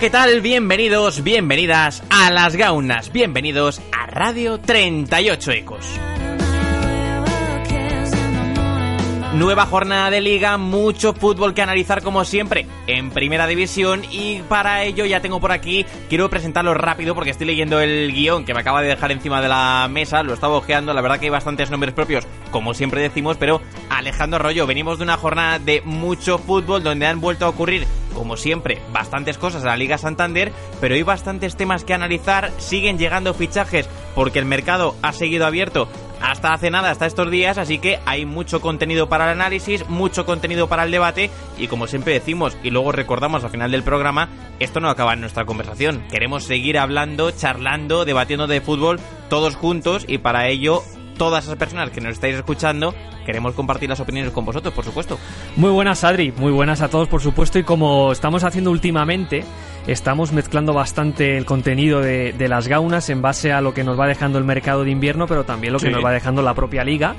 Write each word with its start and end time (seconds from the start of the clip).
¿Qué 0.00 0.10
tal? 0.10 0.40
Bienvenidos, 0.42 1.24
bienvenidas 1.24 2.04
a 2.08 2.30
Las 2.30 2.54
Gaunas, 2.54 3.10
bienvenidos 3.10 3.80
a 3.90 4.06
Radio 4.06 4.60
38 4.60 5.50
Ecos. 5.52 5.86
Nueva 9.34 9.66
jornada 9.66 10.10
de 10.10 10.20
liga, 10.20 10.56
mucho 10.56 11.14
fútbol 11.14 11.52
que 11.52 11.62
analizar 11.62 12.02
como 12.02 12.24
siempre 12.24 12.66
en 12.86 13.10
primera 13.10 13.46
división 13.46 14.02
y 14.10 14.40
para 14.48 14.84
ello 14.84 15.04
ya 15.04 15.20
tengo 15.20 15.40
por 15.40 15.52
aquí, 15.52 15.84
quiero 16.08 16.30
presentarlo 16.30 16.74
rápido 16.74 17.14
porque 17.14 17.30
estoy 17.30 17.46
leyendo 17.46 17.80
el 17.80 18.12
guion 18.12 18.44
que 18.44 18.54
me 18.54 18.60
acaba 18.60 18.82
de 18.82 18.88
dejar 18.88 19.10
encima 19.10 19.40
de 19.40 19.48
la 19.48 19.88
mesa, 19.90 20.22
lo 20.22 20.34
estaba 20.34 20.56
ojeando, 20.56 20.94
la 20.94 21.02
verdad 21.02 21.18
que 21.18 21.26
hay 21.26 21.30
bastantes 21.30 21.70
nombres 21.70 21.94
propios, 21.94 22.26
como 22.52 22.72
siempre 22.72 23.02
decimos, 23.02 23.36
pero 23.36 23.60
Alejandro 23.90 24.36
Arroyo, 24.36 24.66
venimos 24.66 24.98
de 24.98 25.04
una 25.04 25.16
jornada 25.16 25.58
de 25.58 25.82
mucho 25.84 26.38
fútbol 26.38 26.82
donde 26.84 27.06
han 27.06 27.20
vuelto 27.20 27.44
a 27.44 27.48
ocurrir 27.48 27.86
como 28.18 28.36
siempre, 28.36 28.82
bastantes 28.92 29.38
cosas 29.38 29.62
a 29.62 29.68
la 29.68 29.76
Liga 29.76 29.96
Santander, 29.96 30.52
pero 30.80 30.96
hay 30.96 31.02
bastantes 31.04 31.56
temas 31.56 31.84
que 31.84 31.94
analizar, 31.94 32.50
siguen 32.58 32.98
llegando 32.98 33.32
fichajes 33.32 33.88
porque 34.14 34.40
el 34.40 34.44
mercado 34.44 34.96
ha 35.02 35.12
seguido 35.12 35.46
abierto 35.46 35.88
hasta 36.20 36.52
hace 36.52 36.70
nada, 36.70 36.90
hasta 36.90 37.06
estos 37.06 37.30
días, 37.30 37.58
así 37.58 37.78
que 37.78 38.00
hay 38.04 38.26
mucho 38.26 38.60
contenido 38.60 39.08
para 39.08 39.26
el 39.26 39.30
análisis, 39.30 39.88
mucho 39.88 40.26
contenido 40.26 40.68
para 40.68 40.82
el 40.82 40.90
debate 40.90 41.30
y 41.56 41.68
como 41.68 41.86
siempre 41.86 42.12
decimos 42.12 42.56
y 42.64 42.70
luego 42.70 42.90
recordamos 42.90 43.44
al 43.44 43.50
final 43.50 43.70
del 43.70 43.84
programa, 43.84 44.28
esto 44.58 44.80
no 44.80 44.90
acaba 44.90 45.12
en 45.12 45.20
nuestra 45.20 45.44
conversación. 45.44 46.02
Queremos 46.10 46.42
seguir 46.42 46.76
hablando, 46.76 47.30
charlando, 47.30 48.04
debatiendo 48.04 48.48
de 48.48 48.60
fútbol 48.60 48.98
todos 49.30 49.54
juntos 49.54 50.04
y 50.08 50.18
para 50.18 50.48
ello 50.48 50.82
todas 51.18 51.44
esas 51.44 51.56
personas 51.56 51.90
que 51.90 52.00
nos 52.00 52.12
estáis 52.12 52.36
escuchando, 52.36 52.94
queremos 53.26 53.54
compartir 53.54 53.90
las 53.90 54.00
opiniones 54.00 54.32
con 54.32 54.44
vosotros, 54.44 54.72
por 54.72 54.84
supuesto. 54.84 55.18
Muy 55.56 55.70
buenas, 55.70 56.04
Adri, 56.04 56.32
muy 56.32 56.52
buenas 56.52 56.80
a 56.80 56.88
todos, 56.88 57.08
por 57.08 57.20
supuesto, 57.20 57.58
y 57.58 57.64
como 57.64 58.12
estamos 58.12 58.44
haciendo 58.44 58.70
últimamente, 58.70 59.44
estamos 59.86 60.32
mezclando 60.32 60.72
bastante 60.72 61.36
el 61.36 61.44
contenido 61.44 62.00
de, 62.00 62.34
las 62.48 62.68
gaunas 62.68 63.10
en 63.10 63.20
base 63.20 63.52
a 63.52 63.60
lo 63.60 63.74
que 63.74 63.84
nos 63.84 63.98
va 63.98 64.06
dejando 64.06 64.38
el 64.38 64.44
mercado 64.44 64.84
de 64.84 64.90
invierno, 64.90 65.26
pero 65.26 65.44
también 65.44 65.72
lo 65.72 65.78
que 65.78 65.90
nos 65.90 66.04
va 66.04 66.12
dejando 66.12 66.40
la 66.40 66.54
propia 66.54 66.84
liga. 66.84 67.16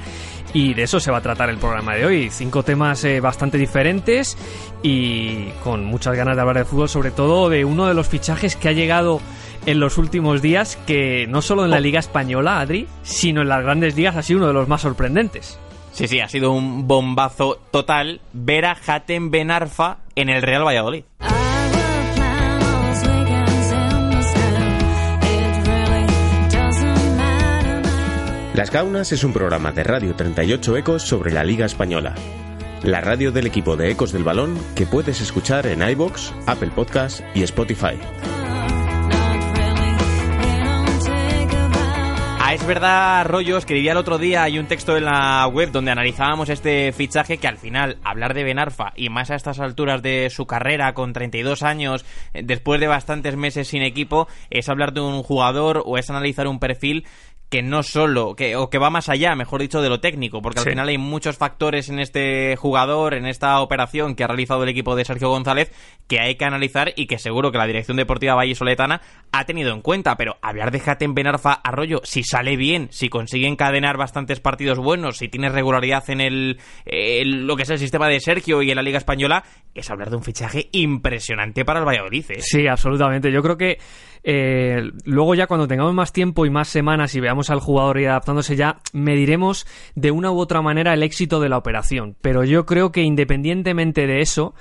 Y 0.51 0.73
de 0.73 0.83
eso 0.83 0.99
se 0.99 1.11
va 1.11 1.17
a 1.17 1.21
tratar 1.21 1.49
el 1.51 1.57
programa 1.57 1.93
de 1.93 2.05
hoy. 2.07 2.29
Cinco 2.31 2.63
temas 2.63 3.03
eh, 3.03 3.19
bastante 3.19 3.59
diferentes 3.59 4.35
y 4.81 5.49
con 5.63 5.85
muchas 5.85 6.15
ganas 6.15 6.35
de 6.35 6.41
hablar 6.41 6.57
de 6.57 6.65
fútbol, 6.65 6.89
sobre 6.89 7.11
todo 7.11 7.49
de 7.49 7.65
uno 7.65 7.85
de 7.85 7.93
los 7.93 8.07
fichajes 8.07 8.55
que 8.55 8.69
ha 8.69 8.71
llegado 8.71 9.21
en 9.65 9.79
los 9.79 9.97
últimos 9.97 10.41
días 10.41 10.77
que 10.87 11.27
no 11.27 11.41
solo 11.41 11.65
en 11.65 11.71
la 11.71 11.77
oh. 11.77 11.81
Liga 11.81 11.99
Española, 11.99 12.59
Adri, 12.59 12.87
sino 13.03 13.41
en 13.41 13.49
las 13.49 13.63
grandes 13.63 13.95
ligas 13.95 14.15
ha 14.15 14.23
sido 14.23 14.39
uno 14.39 14.47
de 14.47 14.53
los 14.53 14.67
más 14.67 14.81
sorprendentes. 14.81 15.59
Sí, 15.91 16.07
sí, 16.07 16.19
ha 16.19 16.29
sido 16.29 16.51
un 16.51 16.87
bombazo 16.87 17.59
total 17.71 18.21
ver 18.33 18.65
a 18.65 18.77
Hatem 18.85 19.31
Benarfa 19.31 19.97
en 20.15 20.29
el 20.29 20.41
Real 20.41 20.65
Valladolid. 20.65 21.03
Las 28.59 28.71
Gaunas 28.71 29.13
es 29.13 29.23
un 29.23 29.31
programa 29.31 29.71
de 29.71 29.85
Radio 29.85 30.15
38 30.15 30.75
Ecos 30.75 31.03
sobre 31.03 31.31
la 31.31 31.45
Liga 31.45 31.65
Española. 31.65 32.13
La 32.83 32.99
radio 32.99 33.31
del 33.31 33.47
equipo 33.47 33.77
de 33.77 33.91
Ecos 33.91 34.11
del 34.11 34.25
Balón 34.25 34.57
que 34.75 34.85
puedes 34.85 35.21
escuchar 35.21 35.65
en 35.67 35.81
iBox, 35.81 36.33
Apple 36.45 36.71
Podcast 36.75 37.21
y 37.33 37.43
Spotify. 37.43 37.97
Es 42.51 42.65
verdad, 42.65 43.25
Rollo, 43.25 43.57
escribí 43.57 43.87
el 43.89 43.97
otro 43.97 44.17
día, 44.17 44.41
hay 44.41 44.57
un 44.57 44.65
texto 44.65 44.97
en 44.97 45.05
la 45.05 45.45
web 45.45 45.71
donde 45.71 45.91
analizábamos 45.91 46.49
este 46.49 46.91
fichaje 46.93 47.37
que 47.37 47.47
al 47.47 47.59
final 47.59 47.99
hablar 48.03 48.33
de 48.33 48.43
Benarfa 48.43 48.91
y 48.95 49.09
más 49.09 49.29
a 49.29 49.35
estas 49.35 49.59
alturas 49.59 50.01
de 50.01 50.31
su 50.31 50.47
carrera 50.47 50.95
con 50.95 51.13
32 51.13 51.61
años, 51.61 52.05
eh, 52.33 52.41
después 52.43 52.79
de 52.79 52.87
bastantes 52.87 53.35
meses 53.35 53.67
sin 53.67 53.83
equipo, 53.83 54.27
es 54.49 54.67
hablar 54.67 54.93
de 54.93 55.01
un 55.01 55.21
jugador 55.21 55.83
o 55.85 55.99
es 55.99 56.09
analizar 56.09 56.47
un 56.47 56.57
perfil 56.57 57.05
que 57.49 57.63
no 57.63 57.81
solo, 57.81 58.35
que, 58.35 58.55
o 58.55 58.69
que 58.69 58.77
va 58.77 58.91
más 58.91 59.09
allá, 59.09 59.35
mejor 59.35 59.61
dicho, 59.61 59.81
de 59.81 59.89
lo 59.89 59.99
técnico, 59.99 60.41
porque 60.41 60.59
al 60.59 60.69
final 60.69 60.87
hay 60.87 60.99
muchos 60.99 61.37
factores 61.37 61.89
en 61.89 61.99
este 61.99 62.55
jugador, 62.55 63.15
en 63.15 63.25
esta 63.25 63.59
operación 63.59 64.15
que 64.15 64.23
ha 64.23 64.27
realizado 64.27 64.63
el 64.63 64.69
equipo 64.69 64.95
de 64.95 65.03
Sergio 65.03 65.29
González, 65.29 65.71
que 66.07 66.19
hay 66.19 66.35
que 66.35 66.45
analizar 66.45 66.93
y 66.95 67.07
que 67.07 67.17
seguro 67.17 67.51
que 67.51 67.57
la 67.57 67.65
Dirección 67.65 67.97
Deportiva 67.97 68.35
Valle 68.35 68.53
Soletana 68.53 69.01
ha 69.31 69.45
tenido 69.45 69.73
en 69.73 69.81
cuenta. 69.81 70.15
Pero 70.15 70.37
hablar 70.43 70.69
de 70.71 70.79
Jaten 70.79 71.15
Benarfa 71.15 71.53
Arroyo, 71.53 72.01
si 72.03 72.23
sale 72.23 72.55
bien, 72.55 72.89
si 72.91 73.09
consigue 73.09 73.47
encadenar 73.47 73.97
bastantes 73.97 74.39
partidos 74.39 74.77
buenos, 74.77 75.17
si 75.17 75.27
tiene 75.27 75.49
regularidad 75.49 76.07
en 76.09 76.21
el, 76.21 76.59
lo 77.47 77.55
que 77.55 77.63
es 77.63 77.69
el 77.71 77.79
sistema 77.79 78.07
de 78.07 78.19
Sergio 78.19 78.61
y 78.61 78.69
en 78.69 78.75
la 78.75 78.83
Liga 78.83 78.99
Española, 78.99 79.43
es 79.73 79.89
hablar 79.89 80.11
de 80.11 80.17
un 80.17 80.23
fichaje 80.23 80.69
impresionante 80.71 81.65
para 81.65 81.79
el 81.79 81.85
Valladolid. 81.87 82.25
¿eh? 82.29 82.41
Sí, 82.41 82.67
absolutamente. 82.67 83.31
Yo 83.31 83.41
creo 83.41 83.57
que 83.57 83.79
eh, 84.23 84.91
luego 85.05 85.35
ya 85.35 85.47
cuando 85.47 85.67
tengamos 85.67 85.93
más 85.93 86.11
tiempo 86.13 86.45
y 86.45 86.49
más 86.49 86.67
semanas 86.67 87.15
y 87.15 87.19
veamos 87.19 87.49
al 87.49 87.59
jugador 87.59 87.99
y 87.99 88.05
adaptándose 88.05 88.55
ya, 88.55 88.79
mediremos 88.93 89.65
de 89.95 90.11
una 90.11 90.31
u 90.31 90.39
otra 90.39 90.61
manera 90.61 90.93
el 90.93 91.03
éxito 91.03 91.39
de 91.39 91.49
la 91.49 91.57
operación. 91.57 92.15
Pero 92.21 92.43
yo 92.43 92.65
creo 92.65 92.91
que 92.91 93.01
independientemente 93.01 94.07
de 94.07 94.21
eso, 94.21 94.53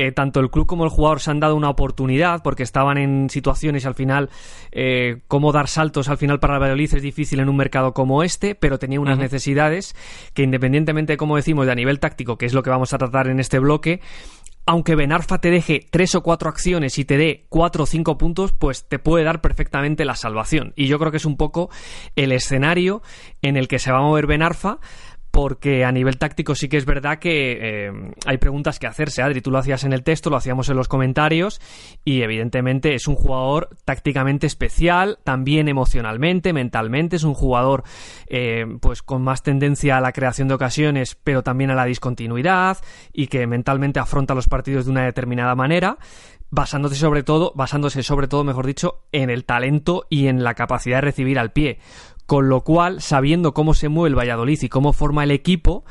eh, 0.00 0.12
tanto 0.12 0.38
el 0.38 0.48
club 0.48 0.66
como 0.66 0.84
el 0.84 0.90
jugador 0.90 1.18
se 1.18 1.32
han 1.32 1.40
dado 1.40 1.56
una 1.56 1.70
oportunidad 1.70 2.40
porque 2.44 2.62
estaban 2.62 2.98
en 2.98 3.28
situaciones 3.30 3.84
al 3.84 3.96
final 3.96 4.30
eh, 4.70 5.22
cómo 5.26 5.50
dar 5.50 5.66
saltos 5.66 6.08
al 6.08 6.18
final 6.18 6.38
para 6.38 6.54
el 6.54 6.60
Valladolid 6.60 6.94
es 6.94 7.02
difícil 7.02 7.40
en 7.40 7.48
un 7.48 7.56
mercado 7.56 7.94
como 7.94 8.22
este 8.22 8.54
pero 8.54 8.78
tenía 8.78 9.00
unas 9.00 9.18
necesidades 9.18 9.96
que 10.34 10.44
independientemente 10.44 11.16
como 11.16 11.34
decimos 11.34 11.66
de 11.66 11.72
a 11.72 11.74
nivel 11.74 11.98
táctico 11.98 12.38
que 12.38 12.46
es 12.46 12.54
lo 12.54 12.62
que 12.62 12.70
vamos 12.70 12.94
a 12.94 12.98
tratar 12.98 13.26
en 13.26 13.40
este 13.40 13.58
bloque 13.58 14.00
aunque 14.68 14.96
Benarfa 14.96 15.38
te 15.38 15.50
deje 15.50 15.86
tres 15.90 16.14
o 16.14 16.22
cuatro 16.22 16.50
acciones 16.50 16.98
y 16.98 17.06
te 17.06 17.16
dé 17.16 17.46
cuatro 17.48 17.84
o 17.84 17.86
cinco 17.86 18.18
puntos, 18.18 18.52
pues 18.52 18.86
te 18.86 18.98
puede 18.98 19.24
dar 19.24 19.40
perfectamente 19.40 20.04
la 20.04 20.14
salvación. 20.14 20.74
Y 20.76 20.88
yo 20.88 20.98
creo 20.98 21.10
que 21.10 21.16
es 21.16 21.24
un 21.24 21.38
poco 21.38 21.70
el 22.16 22.32
escenario 22.32 23.00
en 23.40 23.56
el 23.56 23.66
que 23.66 23.78
se 23.78 23.90
va 23.90 24.00
a 24.00 24.02
mover 24.02 24.26
Benarfa 24.26 24.78
porque 25.38 25.84
a 25.84 25.92
nivel 25.92 26.18
táctico 26.18 26.56
sí 26.56 26.68
que 26.68 26.78
es 26.78 26.84
verdad 26.84 27.20
que 27.20 27.52
eh, 27.60 27.92
hay 28.26 28.38
preguntas 28.38 28.80
que 28.80 28.88
hacerse. 28.88 29.22
Adri, 29.22 29.40
tú 29.40 29.52
lo 29.52 29.58
hacías 29.58 29.84
en 29.84 29.92
el 29.92 30.02
texto, 30.02 30.30
lo 30.30 30.36
hacíamos 30.36 30.68
en 30.68 30.76
los 30.76 30.88
comentarios 30.88 31.60
y 32.04 32.22
evidentemente 32.22 32.96
es 32.96 33.06
un 33.06 33.14
jugador 33.14 33.68
tácticamente 33.84 34.48
especial, 34.48 35.20
también 35.22 35.68
emocionalmente, 35.68 36.52
mentalmente, 36.52 37.14
es 37.14 37.22
un 37.22 37.34
jugador 37.34 37.84
eh, 38.26 38.66
pues 38.80 39.00
con 39.04 39.22
más 39.22 39.44
tendencia 39.44 39.98
a 39.98 40.00
la 40.00 40.10
creación 40.10 40.48
de 40.48 40.54
ocasiones, 40.54 41.14
pero 41.22 41.44
también 41.44 41.70
a 41.70 41.76
la 41.76 41.84
discontinuidad 41.84 42.78
y 43.12 43.28
que 43.28 43.46
mentalmente 43.46 44.00
afronta 44.00 44.34
los 44.34 44.48
partidos 44.48 44.86
de 44.86 44.90
una 44.90 45.04
determinada 45.04 45.54
manera 45.54 45.98
basándose 46.50 46.96
sobre 46.96 47.22
todo, 47.22 47.52
basándose 47.54 48.02
sobre 48.02 48.26
todo, 48.26 48.42
mejor 48.42 48.66
dicho, 48.66 49.04
en 49.12 49.30
el 49.30 49.44
talento 49.44 50.06
y 50.08 50.26
en 50.26 50.42
la 50.42 50.54
capacidad 50.54 50.96
de 50.96 51.02
recibir 51.02 51.38
al 51.38 51.52
pie. 51.52 51.78
Con 52.28 52.50
lo 52.50 52.60
cual, 52.60 53.00
sabiendo 53.00 53.54
cómo 53.54 53.72
se 53.72 53.88
mueve 53.88 54.10
el 54.10 54.18
Valladolid 54.18 54.58
y 54.60 54.68
cómo 54.68 54.92
forma 54.92 55.24
el 55.24 55.30
equipo, 55.30 55.86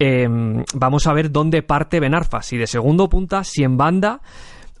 em, 0.00 0.64
vamos 0.74 1.06
a 1.06 1.12
ver 1.12 1.30
dónde 1.30 1.62
parte 1.62 2.00
Benarfa, 2.00 2.42
si 2.42 2.56
de 2.56 2.66
segundo 2.66 3.08
punta, 3.08 3.44
si 3.44 3.62
en 3.62 3.76
banda 3.76 4.20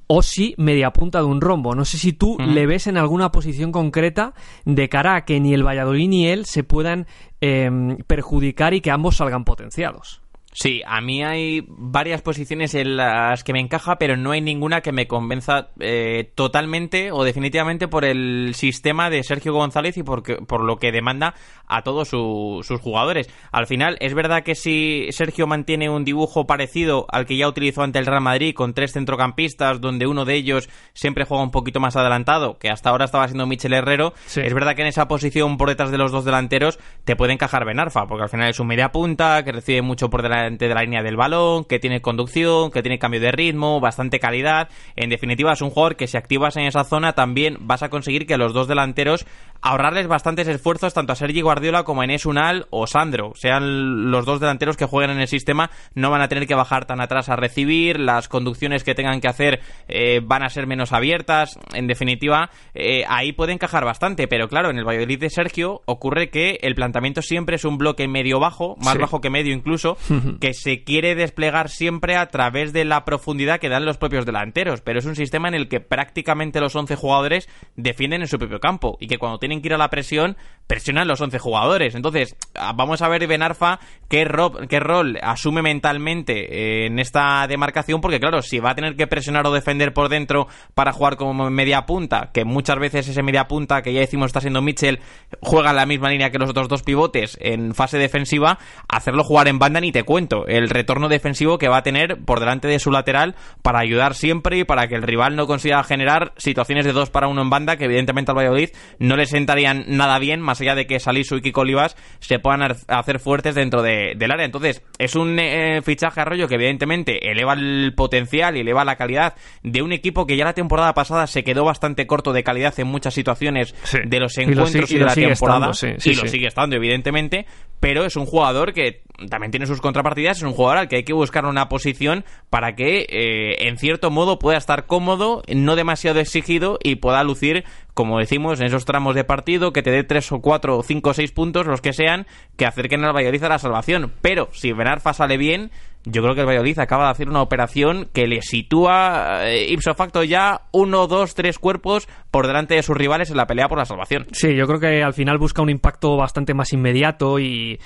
o 0.08 0.20
si 0.22 0.56
media 0.58 0.90
punta 0.90 1.20
de 1.20 1.26
un 1.26 1.40
rombo. 1.40 1.76
No 1.76 1.84
sé 1.84 1.96
si 1.96 2.12
tú 2.12 2.36
le 2.40 2.66
ves 2.66 2.88
en 2.88 2.96
alguna 2.96 3.30
posición 3.30 3.70
concreta 3.70 4.34
de 4.64 4.88
cara 4.88 5.14
a 5.14 5.24
que 5.24 5.38
ni 5.38 5.54
el 5.54 5.64
Valladolid 5.64 6.08
ni 6.08 6.26
él 6.26 6.44
se 6.44 6.64
puedan 6.64 7.06
em, 7.40 7.98
perjudicar 8.08 8.74
y 8.74 8.80
que 8.80 8.90
ambos 8.90 9.18
salgan 9.18 9.44
potenciados. 9.44 10.22
Sí, 10.58 10.80
a 10.86 11.02
mí 11.02 11.22
hay 11.22 11.66
varias 11.68 12.22
posiciones 12.22 12.74
en 12.74 12.96
las 12.96 13.44
que 13.44 13.52
me 13.52 13.60
encaja, 13.60 13.98
pero 13.98 14.16
no 14.16 14.30
hay 14.30 14.40
ninguna 14.40 14.80
que 14.80 14.90
me 14.90 15.06
convenza 15.06 15.68
eh, 15.80 16.32
totalmente 16.34 17.12
o 17.12 17.24
definitivamente 17.24 17.88
por 17.88 18.06
el 18.06 18.54
sistema 18.54 19.10
de 19.10 19.22
Sergio 19.22 19.52
González 19.52 19.98
y 19.98 20.02
por, 20.02 20.22
por 20.46 20.64
lo 20.64 20.78
que 20.78 20.92
demanda 20.92 21.34
a 21.66 21.82
todos 21.82 22.08
sus 22.08 22.80
jugadores. 22.80 23.28
Al 23.52 23.66
final, 23.66 23.98
es 24.00 24.14
verdad 24.14 24.44
que 24.44 24.54
si 24.54 25.08
Sergio 25.10 25.46
mantiene 25.46 25.90
un 25.90 26.06
dibujo 26.06 26.46
parecido 26.46 27.06
al 27.10 27.26
que 27.26 27.36
ya 27.36 27.48
utilizó 27.48 27.82
ante 27.82 27.98
el 27.98 28.06
Real 28.06 28.22
Madrid, 28.22 28.54
con 28.54 28.72
tres 28.72 28.94
centrocampistas, 28.94 29.82
donde 29.82 30.06
uno 30.06 30.24
de 30.24 30.36
ellos 30.36 30.70
siempre 30.94 31.26
juega 31.26 31.44
un 31.44 31.50
poquito 31.50 31.80
más 31.80 31.96
adelantado, 31.96 32.58
que 32.58 32.70
hasta 32.70 32.88
ahora 32.88 33.04
estaba 33.04 33.28
siendo 33.28 33.46
Michel 33.46 33.74
Herrero, 33.74 34.14
es 34.34 34.54
verdad 34.54 34.74
que 34.74 34.80
en 34.80 34.88
esa 34.88 35.06
posición 35.06 35.58
por 35.58 35.68
detrás 35.68 35.90
de 35.90 35.98
los 35.98 36.12
dos 36.12 36.24
delanteros 36.24 36.78
te 37.04 37.14
puede 37.14 37.34
encajar 37.34 37.66
Benarfa, 37.66 38.06
porque 38.06 38.22
al 38.22 38.30
final 38.30 38.48
es 38.48 38.58
un 38.58 38.68
media 38.68 38.90
punta, 38.90 39.44
que 39.44 39.52
recibe 39.52 39.82
mucho 39.82 40.08
por 40.08 40.22
delante 40.22 40.45
de 40.50 40.74
la 40.74 40.82
línea 40.82 41.02
del 41.02 41.16
balón, 41.16 41.64
que 41.64 41.78
tiene 41.78 42.00
conducción, 42.00 42.70
que 42.70 42.82
tiene 42.82 42.98
cambio 42.98 43.20
de 43.20 43.32
ritmo, 43.32 43.80
bastante 43.80 44.18
calidad. 44.18 44.68
En 44.96 45.10
definitiva, 45.10 45.52
es 45.52 45.62
un 45.62 45.70
jugador 45.70 45.96
que 45.96 46.06
si 46.06 46.16
activas 46.16 46.56
en 46.56 46.64
esa 46.64 46.84
zona 46.84 47.12
también 47.12 47.58
vas 47.60 47.82
a 47.82 47.88
conseguir 47.88 48.26
que 48.26 48.36
los 48.36 48.52
dos 48.52 48.68
delanteros 48.68 49.26
ahorrarles 49.62 50.06
bastantes 50.06 50.48
esfuerzos 50.48 50.94
tanto 50.94 51.12
a 51.12 51.16
Sergi 51.16 51.40
Guardiola 51.40 51.82
como 51.84 52.00
a 52.00 52.04
Enes 52.04 52.26
Unal 52.26 52.66
o 52.70 52.86
Sandro. 52.86 53.32
Sean 53.34 54.10
los 54.10 54.24
dos 54.24 54.40
delanteros 54.40 54.76
que 54.76 54.84
jueguen 54.84 55.10
en 55.10 55.20
el 55.20 55.28
sistema, 55.28 55.70
no 55.94 56.10
van 56.10 56.20
a 56.20 56.28
tener 56.28 56.46
que 56.46 56.54
bajar 56.54 56.86
tan 56.86 57.00
atrás 57.00 57.28
a 57.28 57.36
recibir, 57.36 57.98
las 57.98 58.28
conducciones 58.28 58.84
que 58.84 58.94
tengan 58.94 59.20
que 59.20 59.28
hacer 59.28 59.60
eh, 59.88 60.20
van 60.22 60.42
a 60.42 60.48
ser 60.48 60.66
menos 60.66 60.92
abiertas. 60.92 61.58
En 61.74 61.86
definitiva, 61.86 62.50
eh, 62.74 63.04
ahí 63.08 63.32
puede 63.32 63.52
encajar 63.52 63.84
bastante, 63.84 64.28
pero 64.28 64.48
claro, 64.48 64.70
en 64.70 64.78
el 64.78 64.84
Valladolid 64.84 65.20
de 65.20 65.30
Sergio 65.30 65.82
ocurre 65.86 66.30
que 66.30 66.58
el 66.62 66.74
planteamiento 66.74 67.22
siempre 67.22 67.56
es 67.56 67.64
un 67.64 67.78
bloque 67.78 68.08
medio-bajo, 68.08 68.76
más 68.76 68.98
bajo 68.98 69.20
que 69.20 69.30
medio 69.30 69.52
incluso, 69.52 69.96
que 70.40 70.54
se 70.54 70.84
quiere 70.84 71.14
desplegar 71.14 71.68
siempre 71.68 72.16
a 72.16 72.26
través 72.26 72.72
de 72.72 72.84
la 72.84 73.04
profundidad 73.04 73.60
que 73.60 73.68
dan 73.68 73.84
los 73.84 73.98
propios 73.98 74.26
delanteros, 74.26 74.80
pero 74.80 74.98
es 74.98 75.06
un 75.06 75.16
sistema 75.16 75.48
en 75.48 75.54
el 75.54 75.68
que 75.68 75.80
prácticamente 75.80 76.60
los 76.60 76.74
11 76.74 76.96
jugadores 76.96 77.48
defienden 77.76 78.22
en 78.22 78.28
su 78.28 78.38
propio 78.38 78.60
campo 78.60 78.96
y 79.00 79.06
que 79.06 79.18
cuando 79.18 79.38
tienen 79.38 79.60
que 79.60 79.68
ir 79.68 79.74
a 79.74 79.78
la 79.78 79.90
presión, 79.90 80.36
presionan 80.66 81.08
los 81.08 81.20
11 81.20 81.38
jugadores. 81.38 81.94
Entonces, 81.94 82.36
ah, 82.54 82.72
vamos 82.74 83.02
a 83.02 83.08
ver 83.08 83.26
Benarfa 83.26 83.78
qué, 84.08 84.26
qué 84.68 84.80
rol 84.80 85.18
asume 85.22 85.62
mentalmente 85.62 86.82
eh, 86.82 86.86
en 86.86 86.98
esta 86.98 87.46
demarcación, 87.46 88.00
porque 88.00 88.20
claro, 88.20 88.42
si 88.42 88.58
va 88.58 88.70
a 88.70 88.74
tener 88.74 88.96
que 88.96 89.06
presionar 89.06 89.46
o 89.46 89.52
defender 89.52 89.92
por 89.92 90.08
dentro 90.08 90.48
para 90.74 90.92
jugar 90.92 91.16
como 91.16 91.50
media 91.50 91.86
punta, 91.86 92.30
que 92.32 92.44
muchas 92.44 92.78
veces 92.78 93.08
ese 93.08 93.22
media 93.22 93.48
punta 93.48 93.82
que 93.82 93.92
ya 93.92 94.00
decimos 94.00 94.26
está 94.26 94.40
siendo 94.40 94.62
Mitchell, 94.62 95.00
juega 95.40 95.70
en 95.70 95.76
la 95.76 95.86
misma 95.86 96.10
línea 96.10 96.30
que 96.30 96.38
los 96.38 96.50
otros 96.50 96.68
dos 96.68 96.82
pivotes 96.82 97.38
en 97.40 97.74
fase 97.74 97.98
defensiva, 97.98 98.58
hacerlo 98.88 99.24
jugar 99.24 99.48
en 99.48 99.58
banda 99.58 99.80
ni 99.80 99.92
te 99.92 100.02
cuento. 100.02 100.25
El 100.46 100.68
retorno 100.68 101.08
defensivo 101.08 101.58
que 101.58 101.68
va 101.68 101.78
a 101.78 101.82
tener 101.82 102.18
por 102.24 102.40
delante 102.40 102.68
de 102.68 102.78
su 102.78 102.90
lateral 102.90 103.34
para 103.62 103.80
ayudar 103.80 104.14
siempre 104.14 104.58
y 104.58 104.64
para 104.64 104.88
que 104.88 104.94
el 104.94 105.02
rival 105.02 105.36
no 105.36 105.46
consiga 105.46 105.82
generar 105.84 106.32
situaciones 106.36 106.84
de 106.84 106.92
dos 106.92 107.10
para 107.10 107.28
uno 107.28 107.42
en 107.42 107.50
banda 107.50 107.76
que 107.76 107.84
evidentemente 107.84 108.30
al 108.30 108.38
Valladolid 108.38 108.70
no 108.98 109.16
le 109.16 109.26
sentarían 109.26 109.84
nada 109.88 110.18
bien, 110.18 110.40
más 110.40 110.60
allá 110.60 110.74
de 110.74 110.86
que 110.86 111.00
Salisu 111.00 111.36
y 111.36 111.42
Kiko 111.42 111.62
Olivas 111.62 111.96
se 112.20 112.38
puedan 112.38 112.62
hacer 112.88 113.18
fuertes 113.18 113.54
dentro 113.54 113.82
del 113.82 114.30
área. 114.30 114.44
Entonces, 114.44 114.82
es 114.98 115.14
un 115.14 115.38
eh, 115.38 115.80
fichaje 115.82 116.20
arroyo 116.20 116.48
que 116.48 116.54
evidentemente 116.54 117.30
eleva 117.30 117.54
el 117.54 117.94
potencial 117.96 118.56
y 118.56 118.60
eleva 118.60 118.84
la 118.84 118.96
calidad 118.96 119.34
de 119.62 119.82
un 119.82 119.92
equipo 119.92 120.26
que 120.26 120.36
ya 120.36 120.44
la 120.44 120.54
temporada 120.54 120.94
pasada 120.94 121.26
se 121.26 121.44
quedó 121.44 121.64
bastante 121.64 122.06
corto 122.06 122.32
de 122.32 122.42
calidad 122.42 122.78
en 122.78 122.86
muchas 122.86 123.14
situaciones 123.14 123.74
de 124.04 124.20
los 124.20 124.36
encuentros 124.38 124.90
y, 124.90 124.98
de 124.98 125.04
la 125.04 125.14
temporada. 125.14 125.70
y 126.04 126.14
lo 126.14 126.26
sigue 126.28 126.46
estando, 126.46 126.76
evidentemente, 126.76 127.46
pero 127.80 128.04
es 128.04 128.16
un 128.16 128.26
jugador 128.26 128.72
que 128.72 129.02
también 129.30 129.50
tiene 129.50 129.66
sus 129.66 129.80
contrapartidas, 129.80 130.38
es 130.38 130.42
un 130.42 130.52
jugador 130.52 130.78
al 130.78 130.88
que 130.88 130.96
hay 130.96 131.04
que 131.04 131.12
buscar 131.12 131.46
una 131.46 131.68
posición 131.68 132.24
para 132.50 132.74
que 132.74 133.06
eh, 133.08 133.68
en 133.68 133.78
cierto 133.78 134.10
modo 134.10 134.38
pueda 134.38 134.58
estar 134.58 134.86
cómodo, 134.86 135.42
no 135.54 135.76
demasiado 135.76 136.20
exigido 136.20 136.78
y 136.82 136.96
pueda 136.96 137.24
lucir, 137.24 137.64
como 137.94 138.18
decimos, 138.18 138.60
en 138.60 138.66
esos 138.66 138.84
tramos 138.84 139.14
de 139.14 139.24
partido, 139.24 139.72
que 139.72 139.82
te 139.82 139.90
dé 139.90 140.04
tres 140.04 140.30
o 140.32 140.40
cuatro 140.40 140.76
o 140.78 140.82
cinco 140.82 141.10
o 141.10 141.14
seis 141.14 141.32
puntos, 141.32 141.66
los 141.66 141.80
que 141.80 141.92
sean, 141.92 142.26
que 142.56 142.66
acerquen 142.66 143.04
al 143.04 143.14
Valladolid 143.14 143.44
a 143.44 143.48
la 143.48 143.58
salvación. 143.58 144.12
Pero 144.20 144.48
si 144.52 144.72
Benarfa 144.72 145.14
sale 145.14 145.36
bien, 145.38 145.70
yo 146.04 146.22
creo 146.22 146.34
que 146.34 146.42
el 146.42 146.46
Valladolid 146.46 146.78
acaba 146.78 147.06
de 147.06 147.10
hacer 147.10 147.28
una 147.28 147.42
operación 147.42 148.08
que 148.12 148.28
le 148.28 148.40
sitúa 148.40 149.48
eh, 149.48 149.72
ipso 149.72 149.92
facto 149.94 150.22
ya 150.22 150.62
uno, 150.70 151.08
dos, 151.08 151.34
tres 151.34 151.58
cuerpos 151.58 152.08
por 152.30 152.46
delante 152.46 152.74
de 152.74 152.84
sus 152.84 152.96
rivales 152.96 153.30
en 153.30 153.36
la 153.36 153.46
pelea 153.46 153.68
por 153.68 153.78
la 153.78 153.86
salvación. 153.86 154.26
Sí, 154.30 154.54
yo 154.54 154.66
creo 154.66 154.78
que 154.78 155.02
al 155.02 155.14
final 155.14 155.38
busca 155.38 155.62
un 155.62 155.70
impacto 155.70 156.16
bastante 156.16 156.54
más 156.54 156.72
inmediato 156.72 157.40
y 157.40 157.80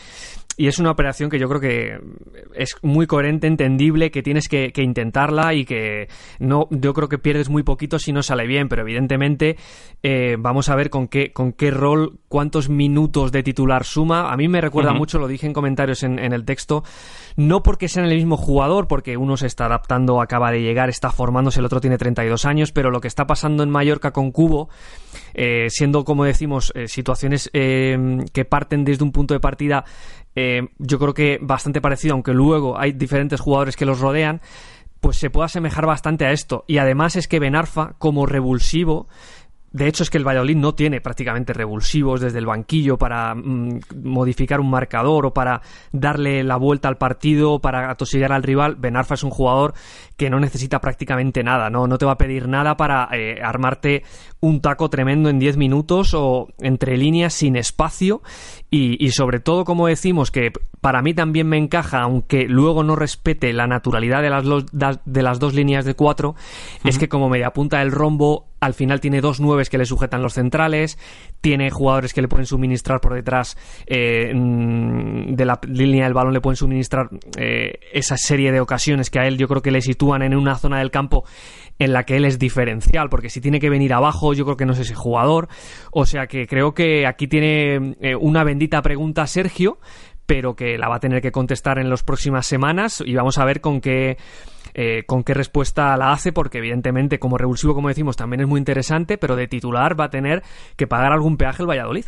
y 0.60 0.68
es 0.68 0.78
una 0.78 0.90
operación 0.90 1.30
que 1.30 1.38
yo 1.38 1.48
creo 1.48 1.58
que 1.58 1.98
es 2.54 2.76
muy 2.82 3.06
coherente, 3.06 3.46
entendible, 3.46 4.10
que 4.10 4.22
tienes 4.22 4.46
que, 4.46 4.70
intentarla 4.76 5.54
y 5.54 5.64
que 5.64 6.08
no, 6.38 6.68
yo 6.68 6.92
creo 6.92 7.08
que 7.08 7.16
pierdes 7.16 7.48
muy 7.48 7.62
poquito 7.62 7.98
si 7.98 8.12
no 8.12 8.22
sale 8.22 8.46
bien, 8.46 8.68
pero 8.68 8.82
evidentemente 8.82 9.56
eh, 10.02 10.36
vamos 10.38 10.68
a 10.68 10.76
ver 10.76 10.90
con 10.90 11.08
qué, 11.08 11.32
con 11.32 11.54
qué 11.54 11.70
rol, 11.70 12.18
cuántos 12.28 12.68
minutos 12.68 13.32
de 13.32 13.42
titular 13.42 13.84
suma. 13.84 14.30
A 14.30 14.36
mí 14.36 14.48
me 14.48 14.60
recuerda 14.60 14.92
mucho, 14.92 15.18
lo 15.18 15.28
dije 15.28 15.46
en 15.46 15.54
comentarios 15.54 16.02
en, 16.02 16.18
el 16.18 16.44
texto, 16.44 16.84
no 17.40 17.62
porque 17.62 17.88
sean 17.88 18.06
el 18.06 18.16
mismo 18.16 18.36
jugador, 18.36 18.86
porque 18.86 19.16
uno 19.16 19.36
se 19.36 19.46
está 19.46 19.66
adaptando, 19.66 20.20
acaba 20.20 20.50
de 20.50 20.62
llegar, 20.62 20.88
está 20.88 21.10
formándose, 21.10 21.60
el 21.60 21.66
otro 21.66 21.80
tiene 21.80 21.98
32 21.98 22.44
años, 22.44 22.72
pero 22.72 22.90
lo 22.90 23.00
que 23.00 23.08
está 23.08 23.26
pasando 23.26 23.62
en 23.62 23.70
Mallorca 23.70 24.12
con 24.12 24.30
Cubo, 24.30 24.68
eh, 25.34 25.66
siendo, 25.70 26.04
como 26.04 26.24
decimos, 26.24 26.72
eh, 26.74 26.88
situaciones 26.88 27.50
que 27.52 28.44
parten 28.48 28.84
desde 28.84 29.04
un 29.04 29.12
punto 29.12 29.34
de 29.34 29.40
partida 29.40 29.84
eh, 30.34 30.68
yo 30.78 30.98
creo 30.98 31.14
que 31.14 31.38
bastante 31.40 31.80
parecido, 31.80 32.14
aunque 32.14 32.32
luego 32.32 32.78
hay 32.78 32.92
diferentes 32.92 33.40
jugadores 33.40 33.76
que 33.76 33.86
los 33.86 34.00
rodean, 34.00 34.40
pues 35.00 35.16
se 35.16 35.30
puede 35.30 35.46
asemejar 35.46 35.86
bastante 35.86 36.26
a 36.26 36.32
esto. 36.32 36.64
Y 36.66 36.78
además 36.78 37.16
es 37.16 37.26
que 37.26 37.40
Benarfa, 37.40 37.94
como 37.98 38.26
revulsivo, 38.26 39.08
de 39.72 39.86
hecho, 39.86 40.02
es 40.02 40.10
que 40.10 40.18
el 40.18 40.26
Valladolid 40.26 40.56
no 40.56 40.74
tiene 40.74 41.00
prácticamente 41.00 41.52
revulsivos 41.52 42.20
desde 42.20 42.38
el 42.38 42.46
banquillo 42.46 42.98
para 42.98 43.36
mm, 43.36 43.80
modificar 44.02 44.58
un 44.58 44.68
marcador 44.68 45.26
o 45.26 45.32
para 45.32 45.62
darle 45.92 46.42
la 46.42 46.56
vuelta 46.56 46.88
al 46.88 46.96
partido, 46.96 47.60
para 47.60 47.88
atosigar 47.88 48.32
al 48.32 48.42
rival. 48.42 48.74
Benarfa 48.74 49.14
es 49.14 49.22
un 49.22 49.30
jugador 49.30 49.74
que 50.16 50.28
no 50.28 50.40
necesita 50.40 50.80
prácticamente 50.80 51.44
nada, 51.44 51.70
no, 51.70 51.86
no 51.86 51.98
te 51.98 52.04
va 52.04 52.12
a 52.12 52.18
pedir 52.18 52.48
nada 52.48 52.76
para 52.76 53.08
eh, 53.12 53.40
armarte 53.42 54.02
un 54.40 54.60
taco 54.60 54.90
tremendo 54.90 55.28
en 55.28 55.38
10 55.38 55.56
minutos 55.56 56.14
o 56.14 56.48
entre 56.58 56.96
líneas 56.96 57.32
sin 57.32 57.54
espacio. 57.56 58.22
Y, 58.70 59.04
y, 59.04 59.10
sobre 59.12 59.40
todo, 59.40 59.64
como 59.64 59.86
decimos, 59.86 60.30
que 60.30 60.52
para 60.80 61.02
mí 61.02 61.14
también 61.14 61.46
me 61.48 61.58
encaja, 61.58 62.00
aunque 62.00 62.46
luego 62.48 62.82
no 62.82 62.96
respete 62.96 63.52
la 63.52 63.66
naturalidad 63.66 64.22
de 64.22 64.30
las, 64.30 65.04
de 65.04 65.22
las 65.22 65.38
dos 65.38 65.54
líneas 65.54 65.84
de 65.84 65.94
cuatro, 65.94 66.34
es 66.84 66.98
que 66.98 67.08
como 67.08 67.28
media 67.28 67.52
punta 67.52 67.78
del 67.78 67.92
rombo 67.92 68.46
al 68.60 68.74
final 68.74 69.00
tiene 69.00 69.20
dos 69.20 69.40
que 69.68 69.78
le 69.78 69.84
sujetan 69.84 70.22
los 70.22 70.34
centrales, 70.34 70.98
tiene 71.40 71.70
jugadores 71.70 72.14
que 72.14 72.22
le 72.22 72.28
pueden 72.28 72.46
suministrar 72.46 73.00
por 73.00 73.14
detrás 73.14 73.56
eh, 73.86 74.32
mm, 74.34 75.34
de 75.34 75.44
la 75.44 75.60
línea 75.66 76.04
del 76.04 76.14
balón, 76.14 76.32
le 76.32 76.40
pueden 76.40 76.56
suministrar 76.56 77.10
eh, 77.36 77.80
esa 77.92 78.16
serie 78.16 78.52
de 78.52 78.60
ocasiones 78.60 79.10
que 79.10 79.18
a 79.18 79.26
él 79.26 79.36
yo 79.36 79.48
creo 79.48 79.62
que 79.62 79.70
le 79.70 79.80
sitúan 79.80 80.22
en 80.22 80.36
una 80.36 80.56
zona 80.56 80.78
del 80.78 80.90
campo 80.90 81.24
en 81.80 81.94
la 81.94 82.04
que 82.04 82.16
él 82.16 82.26
es 82.26 82.38
diferencial, 82.38 83.08
porque 83.08 83.30
si 83.30 83.40
tiene 83.40 83.58
que 83.58 83.70
venir 83.70 83.94
abajo, 83.94 84.34
yo 84.34 84.44
creo 84.44 84.56
que 84.56 84.66
no 84.66 84.74
es 84.74 84.80
ese 84.80 84.94
jugador. 84.94 85.48
O 85.90 86.04
sea 86.04 86.26
que 86.26 86.46
creo 86.46 86.74
que 86.74 87.06
aquí 87.06 87.26
tiene 87.26 87.96
eh, 88.00 88.14
una 88.14 88.44
bendita 88.44 88.82
pregunta 88.82 89.26
Sergio, 89.26 89.78
pero 90.30 90.54
que 90.54 90.78
la 90.78 90.88
va 90.88 90.94
a 90.94 91.00
tener 91.00 91.20
que 91.20 91.32
contestar 91.32 91.80
en 91.80 91.90
las 91.90 92.04
próximas 92.04 92.46
semanas 92.46 93.02
y 93.04 93.16
vamos 93.16 93.36
a 93.38 93.44
ver 93.44 93.60
con 93.60 93.80
qué 93.80 94.16
eh, 94.74 95.02
con 95.04 95.24
qué 95.24 95.34
respuesta 95.34 95.96
la 95.96 96.12
hace, 96.12 96.30
porque 96.30 96.58
evidentemente 96.58 97.18
como 97.18 97.36
revulsivo, 97.36 97.74
como 97.74 97.88
decimos, 97.88 98.16
también 98.16 98.42
es 98.42 98.46
muy 98.46 98.58
interesante, 98.58 99.18
pero 99.18 99.34
de 99.34 99.48
titular 99.48 99.98
va 99.98 100.04
a 100.04 100.10
tener 100.10 100.44
que 100.76 100.86
pagar 100.86 101.12
algún 101.12 101.36
peaje 101.36 101.64
el 101.64 101.68
Valladolid. 101.68 102.04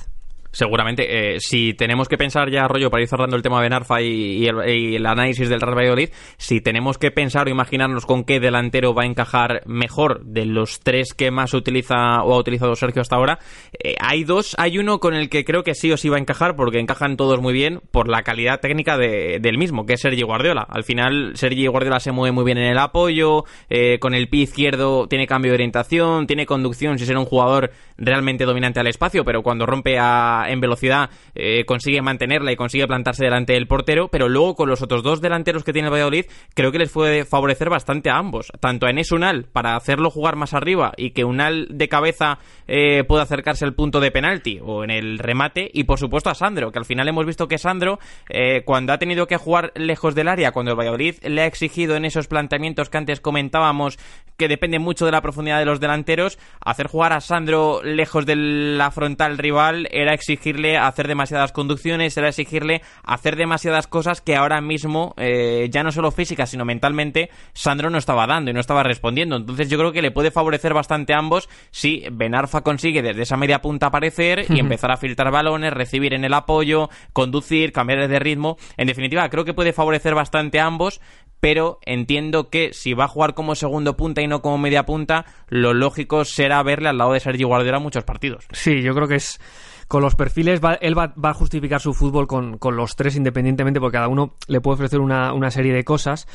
Seguramente, 0.52 1.34
eh, 1.34 1.40
si 1.40 1.72
tenemos 1.72 2.08
que 2.08 2.18
pensar 2.18 2.50
ya, 2.50 2.68
rollo, 2.68 2.90
para 2.90 3.02
ir 3.02 3.08
cerrando 3.08 3.36
el 3.36 3.42
tema 3.42 3.56
de 3.56 3.62
Benarfa 3.62 4.02
y, 4.02 4.46
el, 4.46 5.06
análisis 5.06 5.48
del 5.48 5.60
Real 5.60 5.76
Valladolid, 5.76 6.10
si 6.36 6.60
tenemos 6.60 6.98
que 6.98 7.10
pensar 7.10 7.46
o 7.46 7.50
imaginarnos 7.50 8.04
con 8.04 8.24
qué 8.24 8.38
delantero 8.38 8.94
va 8.94 9.04
a 9.04 9.06
encajar 9.06 9.62
mejor 9.64 10.24
de 10.24 10.44
los 10.44 10.80
tres 10.80 11.14
que 11.14 11.30
más 11.30 11.54
utiliza 11.54 12.22
o 12.22 12.34
ha 12.34 12.38
utilizado 12.38 12.74
Sergio 12.76 13.00
hasta 13.00 13.16
ahora, 13.16 13.38
eh, 13.82 13.94
hay 13.98 14.24
dos, 14.24 14.54
hay 14.58 14.78
uno 14.78 15.00
con 15.00 15.14
el 15.14 15.30
que 15.30 15.44
creo 15.44 15.64
que 15.64 15.74
sí 15.74 15.90
o 15.90 15.96
sí 15.96 16.10
va 16.10 16.16
a 16.16 16.20
encajar, 16.20 16.54
porque 16.54 16.80
encajan 16.80 17.16
todos 17.16 17.40
muy 17.40 17.54
bien 17.54 17.80
por 17.90 18.08
la 18.08 18.22
calidad 18.22 18.60
técnica 18.60 18.98
del 18.98 19.56
mismo, 19.56 19.86
que 19.86 19.94
es 19.94 20.00
Sergi 20.00 20.22
Guardiola. 20.22 20.66
Al 20.68 20.84
final, 20.84 21.32
Sergi 21.34 21.66
Guardiola 21.66 21.98
se 21.98 22.12
mueve 22.12 22.32
muy 22.32 22.44
bien 22.44 22.58
en 22.58 22.70
el 22.70 22.78
apoyo, 22.78 23.44
eh, 23.70 23.98
con 24.00 24.12
el 24.14 24.28
pie 24.28 24.42
izquierdo 24.42 25.08
tiene 25.08 25.26
cambio 25.26 25.52
de 25.52 25.54
orientación, 25.54 26.26
tiene 26.26 26.44
conducción, 26.44 26.98
si 26.98 27.06
será 27.06 27.18
un 27.20 27.24
jugador 27.24 27.70
realmente 28.02 28.44
dominante 28.44 28.80
al 28.80 28.88
espacio, 28.88 29.24
pero 29.24 29.42
cuando 29.42 29.64
rompe 29.64 29.98
a 29.98 30.46
en 30.48 30.60
velocidad 30.60 31.10
eh, 31.34 31.64
consigue 31.64 32.02
mantenerla 32.02 32.52
y 32.52 32.56
consigue 32.56 32.86
plantarse 32.86 33.24
delante 33.24 33.54
del 33.54 33.68
portero, 33.68 34.08
pero 34.08 34.28
luego 34.28 34.54
con 34.54 34.68
los 34.68 34.82
otros 34.82 35.02
dos 35.02 35.20
delanteros 35.20 35.64
que 35.64 35.72
tiene 35.72 35.88
el 35.88 35.94
Valladolid, 35.94 36.26
creo 36.54 36.72
que 36.72 36.78
les 36.78 36.90
puede 36.90 37.24
favorecer 37.24 37.70
bastante 37.70 38.10
a 38.10 38.18
ambos, 38.18 38.52
tanto 38.60 38.86
a 38.86 38.90
Enes 38.90 39.12
Unal 39.12 39.44
para 39.52 39.76
hacerlo 39.76 40.10
jugar 40.10 40.36
más 40.36 40.52
arriba 40.52 40.92
y 40.96 41.10
que 41.10 41.24
Unal 41.24 41.68
de 41.70 41.88
cabeza 41.88 42.38
eh, 42.66 43.04
pueda 43.04 43.22
acercarse 43.22 43.64
al 43.64 43.74
punto 43.74 44.00
de 44.00 44.10
penalti 44.10 44.58
o 44.62 44.84
en 44.84 44.90
el 44.90 45.18
remate, 45.18 45.70
y 45.72 45.84
por 45.84 45.98
supuesto 45.98 46.30
a 46.30 46.34
Sandro, 46.34 46.72
que 46.72 46.78
al 46.78 46.84
final 46.84 47.08
hemos 47.08 47.24
visto 47.24 47.46
que 47.46 47.58
Sandro, 47.58 47.98
eh, 48.28 48.62
cuando 48.64 48.92
ha 48.92 48.98
tenido 48.98 49.26
que 49.26 49.36
jugar 49.36 49.72
lejos 49.76 50.14
del 50.14 50.28
área, 50.28 50.50
cuando 50.50 50.72
el 50.72 50.78
Valladolid 50.78 51.16
le 51.22 51.42
ha 51.42 51.46
exigido 51.46 51.96
en 51.96 52.04
esos 52.04 52.26
planteamientos 52.26 52.90
que 52.90 52.98
antes 52.98 53.20
comentábamos 53.20 53.98
que 54.36 54.48
depende 54.48 54.78
mucho 54.78 55.06
de 55.06 55.12
la 55.12 55.20
profundidad 55.20 55.58
de 55.58 55.66
los 55.66 55.78
delanteros, 55.78 56.38
hacer 56.60 56.88
jugar 56.88 57.12
a 57.12 57.20
Sandro 57.20 57.80
lejos 57.96 58.26
de 58.26 58.36
la 58.36 58.90
frontal 58.90 59.38
rival 59.38 59.88
era 59.90 60.14
exigirle 60.14 60.76
hacer 60.76 61.08
demasiadas 61.08 61.52
conducciones, 61.52 62.16
era 62.16 62.28
exigirle 62.28 62.82
hacer 63.02 63.36
demasiadas 63.36 63.86
cosas 63.86 64.20
que 64.20 64.36
ahora 64.36 64.60
mismo, 64.60 65.14
eh, 65.16 65.68
ya 65.70 65.82
no 65.82 65.92
solo 65.92 66.10
físicas, 66.10 66.50
sino 66.50 66.64
mentalmente, 66.64 67.30
Sandro 67.52 67.90
no 67.90 67.98
estaba 67.98 68.26
dando 68.26 68.50
y 68.50 68.54
no 68.54 68.60
estaba 68.60 68.82
respondiendo. 68.82 69.36
Entonces 69.36 69.68
yo 69.68 69.78
creo 69.78 69.92
que 69.92 70.02
le 70.02 70.10
puede 70.10 70.30
favorecer 70.30 70.74
bastante 70.74 71.14
a 71.14 71.18
ambos 71.18 71.48
si 71.70 72.04
Benarfa 72.12 72.62
consigue 72.62 73.02
desde 73.02 73.22
esa 73.22 73.36
media 73.36 73.60
punta 73.60 73.86
aparecer 73.86 74.46
y 74.48 74.60
empezar 74.60 74.90
a 74.90 74.96
filtrar 74.96 75.30
balones, 75.30 75.72
recibir 75.72 76.14
en 76.14 76.24
el 76.24 76.34
apoyo, 76.34 76.90
conducir, 77.12 77.72
cambiar 77.72 78.08
de 78.08 78.18
ritmo. 78.18 78.56
En 78.76 78.86
definitiva, 78.86 79.28
creo 79.28 79.44
que 79.44 79.54
puede 79.54 79.72
favorecer 79.72 80.14
bastante 80.14 80.60
a 80.60 80.66
ambos, 80.66 81.00
pero 81.42 81.80
entiendo 81.84 82.50
que 82.50 82.72
si 82.72 82.94
va 82.94 83.06
a 83.06 83.08
jugar 83.08 83.34
como 83.34 83.56
segundo 83.56 83.96
punta 83.96 84.22
y 84.22 84.28
no 84.28 84.42
como 84.42 84.58
media 84.58 84.86
punta, 84.86 85.26
lo 85.48 85.74
lógico 85.74 86.24
será 86.24 86.62
verle 86.62 86.88
al 86.88 86.98
lado 86.98 87.14
de 87.14 87.18
Sergio 87.18 87.48
Guardiola 87.48 87.80
muchos 87.80 88.04
partidos. 88.04 88.46
Sí, 88.52 88.80
yo 88.80 88.94
creo 88.94 89.08
que 89.08 89.16
es 89.16 89.40
con 89.88 90.02
los 90.02 90.14
perfiles, 90.14 90.60
él 90.80 90.96
va, 90.96 91.12
a 91.22 91.34
justificar 91.34 91.80
su 91.80 91.94
fútbol 91.94 92.28
con, 92.28 92.58
los 92.76 92.94
tres 92.94 93.16
independientemente, 93.16 93.80
porque 93.80 93.96
cada 93.96 94.06
uno 94.06 94.36
le 94.46 94.60
puede 94.60 94.76
ofrecer 94.76 95.00
una, 95.00 95.34
una, 95.34 95.50
serie 95.50 95.74
de 95.74 95.82
cosas. 95.82 96.28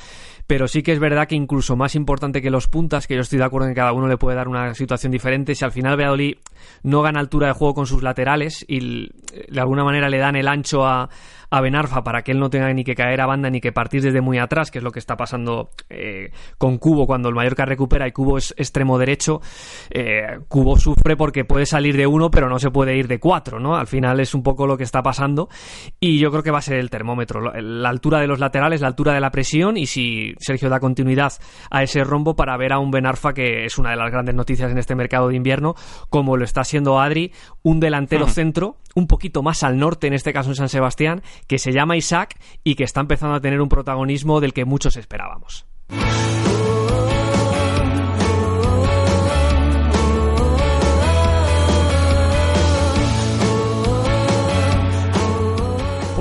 Pero 0.45 0.67
sí 0.67 0.83
que 0.83 0.91
es 0.91 0.99
verdad 0.99 1.27
que 1.27 1.35
incluso 1.35 1.75
más 1.75 1.95
importante 1.95 2.41
que 2.41 2.49
los 2.49 2.67
puntas, 2.67 3.07
que 3.07 3.15
yo 3.15 3.21
estoy 3.21 3.39
de 3.39 3.45
acuerdo 3.45 3.67
en 3.67 3.73
que 3.73 3.79
cada 3.79 3.93
uno 3.93 4.07
le 4.07 4.17
puede 4.17 4.35
dar 4.35 4.47
una 4.47 4.73
situación 4.75 5.11
diferente, 5.11 5.55
si 5.55 5.65
al 5.65 5.71
final 5.71 5.97
Valladolid 5.97 6.35
no 6.83 7.01
gana 7.01 7.19
altura 7.19 7.47
de 7.47 7.53
juego 7.53 7.73
con 7.73 7.87
sus 7.87 8.03
laterales 8.03 8.63
y 8.67 9.09
de 9.49 9.59
alguna 9.59 9.83
manera 9.83 10.07
le 10.07 10.19
dan 10.19 10.35
el 10.35 10.47
ancho 10.47 10.85
a, 10.85 11.09
a 11.49 11.61
Benarfa 11.61 12.03
para 12.03 12.23
que 12.23 12.31
él 12.31 12.39
no 12.39 12.49
tenga 12.49 12.71
ni 12.73 12.83
que 12.83 12.95
caer 12.95 13.21
a 13.21 13.25
banda 13.25 13.49
ni 13.49 13.61
que 13.61 13.71
partir 13.71 14.01
desde 14.01 14.21
muy 14.21 14.37
atrás, 14.37 14.71
que 14.71 14.79
es 14.79 14.83
lo 14.83 14.91
que 14.91 14.99
está 14.99 15.15
pasando 15.15 15.69
eh, 15.89 16.31
con 16.57 16.77
Cubo 16.77 17.07
cuando 17.07 17.29
el 17.29 17.35
Mallorca 17.35 17.65
recupera 17.65 18.07
y 18.07 18.11
Cubo 18.11 18.37
es 18.37 18.53
extremo 18.57 18.97
derecho. 18.97 19.41
Eh, 19.89 20.39
Cubo 20.47 20.77
sufre 20.77 21.15
porque 21.15 21.45
puede 21.45 21.65
salir 21.65 21.95
de 21.95 22.07
uno, 22.07 22.29
pero 22.29 22.49
no 22.49 22.59
se 22.59 22.71
puede 22.71 22.97
ir 22.97 23.07
de 23.07 23.19
cuatro, 23.19 23.59
¿no? 23.59 23.75
Al 23.75 23.87
final 23.87 24.19
es 24.19 24.33
un 24.33 24.43
poco 24.43 24.67
lo 24.67 24.77
que 24.77 24.83
está 24.83 25.01
pasando 25.01 25.49
y 25.99 26.19
yo 26.19 26.31
creo 26.31 26.43
que 26.43 26.51
va 26.51 26.59
a 26.59 26.61
ser 26.61 26.77
el 26.77 26.89
termómetro, 26.89 27.41
la 27.41 27.89
altura 27.89 28.19
de 28.19 28.27
los 28.27 28.39
laterales, 28.39 28.81
la 28.81 28.87
altura 28.87 29.13
de 29.13 29.19
la 29.19 29.31
presión 29.31 29.77
y 29.77 29.85
si 29.85 30.33
Sergio 30.39 30.69
da 30.69 30.79
continuidad 30.79 31.33
a 31.69 31.83
ese 31.83 32.03
rombo 32.03 32.35
para 32.35 32.57
ver 32.57 32.73
a 32.73 32.79
un 32.79 32.91
Benarfa 32.91 33.33
que 33.33 33.65
es 33.65 33.77
una 33.77 33.91
de 33.91 33.97
las 33.97 34.11
grandes 34.11 34.35
noticias 34.35 34.71
en 34.71 34.77
este 34.77 34.95
mercado 34.95 35.29
de 35.29 35.35
invierno, 35.35 35.75
como 36.09 36.37
lo 36.37 36.43
está 36.43 36.63
siendo 36.63 36.99
Adri, 36.99 37.31
un 37.63 37.79
delantero 37.79 38.27
centro 38.27 38.77
un 38.97 39.05
poquito 39.05 39.43
más 39.43 39.61
al 39.61 39.77
norte, 39.77 40.07
en 40.07 40.13
este 40.13 40.33
caso 40.33 40.49
en 40.49 40.55
San 40.55 40.69
Sebastián, 40.69 41.21
que 41.45 41.59
se 41.59 41.71
llama 41.71 41.97
Isaac 41.97 42.35
y 42.63 42.73
que 42.73 42.83
está 42.83 42.99
empezando 42.99 43.35
a 43.35 43.41
tener 43.41 43.61
un 43.61 43.69
protagonismo 43.69 44.41
del 44.41 44.53
que 44.53 44.65
muchos 44.65 44.97
esperábamos. 44.97 45.67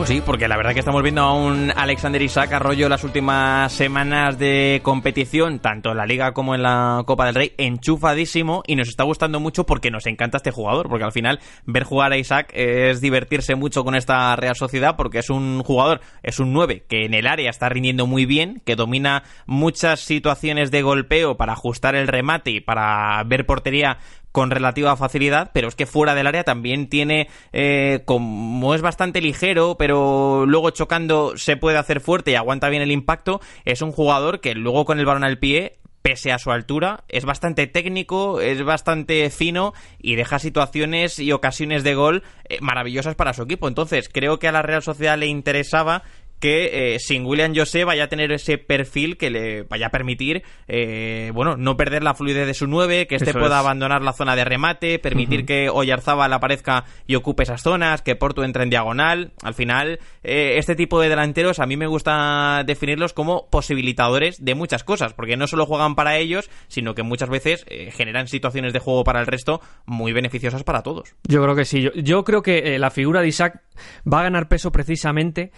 Sí, 0.07 0.23
porque 0.25 0.47
la 0.47 0.57
verdad 0.57 0.73
que 0.73 0.79
estamos 0.79 1.03
viendo 1.03 1.23
a 1.23 1.35
un 1.35 1.73
Alexander 1.75 2.23
Isaac 2.23 2.53
Arroyo 2.53 2.89
las 2.89 3.03
últimas 3.03 3.73
semanas 3.73 4.39
de 4.39 4.81
competición, 4.85 5.59
tanto 5.59 5.91
en 5.91 5.97
la 5.97 6.07
Liga 6.07 6.33
como 6.33 6.55
en 6.55 6.63
la 6.63 7.03
Copa 7.05 7.27
del 7.27 7.35
Rey, 7.35 7.53
enchufadísimo 7.59 8.63
y 8.69 8.77
nos 8.77 8.89
está 8.89 9.03
gustando 9.03 9.41
mucho 9.41 9.67
porque 9.67 9.91
nos 9.91 10.07
encanta 10.07 10.37
este 10.37 10.53
jugador, 10.53 10.89
porque 10.89 11.05
al 11.05 11.11
final 11.11 11.41
ver 11.65 11.83
jugar 11.83 12.13
a 12.13 12.19
Isaac 12.19 12.53
es 12.55 13.01
divertirse 13.01 13.57
mucho 13.57 13.83
con 13.83 13.97
esta 13.97 14.37
Real 14.37 14.55
Sociedad 14.55 14.95
porque 14.97 15.19
es 15.19 15.29
un 15.29 15.63
jugador, 15.65 16.01
es 16.23 16.39
un 16.39 16.53
9 16.53 16.85
que 16.89 17.05
en 17.05 17.13
el 17.13 17.27
área 17.27 17.51
está 17.51 17.69
rindiendo 17.69 18.07
muy 18.07 18.27
bien, 18.27 18.63
que 18.65 18.77
domina 18.77 19.25
muchas 19.47 20.01
situaciones 20.01 20.71
de 20.71 20.83
golpeo 20.83 21.37
para 21.37 21.55
ajustar 21.55 21.97
el 21.97 22.07
remate 22.07 22.53
y 22.53 22.61
para 22.61 23.25
ver 23.25 23.45
portería 23.45 23.99
con 24.37 24.51
relativa 24.51 24.95
facilidad, 24.97 25.51
pero 25.55 25.67
es 25.67 25.77
que 25.77 25.87
fuera 25.87 26.15
del 26.15 26.27
área 26.27 26.45
también 26.45 26.91
tiene, 26.91 27.31
eh, 27.55 28.03
como 28.05 28.75
es 28.75 28.83
bastante 28.83 29.23
ligero, 29.23 29.77
pero 29.79 30.45
luego 30.45 30.69
chocando 30.73 31.39
se 31.39 31.57
puede 31.57 31.79
hacer 31.79 32.03
fuerte 32.03 32.33
y 32.33 32.35
aguanta 32.35 32.69
bien 32.69 32.83
el 32.83 32.91
impacto, 32.91 33.41
es 33.65 33.81
un 33.81 33.93
jugador 33.93 34.43
que 34.43 34.55
luego 34.55 34.85
con 34.85 34.99
el 34.99 35.07
balón 35.07 35.25
al 35.25 35.39
pie 35.39 35.79
pese 36.03 36.33
a 36.33 36.39
su 36.39 36.51
altura, 36.51 37.05
es 37.09 37.25
bastante 37.25 37.67
técnico, 37.67 38.43
es 38.43 38.63
bastante 38.63 39.31
fino 39.31 39.73
y 39.99 40.17
deja 40.17 40.39
situaciones 40.39 41.19
y 41.19 41.33
ocasiones 41.33 41.83
de 41.83 41.95
gol 41.95 42.23
eh, 42.51 42.59
maravillosas 42.61 43.15
para 43.15 43.33
su 43.33 43.45
equipo. 43.45 43.69
Entonces, 43.69 44.11
creo 44.13 44.39
que 44.39 44.49
a 44.49 44.53
la 44.53 44.61
Real 44.61 44.83
Sociedad 44.83 45.17
le 45.17 45.29
interesaba 45.29 46.03
que 46.41 46.95
eh, 46.95 46.99
sin 46.99 47.25
William 47.25 47.55
José 47.55 47.85
vaya 47.85 48.05
a 48.05 48.09
tener 48.09 48.33
ese 48.33 48.59
perfil 48.59 49.17
que 49.17 49.31
le 49.31 49.63
vaya 49.63 49.87
a 49.87 49.91
permitir, 49.91 50.43
eh, 50.69 51.31
bueno, 51.35 51.57
no 51.57 51.77
perder 51.77 52.03
la 52.03 52.15
fluidez 52.15 52.47
de 52.47 52.55
su 52.55 52.67
9, 52.67 53.07
que 53.07 53.17
este 53.17 53.33
pueda 53.33 53.59
abandonar 53.59 54.03
la 54.03 54.13
zona 54.13 54.37
de 54.37 54.45
remate, 54.45 54.99
permitir 54.99 55.47
que 55.47 55.71
Oyarzábal 55.71 56.33
aparezca 56.33 56.85
y 57.07 57.15
ocupe 57.15 57.45
esas 57.45 57.63
zonas, 57.63 58.03
que 58.03 58.17
Porto 58.17 58.45
entre 58.45 58.63
en 58.63 58.71
diagonal. 58.71 59.33
Al 59.43 59.55
final, 59.55 59.99
eh, 60.23 60.55
este 60.59 60.75
tipo 60.75 61.01
de 61.01 61.09
delanteros 61.09 61.59
a 61.59 61.67
mí 61.67 61.77
me 61.77 61.87
gusta 61.87 62.63
definirlos 62.67 63.13
como 63.13 63.49
posibilitadores 63.49 64.45
de 64.45 64.55
muchas 64.55 64.85
cosas, 64.85 65.15
porque 65.15 65.37
no 65.37 65.47
solo 65.47 65.67
juegan 65.67 65.95
para 65.95 66.19
ellos, 66.19 66.51
sino 66.69 66.95
que 66.95 67.03
muchas 67.03 67.29
veces 67.29 67.65
generan 67.93 68.29
situaciones 68.29 68.73
de 68.73 68.79
juego 68.79 69.05
para 69.05 69.21
el 69.21 69.27
resto 69.27 69.61
muy 69.87 70.13
beneficiosas 70.13 70.65
para 70.65 70.83
todos. 70.83 71.15
Yo 71.27 71.43
creo 71.43 71.55
que 71.55 71.65
sí. 71.65 71.83
Yo, 71.83 71.91
yo 71.95 72.25
creo 72.25 72.43
que 72.43 72.79
la 72.79 72.91
figura 72.91 73.21
de 73.21 73.29
Isaac 73.29 73.63
va 74.11 74.21
a 74.21 74.25
ganar 74.25 74.49
peso 74.49 74.73
precisamente 74.73 75.53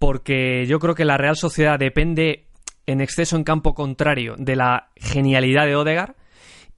porque 0.00 0.64
yo 0.66 0.78
creo 0.78 0.94
que 0.94 1.04
la 1.04 1.18
Real 1.18 1.36
Sociedad 1.36 1.78
depende 1.78 2.46
en 2.86 3.02
exceso 3.02 3.36
en 3.36 3.44
campo 3.44 3.74
contrario 3.74 4.34
de 4.38 4.56
la 4.56 4.88
genialidad 4.96 5.66
de 5.66 5.76
Odegar. 5.76 6.16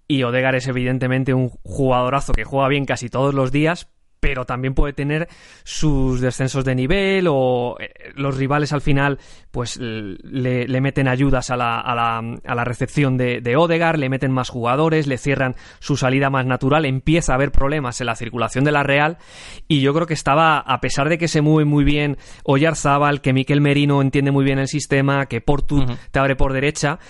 Y 0.09 0.25
Odegar 0.25 0.57
es 0.57 0.67
evidentemente 0.67 1.33
un 1.33 1.49
jugadorazo 1.62 2.33
que 2.33 2.43
juega 2.43 2.67
bien 2.67 2.85
casi 2.85 3.09
todos 3.09 3.33
los 3.33 3.52
días, 3.52 3.88
pero 4.23 4.45
también 4.45 4.73
puede 4.73 4.93
tener 4.93 5.29
sus 5.64 6.21
descensos 6.21 6.64
de 6.64 6.76
nivel 6.76 7.26
o 7.29 7.76
eh, 7.81 7.93
los 8.14 8.37
rivales 8.37 8.73
al 8.73 8.81
final 8.81 9.19
pues 9.50 9.81
le, 9.81 10.81
meten 10.81 11.09
ayudas 11.09 11.50
a 11.50 11.57
la, 11.57 11.81
a 11.81 11.93
la, 11.97 12.19
a 12.19 12.55
la 12.55 12.64
recepción 12.64 13.17
de, 13.17 13.41
de, 13.41 13.57
Odegar, 13.57 13.99
le 13.99 14.09
meten 14.09 14.31
más 14.31 14.49
jugadores, 14.49 15.09
le 15.09 15.19
cierran 15.19 15.57
su 15.81 15.97
salida 15.97 16.31
más 16.31 16.47
natural, 16.47 16.85
empieza 16.85 17.33
a 17.33 17.35
haber 17.35 17.50
problemas 17.50 18.00
en 18.00 18.07
la 18.07 18.14
circulación 18.14 18.62
de 18.62 18.71
la 18.71 18.85
Real 18.85 19.19
y 19.67 19.81
yo 19.81 19.93
creo 19.93 20.07
que 20.07 20.14
estaba, 20.14 20.61
a 20.61 20.81
pesar 20.81 21.09
de 21.09 21.19
que 21.19 21.26
se 21.26 21.41
mueve 21.41 21.69
muy 21.69 21.83
bien 21.83 22.17
Oyarzábal, 22.45 23.23
que 23.23 23.33
Miquel 23.33 23.61
Merino 23.61 24.00
entiende 24.00 24.31
muy 24.31 24.45
bien 24.45 24.61
el 24.61 24.69
sistema, 24.69 25.26
que 25.26 25.41
Portu 25.41 25.85
te 26.12 26.21
abre 26.21 26.37
por 26.37 26.52
derecha, 26.52 27.00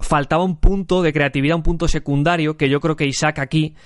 faltaba 0.00 0.44
un 0.44 0.56
punto 0.56 1.02
de 1.02 1.12
creatividad, 1.12 1.56
un 1.56 1.62
punto 1.62 1.86
secundario 1.88 2.56
que 2.56 2.68
yo 2.68 2.80
creo 2.80 2.96
que 2.96 3.06
Isaac 3.06 3.38
aquí 3.38 3.76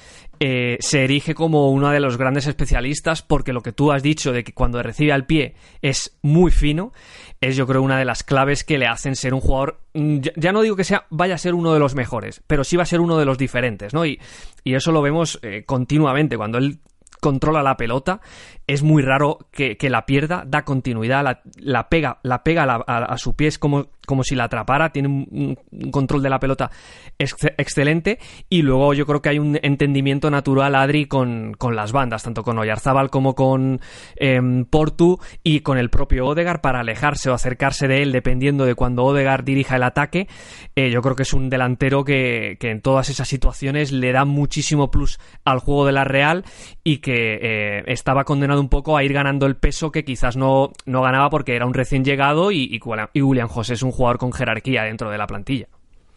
eh, 0.41 0.79
se 0.81 1.05
erige 1.05 1.35
como 1.35 1.71
uno 1.71 1.91
de 1.91 2.01
los 2.01 2.17
grandes 2.17 2.47
especialistas 2.47 3.23
porque 3.23 3.53
lo 3.53 3.63
que 3.63 3.73
tú 3.73 3.93
has 3.93 4.03
dicho 4.03 4.33
de 4.33 4.43
que 4.43 4.53
cuando 4.53 4.83
recibe 4.83 5.13
al 5.13 5.27
pie 5.27 5.55
es 5.83 6.19
muy 6.23 6.51
fino 6.51 6.93
es 7.41 7.57
yo 7.57 7.67
creo 7.67 7.83
una 7.83 7.99
de 7.99 8.05
las 8.05 8.23
claves 8.23 8.65
que 8.65 8.79
le 8.79 8.87
hacen 8.87 9.17
ser 9.17 9.35
un 9.35 9.41
jugador 9.41 9.81
mm, 9.95 10.19
ya, 10.37 10.53
no 10.53 10.63
digo 10.63 10.77
que 10.77 10.85
sea 10.85 11.07
vaya 11.11 11.35
a 11.35 11.39
ser 11.39 11.55
uno 11.55 11.73
de 11.73 11.79
los 11.79 11.95
mejores 11.95 12.43
pero 12.47 12.65
sí 12.65 12.77
va 12.77 12.83
a 12.83 12.87
ser 12.87 13.01
uno 13.01 13.19
de 13.19 13.25
los 13.25 13.39
diferentes 13.39 13.95
no 13.95 14.05
y, 14.05 14.19
y 14.65 14.75
eso 14.75 14.93
lo 14.93 15.03
vemos 15.03 15.39
eh, 15.43 15.65
continuamente. 15.65 16.37
Cuando 16.37 16.59
él 16.59 16.79
controla 17.21 17.63
la 17.63 17.77
pelota, 17.77 18.21
es 18.67 18.83
muy 18.83 19.03
raro 19.03 19.39
que, 19.51 19.77
la 19.91 20.07
pierda, 20.07 20.45
da 20.47 20.65
continuidad, 20.65 21.41
la, 21.57 21.89
pega, 21.89 22.19
la 22.23 22.45
pega 22.45 22.65
a, 22.87 23.19
su 23.19 23.35
pie, 23.35 23.49
es 23.49 23.59
como, 23.59 23.89
como 24.07 24.23
si 24.23 24.37
la 24.37 24.45
atrapara, 24.45 24.91
tiene 24.91 25.09
un, 25.09 25.59
control 25.91 26.23
de 26.23 26.31
la 26.31 26.39
pelota 26.39 26.71
excelente 27.19 28.21
y 28.49 28.63
luego 28.63 28.95
yo 28.95 29.07
creo 29.07 29.21
que 29.21 29.31
hay 29.31 29.39
un 29.41 29.59
entendimiento 29.63 30.31
natural, 30.31 30.77
Adri, 30.77 31.07
con, 31.07 31.53
con 31.55 31.75
las 31.75 31.91
bandas, 31.91 32.23
tanto 32.23 32.45
con 32.45 32.59
Oyarzábal 32.59 33.11
como 33.11 33.35
con 33.35 33.81
em, 34.15 34.65
Portu 34.65 35.19
y 35.43 35.61
con 35.61 35.77
el 35.77 35.91
propio 35.91 36.27
Odegar 36.27 36.61
para 36.61 36.81
alejarse 36.81 37.29
o 37.29 37.35
acercarse 37.35 37.89
de 37.89 38.03
él 38.03 38.13
dependiendo 38.13 38.67
de 38.67 38.77
cuando 38.77 39.05
Odegar 39.05 39.45
dirija 39.45 39.77
el 39.77 39.83
ataque. 39.83 40.29
Eh, 40.77 40.91
yo 40.91 41.03
creo 41.03 41.17
que 41.17 41.25
es 41.25 41.33
un 41.33 41.51
delantero 41.51 42.05
que, 42.05 42.57
que 42.61 42.71
en 42.71 42.81
todas 42.83 43.09
esas 43.09 43.27
situaciones 43.27 43.91
le 43.91 44.13
da 44.13 44.25
muchísimo 44.25 44.93
plus 44.93 45.19
al 45.45 45.59
juego 45.59 45.87
de 45.87 45.93
la 45.93 46.05
Real 46.05 46.45
y 46.85 46.99
que 46.99 47.10
eh, 47.15 47.85
estaba 47.87 48.25
condenado 48.25 48.61
un 48.61 48.69
poco 48.69 48.97
a 48.97 49.05
ir 49.05 49.13
ganando 49.13 49.47
el 49.47 49.57
peso 49.57 49.91
que 49.91 50.05
quizás 50.05 50.37
no, 50.37 50.73
ganaba 50.87 51.31
porque 51.31 51.57
era 51.57 51.67
un 51.67 51.75
recién 51.75 52.05
llegado 52.05 52.53
y, 52.53 52.81
y 53.13 53.23
William 53.23 53.49
José 53.49 53.75
es 53.75 53.83
un 53.83 53.93
jugador 53.93 54.19
con 54.19 54.33
jerarquía 54.33 54.85
dentro 54.85 55.11
de 55.11 55.19
la 55.19 55.27
plantilla. 55.27 55.69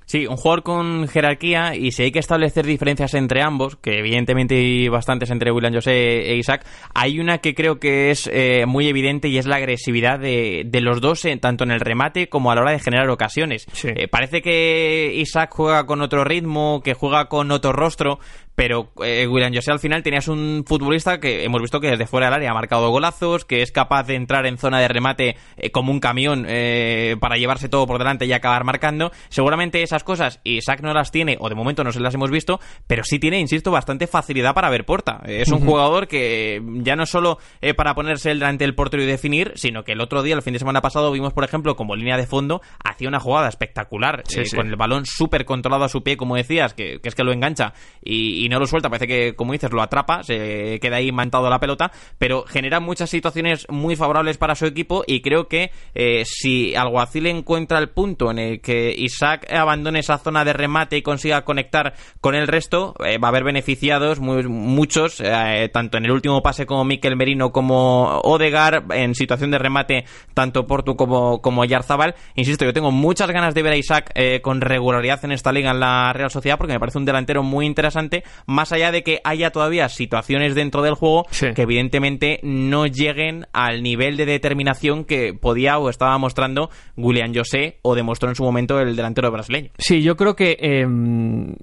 Sí, 0.06 0.28
un 0.28 0.38
jugador 0.38 0.64
con 0.64 1.08
jerarquía 1.08 1.76
y 1.76 1.92
si 1.92 2.04
hay 2.04 2.12
que 2.12 2.20
establecer 2.20 2.66
diferencias 2.66 3.14
entre 3.14 3.42
ambos, 3.42 3.78
que 3.78 4.00
evidentemente 4.00 4.56
hay 4.56 4.88
bastantes 4.90 5.30
entre 5.30 5.52
William 5.52 5.74
José 5.74 6.30
e 6.30 6.36
Isaac, 6.36 6.66
hay 6.94 7.20
una 7.20 7.38
que 7.38 7.56
creo 7.56 7.80
que 7.80 8.12
es 8.12 8.30
eh, 8.32 8.66
muy 8.68 8.88
evidente 8.88 9.28
y 9.30 9.38
es 9.38 9.46
la 9.46 9.58
agresividad 9.58 10.20
de, 10.20 10.64
de 10.66 10.82
los 10.82 11.00
dos, 11.00 11.24
eh, 11.26 11.38
tanto 11.38 11.64
en 11.64 11.72
el 11.72 11.80
remate 11.80 12.28
como 12.28 12.52
a 12.52 12.56
la 12.56 12.62
hora 12.62 12.72
de 12.72 12.80
generar 12.80 13.10
ocasiones. 13.10 13.66
Eh, 13.84 14.08
parece 14.08 14.42
que 14.42 15.14
Isaac 15.16 15.52
juega 15.54 15.86
con 15.86 16.02
otro 16.02 16.24
ritmo, 16.24 16.82
que 16.84 16.94
juega 16.94 17.26
con 17.30 17.52
otro 17.52 17.72
rostro, 17.72 18.20
pero 18.56 18.92
eh, 19.04 19.28
William 19.28 19.54
José 19.54 19.72
al 19.72 19.80
final 19.80 20.04
tenías 20.04 20.28
un 20.28 20.64
futbolista 20.68 21.20
que 21.20 21.44
hemos 21.44 21.62
visto 21.62 21.80
que 21.80 21.90
desde 21.90 22.08
fuera 22.08 22.28
del 22.28 22.36
área 22.36 22.52
ha 22.52 22.54
marcado 22.54 22.90
golazos, 22.90 23.46
que 23.46 23.62
es 23.62 23.72
capaz 23.72 24.04
de 24.04 24.16
entrar 24.16 24.46
en 24.46 24.58
zona 24.58 24.80
de 24.80 24.88
remate 24.88 25.38
eh, 25.58 25.72
como 25.72 25.92
un 25.92 26.00
camión 26.00 26.46
eh, 26.48 27.16
para 27.20 27.38
llevarse 27.38 27.70
todo 27.70 27.88
por 27.88 27.98
delante 27.98 28.26
y 28.26 28.34
acabar 28.34 28.64
marcando. 28.64 29.12
Seguramente 29.30 29.82
esas 29.82 30.04
cosas 30.04 30.40
Isaac 30.44 30.82
no 30.82 30.94
las 30.94 31.12
tiene, 31.12 31.38
o 31.40 31.50
de 31.50 31.56
momento 31.56 31.84
no 31.84 31.92
se 31.92 32.00
las 32.00 32.14
hemos 32.14 32.30
visto, 32.30 32.60
pero 32.88 33.04
sí 33.04 33.20
tiene, 33.20 33.40
insisto, 33.40 33.72
bastante 33.72 34.08
facilidad 34.08 34.54
para 34.54 34.70
ver 34.70 34.86
puerta. 34.86 35.22
Es 35.26 35.52
un 35.52 35.66
jugador 35.66 36.08
que 36.08 36.62
ya 36.84 36.96
no 36.96 37.06
solo 37.06 37.40
para 37.76 37.96
ponerse 37.96 38.30
delante 38.30 38.64
del 38.64 38.76
portero 38.76 39.04
y 39.04 39.08
definir, 39.08 39.54
sino 39.56 39.84
que 39.84 39.94
el 39.94 40.02
otro 40.02 40.22
día, 40.22 40.36
el 40.36 40.42
fin 40.42 40.54
de 40.54 40.60
semana 40.60 40.82
pasado, 40.82 41.12
vimos, 41.12 41.34
por 41.34 41.44
ejemplo, 41.44 41.76
como 41.76 41.96
línea 41.96 42.18
de 42.18 42.28
fondo, 42.28 42.62
hacía 42.84 43.08
una 43.08 43.20
jugada 43.20 43.48
espectacular, 43.48 44.24
con 44.56 44.68
el 44.68 44.76
balón 44.76 45.06
súper 45.06 45.46
controlado 45.46 45.86
a 45.86 45.90
su 45.90 46.04
pie, 46.04 46.18
como 46.18 46.36
decías, 46.36 46.74
que, 46.74 47.00
que 47.02 47.10
es 47.10 47.16
que 47.16 47.24
lo 47.24 47.32
engancha 47.32 47.74
y 48.02 48.43
y 48.44 48.50
no 48.50 48.60
lo 48.60 48.68
suelta, 48.68 48.90
parece 48.90 49.08
que, 49.08 49.36
como 49.36 49.54
dices, 49.54 49.72
lo 49.72 49.82
atrapa, 49.82 50.22
se 50.22 50.78
queda 50.82 50.98
ahí 50.98 51.14
mantado 51.14 51.50
la 51.50 51.60
pelota, 51.60 51.94
pero 52.18 52.44
genera 52.44 52.82
muchas 52.82 53.10
situaciones 53.10 53.66
muy 53.70 53.96
favorables 53.96 54.38
para 54.38 54.56
su 54.56 54.66
equipo 54.66 55.06
y 55.08 55.22
creo 55.22 55.48
que 55.48 55.72
eh, 55.96 56.24
si 56.26 56.76
Alguacil 56.76 57.28
encuentra 57.28 57.80
el 57.80 57.90
punto 57.90 58.32
en 58.32 58.40
el 58.40 58.62
que 58.62 58.94
Isaac 58.98 59.50
abandone 59.50 60.00
esa 60.00 60.18
zona 60.18 60.44
de 60.44 60.52
remate 60.52 60.98
y 60.98 61.02
consiga 61.02 61.46
conectar 61.46 61.94
con 62.20 62.36
el 62.36 62.48
resto, 62.48 62.96
eh, 63.06 63.18
va 63.18 63.30
a 63.30 63.32
haber 63.32 63.46
beneficiados 63.46 64.20
muy, 64.20 64.44
muchos, 64.44 65.22
eh, 65.22 65.70
tanto 65.72 65.98
en 65.98 66.04
el 66.04 66.12
último 66.12 66.44
pase 66.44 66.66
como 66.66 66.84
Miquel 66.84 67.16
Merino 67.16 67.54
como 67.54 68.20
Odegar, 68.24 68.84
en 68.92 69.16
situación 69.16 69.52
de 69.52 69.60
remate 69.60 70.06
tanto 70.34 70.68
Portu 70.68 70.98
como, 70.98 71.42
como 71.42 71.64
Yarzabal. 71.64 72.16
Insisto, 72.36 72.66
yo 72.66 72.74
tengo 72.74 72.92
muchas 72.92 73.32
ganas 73.32 73.54
de 73.54 73.64
ver 73.64 73.72
a 73.72 73.78
Isaac 73.78 74.14
con 74.42 74.60
regularidad 74.60 75.24
en 75.24 75.32
esta 75.32 75.54
liga 75.54 75.72
en 75.72 75.80
la 75.80 76.12
Real 76.12 76.30
Sociedad 76.30 76.58
porque 76.58 76.74
me 76.74 76.80
parece 76.80 76.98
un 76.98 77.06
delantero 77.06 77.42
muy 77.42 77.66
interesante 77.66 78.24
más 78.46 78.72
allá 78.72 78.92
de 78.92 79.04
que 79.04 79.20
haya 79.24 79.52
todavía 79.52 79.90
situaciones 79.90 80.56
dentro 80.56 80.82
del 80.82 80.96
juego 80.96 81.26
que 81.56 81.62
evidentemente 81.62 82.40
no 82.44 82.88
lleguen 82.88 83.48
al 83.54 83.84
nivel 83.84 84.18
de 84.18 84.26
determinación 84.26 85.06
que 85.06 85.34
podía 85.34 85.78
o 85.78 85.90
estaba 85.90 86.18
mostrando 86.18 86.70
William 86.96 87.34
José 87.34 87.80
o 87.82 87.96
demostró 87.96 88.30
en 88.30 88.36
su 88.36 88.44
momento 88.44 88.80
el 88.80 88.96
delantero 88.96 89.32
brasileño. 89.32 89.72
Sí, 89.78 90.02
yo 90.02 90.16
creo 90.16 90.36
que 90.36 90.58
em, 90.60 91.56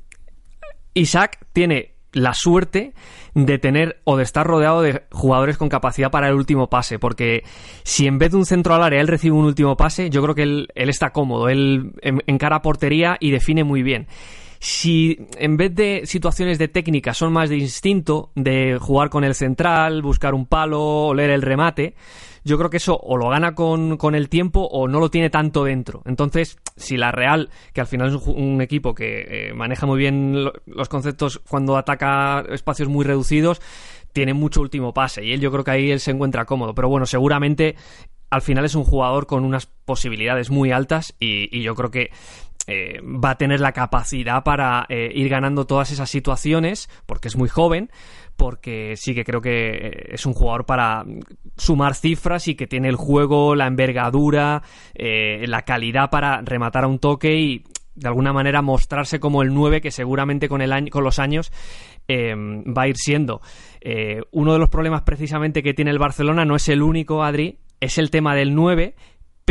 Isaac 0.95 1.39
tiene 1.53 1.95
la 2.13 2.35
suerte 2.35 2.93
de 3.35 3.59
tener 3.59 4.01
o 4.05 4.17
de 4.17 4.25
estar 4.25 4.47
rodeado 4.47 4.83
de 4.83 5.03
jugadores 5.13 5.57
con 5.57 5.69
capacidad 5.69 6.11
para 6.11 6.29
el 6.29 6.35
último 6.35 6.69
pase, 6.69 6.99
porque 6.99 7.45
si 7.85 8.07
en 8.07 8.19
vez 8.19 8.33
de 8.33 8.39
un 8.39 8.47
centro 8.47 8.75
al 8.75 8.83
área 8.83 9.01
él 9.01 9.09
recibe 9.09 9.37
un 9.37 9.45
último 9.45 9.77
pase, 9.77 10.11
yo 10.11 10.23
creo 10.23 10.35
que 10.35 10.43
él, 10.43 10.69
está 10.75 11.11
cómodo, 11.11 11.49
él 11.49 11.93
encara 12.27 12.63
portería 12.63 13.17
y 13.21 13.31
define 13.31 13.65
muy 13.65 13.83
bien 13.83 14.09
si 14.61 15.17
en 15.39 15.57
vez 15.57 15.75
de 15.75 16.03
situaciones 16.05 16.59
de 16.59 16.69
técnica 16.69 17.15
son 17.15 17.33
más 17.33 17.49
de 17.49 17.57
instinto, 17.57 18.31
de 18.35 18.77
jugar 18.79 19.09
con 19.09 19.25
el 19.25 19.35
central, 19.35 20.03
buscar 20.03 20.35
un 20.35 20.45
palo, 20.45 21.07
oler 21.07 21.31
el 21.31 21.41
remate, 21.41 21.95
yo 22.45 22.59
creo 22.59 22.69
que 22.69 22.77
eso 22.77 22.99
o 23.03 23.17
lo 23.17 23.31
gana 23.31 23.55
con, 23.55 24.15
el 24.15 24.29
tiempo 24.29 24.61
o 24.61 24.87
no 24.87 25.01
lo 25.01 25.11
tiene 25.11 25.31
tanto 25.31 25.65
dentro. 25.65 26.03
Entonces, 26.05 26.59
si 26.77 26.99
la 26.99 27.11
Real, 27.11 27.49
que 27.73 27.81
al 27.81 27.87
final 27.87 28.09
es 28.09 28.23
un, 28.27 28.61
equipo 28.61 28.95
que 28.95 29.49
eh, 29.49 29.55
maneja 29.55 29.87
muy 29.87 29.99
bien 29.99 30.45
los 30.67 30.89
conceptos 30.91 31.41
cuando 31.49 31.79
ataca 31.79 32.45
espacios 32.51 32.91
muy 32.91 33.07
reducidos, 33.07 33.63
tiene 34.13 34.35
mucho 34.35 34.61
último 34.61 34.93
pase 34.93 35.25
y 35.25 35.33
él 35.33 35.41
yo 35.41 35.51
creo 35.51 35.65
que 35.65 35.71
ahí 35.71 35.91
él 35.91 36.01
se 36.01 36.11
encuentra 36.11 36.45
cómodo. 36.45 36.75
Pero 36.75 36.91
bueno, 36.91 37.07
seguramente 37.07 37.77
al 38.29 38.43
final 38.43 38.67
es 38.67 38.75
un 38.75 38.85
jugador 38.85 39.27
con 39.27 39.43
unas 39.45 39.65
posibilidades 39.65 40.51
muy 40.51 40.71
altas 40.71 41.15
y 41.19 41.63
yo 41.63 41.75
creo 41.75 41.91
que 41.91 42.11
eh, 42.67 43.01
va 43.03 43.31
a 43.31 43.39
tener 43.39 43.61
la 43.61 43.73
capacidad 43.73 44.45
para 44.45 44.87
eh, 44.89 45.11
ir 45.15 45.29
ganando 45.29 45.67
todas 45.67 45.91
esas 45.91 46.11
situaciones, 46.11 46.89
porque 47.07 47.29
es 47.29 47.37
muy 47.37 47.49
joven, 47.49 47.91
porque 48.37 48.95
sí 48.97 49.15
que 49.15 49.25
creo 49.25 49.41
que 49.41 49.71
eh, 49.71 50.09
es 50.13 50.27
un 50.27 50.35
jugador 50.35 50.67
para 50.67 51.05
sumar 51.57 51.95
cifras 51.95 52.49
y 52.49 52.55
que 52.55 52.67
tiene 52.67 52.89
el 52.89 52.97
juego, 52.97 53.55
la 53.55 53.67
envergadura, 53.67 54.63
la 54.95 55.63
calidad 55.63 56.11
para 56.11 56.43
rematar 56.43 56.85
a 56.85 56.89
un 56.89 56.99
toque 56.99 57.35
y 57.35 57.65
de 57.95 58.09
alguna 58.09 58.33
manera 58.33 58.63
mostrarse 58.63 59.21
como 59.21 59.43
el 59.43 59.53
9 59.53 59.81
que 59.81 59.91
seguramente 59.91 60.49
con, 60.49 60.63
el 60.63 60.73
año, 60.73 60.91
con 60.91 61.05
los 61.05 61.19
años 61.19 61.53
va 62.09 62.83
a 62.83 62.89
ir 62.89 62.97
siendo. 62.97 63.41
uno 64.33 64.53
de 64.53 64.59
los 64.59 64.69
problemas 64.69 65.03
precisamente 65.03 65.63
que 65.63 65.75
tiene 65.75 65.91
el 65.91 65.99
Barcelona 65.99 66.45
no 66.45 66.57
es 66.57 66.69
el 66.69 66.83
único, 66.83 67.23
Adri, 67.23 67.59
es 67.81 67.99
el 67.99 68.11
tema 68.11 68.35
del 68.35 68.55
9 68.55 68.95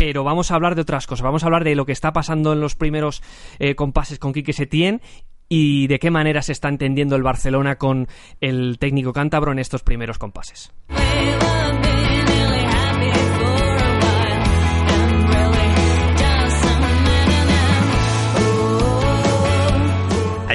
pero 0.00 0.24
vamos 0.24 0.50
a 0.50 0.54
hablar 0.54 0.76
de 0.76 0.80
otras 0.80 1.06
cosas. 1.06 1.22
Vamos 1.22 1.42
a 1.42 1.46
hablar 1.46 1.62
de 1.62 1.74
lo 1.74 1.84
que 1.84 1.92
está 1.92 2.14
pasando 2.14 2.54
en 2.54 2.60
los 2.60 2.74
primeros 2.74 3.22
eh, 3.58 3.74
compases 3.74 4.18
con 4.18 4.32
Quique 4.32 4.54
Setién 4.54 5.02
y 5.46 5.88
de 5.88 5.98
qué 5.98 6.10
manera 6.10 6.40
se 6.40 6.52
está 6.52 6.70
entendiendo 6.70 7.16
el 7.16 7.22
Barcelona 7.22 7.76
con 7.76 8.08
el 8.40 8.78
técnico 8.78 9.12
cántabro 9.12 9.52
en 9.52 9.58
estos 9.58 9.82
primeros 9.82 10.16
compases. 10.16 10.72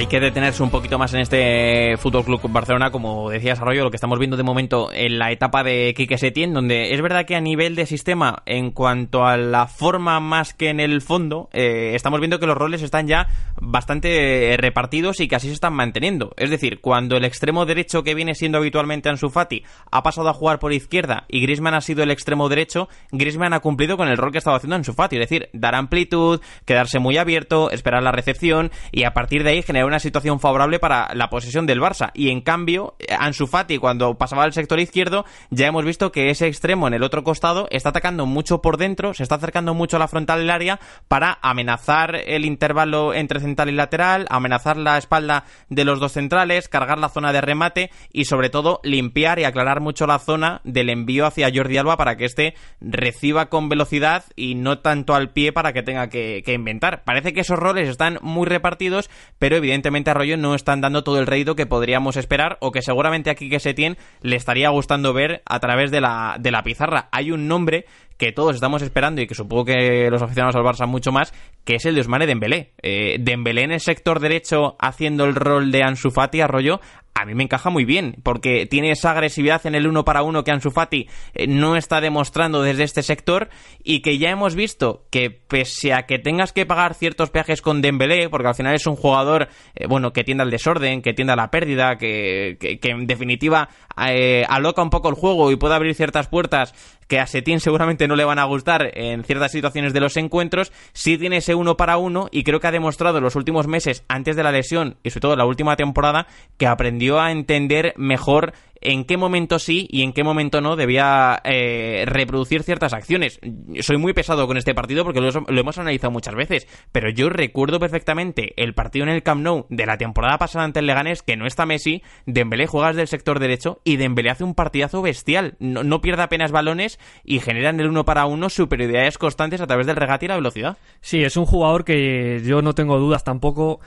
Que 0.08 0.20
detenerse 0.20 0.62
un 0.62 0.70
poquito 0.70 0.98
más 0.98 1.12
en 1.14 1.20
este 1.20 1.96
Fútbol 1.96 2.24
Club 2.24 2.40
Barcelona, 2.48 2.92
como 2.92 3.28
decías 3.28 3.60
Arroyo, 3.60 3.82
lo 3.82 3.90
que 3.90 3.96
estamos 3.96 4.20
viendo 4.20 4.36
de 4.36 4.44
momento 4.44 4.92
en 4.92 5.18
la 5.18 5.32
etapa 5.32 5.64
de 5.64 5.94
Quique 5.96 6.16
Setién, 6.16 6.54
donde 6.54 6.94
es 6.94 7.02
verdad 7.02 7.26
que 7.26 7.34
a 7.34 7.40
nivel 7.40 7.74
de 7.74 7.86
sistema, 7.86 8.44
en 8.46 8.70
cuanto 8.70 9.26
a 9.26 9.36
la 9.36 9.66
forma 9.66 10.20
más 10.20 10.54
que 10.54 10.70
en 10.70 10.78
el 10.78 11.02
fondo, 11.02 11.50
eh, 11.52 11.92
estamos 11.96 12.20
viendo 12.20 12.38
que 12.38 12.46
los 12.46 12.56
roles 12.56 12.82
están 12.82 13.08
ya 13.08 13.26
bastante 13.60 14.52
eh, 14.52 14.56
repartidos 14.56 15.18
y 15.18 15.26
que 15.26 15.34
así 15.34 15.48
se 15.48 15.54
están 15.54 15.74
manteniendo. 15.74 16.34
Es 16.36 16.50
decir, 16.50 16.80
cuando 16.80 17.16
el 17.16 17.24
extremo 17.24 17.66
derecho 17.66 18.04
que 18.04 18.14
viene 18.14 18.36
siendo 18.36 18.58
habitualmente 18.58 19.08
Ansu 19.08 19.28
Fati 19.28 19.64
ha 19.90 20.04
pasado 20.04 20.28
a 20.28 20.34
jugar 20.34 20.60
por 20.60 20.72
izquierda 20.72 21.24
y 21.26 21.40
Griezmann 21.40 21.74
ha 21.74 21.80
sido 21.80 22.04
el 22.04 22.12
extremo 22.12 22.48
derecho, 22.48 22.88
Griezmann 23.10 23.54
ha 23.54 23.60
cumplido 23.60 23.96
con 23.96 24.06
el 24.06 24.18
rol 24.18 24.30
que 24.30 24.38
estaba 24.38 24.56
haciendo 24.56 24.76
Ansu 24.76 24.92
Fati, 24.92 25.16
es 25.16 25.28
decir, 25.28 25.48
dar 25.52 25.74
amplitud, 25.74 26.40
quedarse 26.64 27.00
muy 27.00 27.16
abierto, 27.18 27.72
esperar 27.72 28.04
la 28.04 28.12
recepción 28.12 28.70
y 28.92 29.02
a 29.02 29.12
partir 29.12 29.42
de 29.42 29.50
ahí 29.50 29.62
generar 29.62 29.88
una 29.88 29.95
situación 29.98 30.40
favorable 30.40 30.78
para 30.78 31.14
la 31.14 31.30
posesión 31.30 31.66
del 31.66 31.80
Barça. 31.80 32.10
Y 32.14 32.30
en 32.30 32.40
cambio, 32.40 32.96
Ansu 33.18 33.46
Fati, 33.46 33.78
cuando 33.78 34.16
pasaba 34.18 34.44
al 34.44 34.52
sector 34.52 34.80
izquierdo, 34.80 35.24
ya 35.50 35.66
hemos 35.66 35.84
visto 35.84 36.12
que 36.12 36.30
ese 36.30 36.46
extremo 36.46 36.86
en 36.86 36.94
el 36.94 37.02
otro 37.02 37.24
costado 37.24 37.66
está 37.70 37.90
atacando 37.90 38.26
mucho 38.26 38.60
por 38.60 38.76
dentro, 38.76 39.14
se 39.14 39.22
está 39.22 39.36
acercando 39.36 39.74
mucho 39.74 39.96
a 39.96 40.00
la 40.00 40.08
frontal 40.08 40.40
del 40.40 40.50
área 40.50 40.80
para 41.08 41.38
amenazar 41.42 42.16
el 42.16 42.44
intervalo 42.44 43.14
entre 43.14 43.40
central 43.40 43.68
y 43.68 43.72
lateral, 43.72 44.26
amenazar 44.28 44.76
la 44.76 44.98
espalda 44.98 45.44
de 45.68 45.84
los 45.84 46.00
dos 46.00 46.12
centrales, 46.12 46.68
cargar 46.68 46.98
la 46.98 47.08
zona 47.08 47.32
de 47.32 47.40
remate 47.40 47.90
y 48.12 48.26
sobre 48.26 48.50
todo 48.50 48.80
limpiar 48.82 49.38
y 49.38 49.44
aclarar 49.44 49.80
mucho 49.80 50.06
la 50.06 50.18
zona 50.18 50.60
del 50.64 50.90
envío 50.90 51.26
hacia 51.26 51.50
Jordi 51.54 51.78
Alba 51.78 51.96
para 51.96 52.16
que 52.16 52.24
éste 52.24 52.54
reciba 52.80 53.46
con 53.46 53.68
velocidad 53.68 54.24
y 54.36 54.54
no 54.54 54.80
tanto 54.80 55.14
al 55.14 55.30
pie 55.30 55.52
para 55.52 55.72
que 55.72 55.82
tenga 55.82 56.08
que 56.08 56.42
inventar. 56.46 57.04
Parece 57.04 57.32
que 57.32 57.40
esos 57.40 57.58
roles 57.58 57.88
están 57.88 58.18
muy 58.22 58.46
repartidos, 58.46 59.10
pero 59.38 59.56
evidentemente 59.56 59.85
evidentemente 59.86 60.10
a 60.10 60.14
Rollo 60.14 60.36
no 60.36 60.54
están 60.56 60.80
dando 60.80 61.04
todo 61.04 61.20
el 61.20 61.26
rédito 61.28 61.54
que 61.54 61.66
podríamos 61.66 62.16
esperar 62.16 62.58
o 62.60 62.72
que 62.72 62.82
seguramente 62.82 63.30
aquí 63.30 63.48
que 63.48 63.60
se 63.60 63.72
tiene 63.72 63.96
le 64.20 64.34
estaría 64.34 64.68
gustando 64.70 65.12
ver 65.12 65.42
a 65.46 65.60
través 65.60 65.92
de 65.92 66.00
la, 66.00 66.36
de 66.40 66.50
la 66.50 66.64
pizarra. 66.64 67.08
Hay 67.12 67.30
un 67.30 67.46
nombre 67.46 67.86
que 68.18 68.32
todos 68.32 68.56
estamos 68.56 68.82
esperando 68.82 69.20
y 69.20 69.28
que 69.28 69.34
supongo 69.36 69.66
que 69.66 70.08
los 70.10 70.22
aficionados 70.22 70.56
al 70.56 70.64
Barça 70.64 70.88
mucho 70.88 71.12
más, 71.12 71.32
que 71.64 71.76
es 71.76 71.84
el 71.84 71.94
de 71.94 72.00
Ousmane 72.00 72.26
Dembélé. 72.26 72.72
Eh, 72.82 73.18
Dembélé 73.20 73.62
en 73.62 73.72
el 73.72 73.80
sector 73.80 74.18
derecho 74.18 74.76
haciendo 74.80 75.24
el 75.24 75.36
rol 75.36 75.70
de 75.70 75.84
Ansu 75.84 76.10
Fati, 76.10 76.40
Arroyo, 76.40 76.80
a 77.16 77.24
mí 77.24 77.34
me 77.34 77.44
encaja 77.44 77.70
muy 77.70 77.86
bien, 77.86 78.16
porque 78.22 78.66
tiene 78.66 78.90
esa 78.90 79.12
agresividad 79.12 79.64
en 79.66 79.74
el 79.74 79.86
uno 79.86 80.04
para 80.04 80.22
uno 80.22 80.44
que 80.44 80.50
Ansu 80.50 80.70
Fati 80.70 81.08
eh, 81.34 81.46
no 81.46 81.74
está 81.76 82.02
demostrando 82.02 82.60
desde 82.60 82.84
este 82.84 83.02
sector 83.02 83.48
y 83.82 84.00
que 84.00 84.18
ya 84.18 84.28
hemos 84.28 84.54
visto 84.54 85.06
que 85.10 85.30
pese 85.30 85.94
a 85.94 86.04
que 86.04 86.18
tengas 86.18 86.52
que 86.52 86.66
pagar 86.66 86.92
ciertos 86.92 87.30
peajes 87.30 87.62
con 87.62 87.80
Dembélé, 87.80 88.28
porque 88.28 88.48
al 88.48 88.54
final 88.54 88.74
es 88.74 88.86
un 88.86 88.96
jugador, 88.96 89.48
eh, 89.74 89.86
bueno, 89.86 90.12
que 90.12 90.24
tiende 90.24 90.42
al 90.42 90.50
desorden, 90.50 91.00
que 91.00 91.14
tiende 91.14 91.32
a 91.32 91.36
la 91.36 91.50
pérdida, 91.50 91.96
que, 91.96 92.58
que, 92.60 92.90
en 92.90 93.06
definitiva 93.06 93.70
eh, 94.06 94.44
aloca 94.50 94.82
un 94.82 94.90
poco 94.90 95.08
el 95.08 95.14
juego 95.14 95.50
y 95.50 95.56
puede 95.56 95.74
abrir 95.74 95.94
ciertas 95.94 96.28
puertas 96.28 96.74
que 97.08 97.20
a 97.20 97.26
Setín 97.26 97.60
seguramente 97.60 98.08
no 98.08 98.16
le 98.16 98.24
van 98.24 98.38
a 98.38 98.44
gustar 98.44 98.90
en 98.94 99.24
ciertas 99.24 99.52
situaciones 99.52 99.92
de 99.92 100.00
los 100.00 100.16
encuentros, 100.16 100.72
sí 100.92 101.18
tiene 101.18 101.38
ese 101.38 101.54
uno 101.54 101.76
para 101.76 101.96
uno 101.98 102.28
y 102.30 102.44
creo 102.44 102.60
que 102.60 102.66
ha 102.66 102.72
demostrado 102.72 103.18
en 103.18 103.24
los 103.24 103.36
últimos 103.36 103.66
meses, 103.66 104.04
antes 104.08 104.36
de 104.36 104.42
la 104.42 104.52
lesión 104.52 104.96
y 105.02 105.10
sobre 105.10 105.20
todo 105.20 105.32
en 105.32 105.38
la 105.38 105.46
última 105.46 105.76
temporada, 105.76 106.26
que 106.56 106.66
aprendió 106.66 107.20
a 107.20 107.30
entender 107.30 107.94
mejor 107.96 108.52
en 108.86 109.04
qué 109.04 109.16
momento 109.16 109.58
sí 109.58 109.88
y 109.90 110.02
en 110.02 110.12
qué 110.12 110.22
momento 110.22 110.60
no 110.60 110.76
debía 110.76 111.40
eh, 111.44 112.04
reproducir 112.06 112.62
ciertas 112.62 112.92
acciones. 112.92 113.40
Soy 113.80 113.96
muy 113.96 114.12
pesado 114.12 114.46
con 114.46 114.56
este 114.56 114.74
partido 114.74 115.04
porque 115.04 115.20
lo, 115.20 115.30
hemos 115.48 115.78
analizado 115.78 116.12
muchas 116.12 116.36
veces, 116.36 116.68
pero 116.92 117.10
yo 117.10 117.28
recuerdo 117.28 117.80
perfectamente 117.80 118.54
el 118.62 118.74
partido 118.74 119.04
en 119.04 119.10
el 119.10 119.24
Camp 119.24 119.42
Nou 119.42 119.66
de 119.70 119.86
la 119.86 119.98
temporada 119.98 120.38
pasada 120.38 120.64
ante 120.64 120.78
el 120.78 120.86
Leganés 120.86 121.22
que 121.22 121.36
no 121.36 121.46
está 121.46 121.66
Messi, 121.66 122.02
Dembélé 122.26 122.68
juega 122.68 122.92
del 122.92 123.08
sector 123.08 123.40
derecho 123.40 123.80
y 123.82 123.96
Dembélé 123.96 124.30
hace 124.30 124.44
un 124.44 124.54
partidazo 124.54 125.02
bestial. 125.02 125.56
No, 125.58 125.82
no 125.82 126.00
pierde 126.00 126.22
apenas 126.22 126.52
balones 126.52 127.00
y 127.24 127.40
generan 127.40 127.80
el 127.80 127.88
uno 127.88 128.04
para 128.04 128.26
uno 128.26 128.48
superioridades 128.50 129.18
constantes 129.18 129.60
a 129.60 129.66
través 129.66 129.88
del 129.88 129.96
regate 129.96 130.26
y 130.26 130.28
la 130.28 130.36
velocidad. 130.36 130.78
Sí, 131.00 131.24
es 131.24 131.36
un 131.36 131.46
jugador 131.46 131.84
que 131.84 132.40
yo 132.44 132.62
no 132.62 132.74
tengo 132.74 132.98
dudas 133.00 133.24
tampoco 133.24 133.80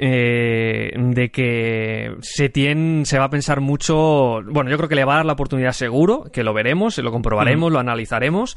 eh, 0.00 0.92
de 0.96 1.30
que 1.32 2.14
Setien 2.20 3.04
se 3.04 3.18
va 3.18 3.24
a 3.24 3.30
pensar 3.30 3.60
mucho. 3.60 4.40
Bueno, 4.44 4.70
yo 4.70 4.76
creo 4.76 4.88
que 4.88 4.94
le 4.94 5.04
va 5.04 5.14
a 5.14 5.16
dar 5.16 5.26
la 5.26 5.32
oportunidad 5.32 5.72
seguro, 5.72 6.30
que 6.32 6.44
lo 6.44 6.54
veremos, 6.54 6.96
lo 6.98 7.10
comprobaremos, 7.10 7.72
lo 7.72 7.80
analizaremos, 7.80 8.56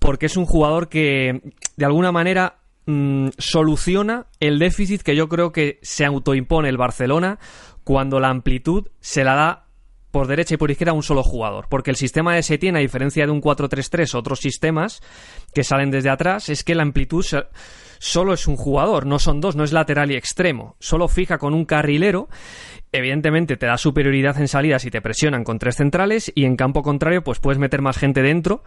porque 0.00 0.26
es 0.26 0.36
un 0.36 0.46
jugador 0.46 0.88
que 0.88 1.42
de 1.76 1.84
alguna 1.84 2.10
manera 2.10 2.56
mm, 2.86 3.28
soluciona 3.38 4.26
el 4.40 4.58
déficit 4.58 5.02
que 5.02 5.14
yo 5.14 5.28
creo 5.28 5.52
que 5.52 5.78
se 5.82 6.04
autoimpone 6.04 6.68
el 6.68 6.76
Barcelona 6.76 7.38
cuando 7.84 8.18
la 8.18 8.30
amplitud 8.30 8.88
se 8.98 9.22
la 9.22 9.34
da 9.36 9.66
por 10.10 10.26
derecha 10.26 10.54
y 10.54 10.56
por 10.56 10.72
izquierda 10.72 10.90
a 10.90 10.96
un 10.96 11.04
solo 11.04 11.22
jugador. 11.22 11.66
Porque 11.68 11.90
el 11.90 11.96
sistema 11.96 12.34
de 12.34 12.42
Setien, 12.42 12.74
a 12.74 12.80
diferencia 12.80 13.24
de 13.26 13.30
un 13.30 13.40
4-3-3 13.40 14.12
otros 14.16 14.40
sistemas 14.40 15.02
que 15.54 15.62
salen 15.62 15.92
desde 15.92 16.10
atrás, 16.10 16.48
es 16.48 16.64
que 16.64 16.74
la 16.74 16.82
amplitud 16.82 17.24
solo 18.00 18.32
es 18.32 18.48
un 18.48 18.56
jugador, 18.56 19.06
no 19.06 19.18
son 19.18 19.40
dos, 19.40 19.54
no 19.54 19.62
es 19.62 19.72
lateral 19.72 20.10
y 20.10 20.16
extremo. 20.16 20.74
Solo 20.80 21.06
fija 21.06 21.38
con 21.38 21.54
un 21.54 21.66
carrilero. 21.66 22.28
Evidentemente 22.92 23.56
te 23.56 23.66
da 23.66 23.76
superioridad 23.76 24.40
en 24.40 24.48
salida 24.48 24.80
si 24.80 24.90
te 24.90 25.00
presionan 25.00 25.44
con 25.44 25.60
tres 25.60 25.76
centrales 25.76 26.32
y 26.34 26.44
en 26.44 26.56
campo 26.56 26.82
contrario 26.82 27.22
pues 27.22 27.38
puedes 27.38 27.60
meter 27.60 27.82
más 27.82 27.96
gente 27.96 28.20
dentro 28.20 28.64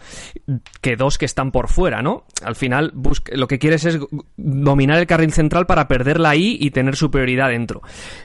que 0.80 0.96
dos 0.96 1.18
que 1.18 1.26
están 1.26 1.52
por 1.52 1.68
fuera, 1.68 2.02
¿no? 2.02 2.24
Al 2.42 2.56
final 2.56 2.94
lo 3.34 3.48
que 3.48 3.60
quieres 3.60 3.84
es 3.84 4.00
dominar 4.38 5.00
el 5.00 5.08
carril 5.08 5.34
central 5.34 5.66
para 5.66 5.90
perderla 5.90 6.30
ahí 6.30 6.58
y 6.58 6.72
tener 6.72 6.96
superioridad 6.96 7.50
dentro. 7.50 7.82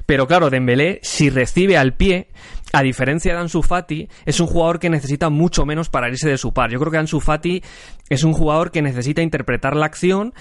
Pero 0.07 0.29
claro, 0.29 0.51
Dembélé 0.51 1.01
si 1.03 1.31
recibe 1.31 1.77
al 1.77 1.95
pie 1.95 2.29
a 2.73 2.83
diferencia 2.83 3.33
de 3.33 3.41
Ansu 3.41 3.63
Fati, 3.63 4.09
es 4.27 4.41
un 4.41 4.47
jugador 4.47 4.79
que 4.79 4.91
necesita 4.91 5.31
mucho 5.31 5.65
menos 5.65 5.89
para 5.89 6.09
irse 6.09 6.29
de 6.29 6.39
su 6.39 6.53
par. 6.53 6.71
Yo 6.71 6.79
creo 6.79 6.93
que 6.93 6.99
Ansu 6.99 7.19
Fati 7.19 7.63
es 8.09 8.25
un 8.25 8.35
jugador 8.35 8.71
que 8.71 8.83
necesita 8.83 9.23
interpretar 9.23 9.75
la 9.75 9.87
acción 9.87 10.35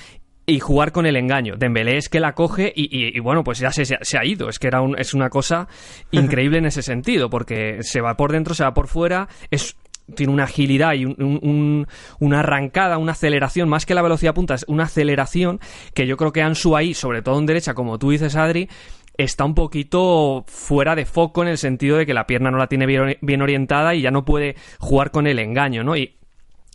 y 0.50 0.62
jugar 0.62 0.94
con 0.94 1.06
el 1.06 1.18
engaño. 1.18 1.56
Dembélé 1.58 1.98
es 1.98 2.08
que 2.08 2.22
la 2.22 2.34
coge 2.34 2.72
y, 2.74 3.20
bueno, 3.20 3.44
pues 3.44 3.60
ya 3.60 3.72
se, 3.72 3.84
se, 3.86 4.18
ha 4.18 4.26
ido. 4.26 4.48
Es 4.48 4.60
que 4.60 4.68
era 4.68 4.82
un, 4.82 4.98
es 4.98 5.14
una 5.14 5.30
cosa 5.30 5.68
increíble 6.12 6.58
en 6.58 6.66
ese 6.66 6.82
sentido, 6.82 7.30
porque 7.30 7.80
se 7.82 8.00
va 8.00 8.16
por 8.16 8.32
dentro, 8.32 8.56
se 8.56 8.64
va 8.64 8.74
por 8.74 8.88
fuera, 8.88 9.28
es 9.52 9.76
tiene 10.16 10.32
una 10.32 10.46
agilidad 10.46 10.94
y 10.94 11.04
una 11.06 12.40
arrancada, 12.40 12.98
una 12.98 13.12
aceleración, 13.12 13.68
más 13.68 13.86
que 13.86 13.94
la 13.94 14.02
velocidad 14.02 14.34
punta, 14.34 14.56
es 14.56 14.64
una 14.70 14.86
aceleración 14.86 15.60
que 15.94 16.08
yo 16.08 16.16
creo 16.16 16.32
que 16.32 16.42
Ansu 16.42 16.78
ahí, 16.78 16.94
sobre 16.94 17.22
todo 17.22 17.38
en 17.40 17.46
derecha, 17.46 17.74
como 17.74 18.00
tú 18.00 18.12
dices, 18.12 18.38
Adri, 18.38 18.70
está 19.18 19.44
un 19.44 19.54
poquito 19.54 20.46
fuera 20.48 20.96
de 20.96 21.06
foco 21.06 21.42
en 21.42 21.50
el 21.50 21.58
sentido 21.58 21.98
de 21.98 22.06
que 22.06 22.14
la 22.14 22.26
pierna 22.26 22.52
no 22.52 22.58
la 22.58 22.68
tiene 22.68 22.86
bien, 22.86 23.18
bien 23.20 23.42
orientada 23.42 23.96
y 23.96 24.02
ya 24.02 24.12
no 24.12 24.24
puede 24.24 24.56
jugar 24.80 25.12
con 25.12 25.28
el 25.28 25.40
engaño, 25.40 25.84
¿no? 25.84 25.98
Y 25.98 26.17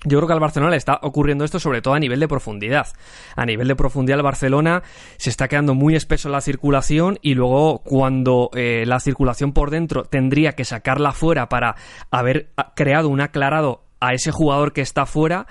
yo 0.05 0.19
creo 0.19 0.27
que 0.27 0.35
al 0.35 0.41
Barcelona 0.41 0.71
le 0.71 0.77
está 0.77 0.99
ocurriendo 1.03 1.45
esto 1.45 1.59
sobre 1.61 1.81
todo 1.81 1.95
a 1.95 1.99
nivel 1.99 2.21
de 2.21 2.29
profundidad. 2.29 2.89
A 3.37 3.47
nivel 3.47 3.69
de 3.69 3.77
profundidad 3.77 4.19
el 4.19 4.25
Barcelona 4.25 4.83
se 5.17 5.31
está 5.31 5.49
quedando 5.49 5.75
muy 5.75 5.95
espeso 5.95 6.29
en 6.29 6.33
la 6.33 6.41
circulación 6.41 7.19
y 7.23 7.35
luego 7.35 7.79
cuando 7.79 8.51
eh, 8.55 8.85
la 8.87 9.01
circulación 9.01 9.53
por 9.53 9.71
dentro 9.71 10.05
tendría 10.05 10.53
que 10.53 10.65
sacarla 10.65 11.13
fuera 11.13 11.49
para 11.49 11.77
haber 12.11 12.51
creado 12.75 13.09
un 13.09 13.21
aclarado 13.21 13.85
a 14.01 14.15
ese 14.15 14.33
jugador 14.33 14.73
que 14.73 14.81
está 14.81 15.07
fuera, 15.07 15.47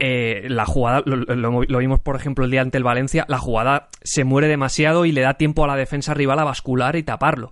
eh, 0.00 0.46
la 0.48 0.66
jugada, 0.66 1.02
lo, 1.06 1.78
vimos 1.78 2.00
por 2.00 2.14
ejemplo 2.14 2.44
el 2.44 2.50
día 2.50 2.60
ante 2.60 2.76
el 2.76 2.84
Valencia, 2.84 3.24
la 3.28 3.38
jugada 3.38 3.88
se 4.02 4.24
muere 4.24 4.46
demasiado 4.46 5.06
y 5.06 5.12
le 5.12 5.22
da 5.22 5.34
tiempo 5.34 5.64
a 5.64 5.66
la 5.66 5.76
defensa 5.76 6.12
rival 6.12 6.38
a 6.38 6.44
bascular 6.44 6.96
y 6.96 7.02
taparlo. 7.02 7.50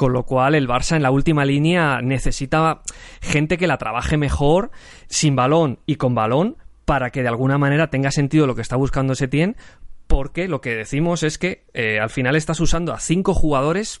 Con 0.00 0.14
lo 0.14 0.24
cual 0.24 0.54
el 0.54 0.66
Barça 0.66 0.96
en 0.96 1.02
la 1.02 1.10
última 1.10 1.44
línea 1.44 2.00
necesita 2.00 2.80
gente 3.20 3.58
que 3.58 3.66
la 3.66 3.76
trabaje 3.76 4.16
mejor, 4.16 4.70
sin 5.08 5.36
balón 5.36 5.80
y 5.84 5.96
con 5.96 6.14
balón, 6.14 6.56
para 6.86 7.10
que 7.10 7.20
de 7.20 7.28
alguna 7.28 7.58
manera 7.58 7.90
tenga 7.90 8.10
sentido 8.10 8.46
lo 8.46 8.54
que 8.54 8.62
está 8.62 8.76
buscando 8.76 9.14
Setien, 9.14 9.58
porque 10.06 10.48
lo 10.48 10.62
que 10.62 10.74
decimos 10.74 11.22
es 11.22 11.36
que 11.36 11.66
eh, 11.74 12.00
al 12.00 12.08
final 12.08 12.34
estás 12.34 12.60
usando 12.60 12.94
a 12.94 12.98
cinco 12.98 13.34
jugadores, 13.34 14.00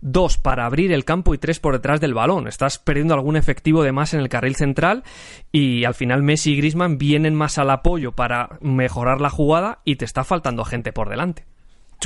dos 0.00 0.38
para 0.38 0.66
abrir 0.66 0.92
el 0.92 1.04
campo 1.04 1.34
y 1.34 1.38
tres 1.38 1.58
por 1.58 1.74
detrás 1.74 2.00
del 2.00 2.14
balón. 2.14 2.46
Estás 2.46 2.78
perdiendo 2.78 3.14
algún 3.14 3.34
efectivo 3.34 3.82
de 3.82 3.90
más 3.90 4.14
en 4.14 4.20
el 4.20 4.28
carril 4.28 4.54
central 4.54 5.02
y 5.50 5.82
al 5.82 5.94
final 5.94 6.22
Messi 6.22 6.52
y 6.52 6.58
Grisman 6.58 6.96
vienen 6.96 7.34
más 7.34 7.58
al 7.58 7.70
apoyo 7.70 8.12
para 8.12 8.56
mejorar 8.60 9.20
la 9.20 9.30
jugada 9.30 9.80
y 9.84 9.96
te 9.96 10.04
está 10.04 10.22
faltando 10.22 10.64
gente 10.64 10.92
por 10.92 11.08
delante. 11.08 11.44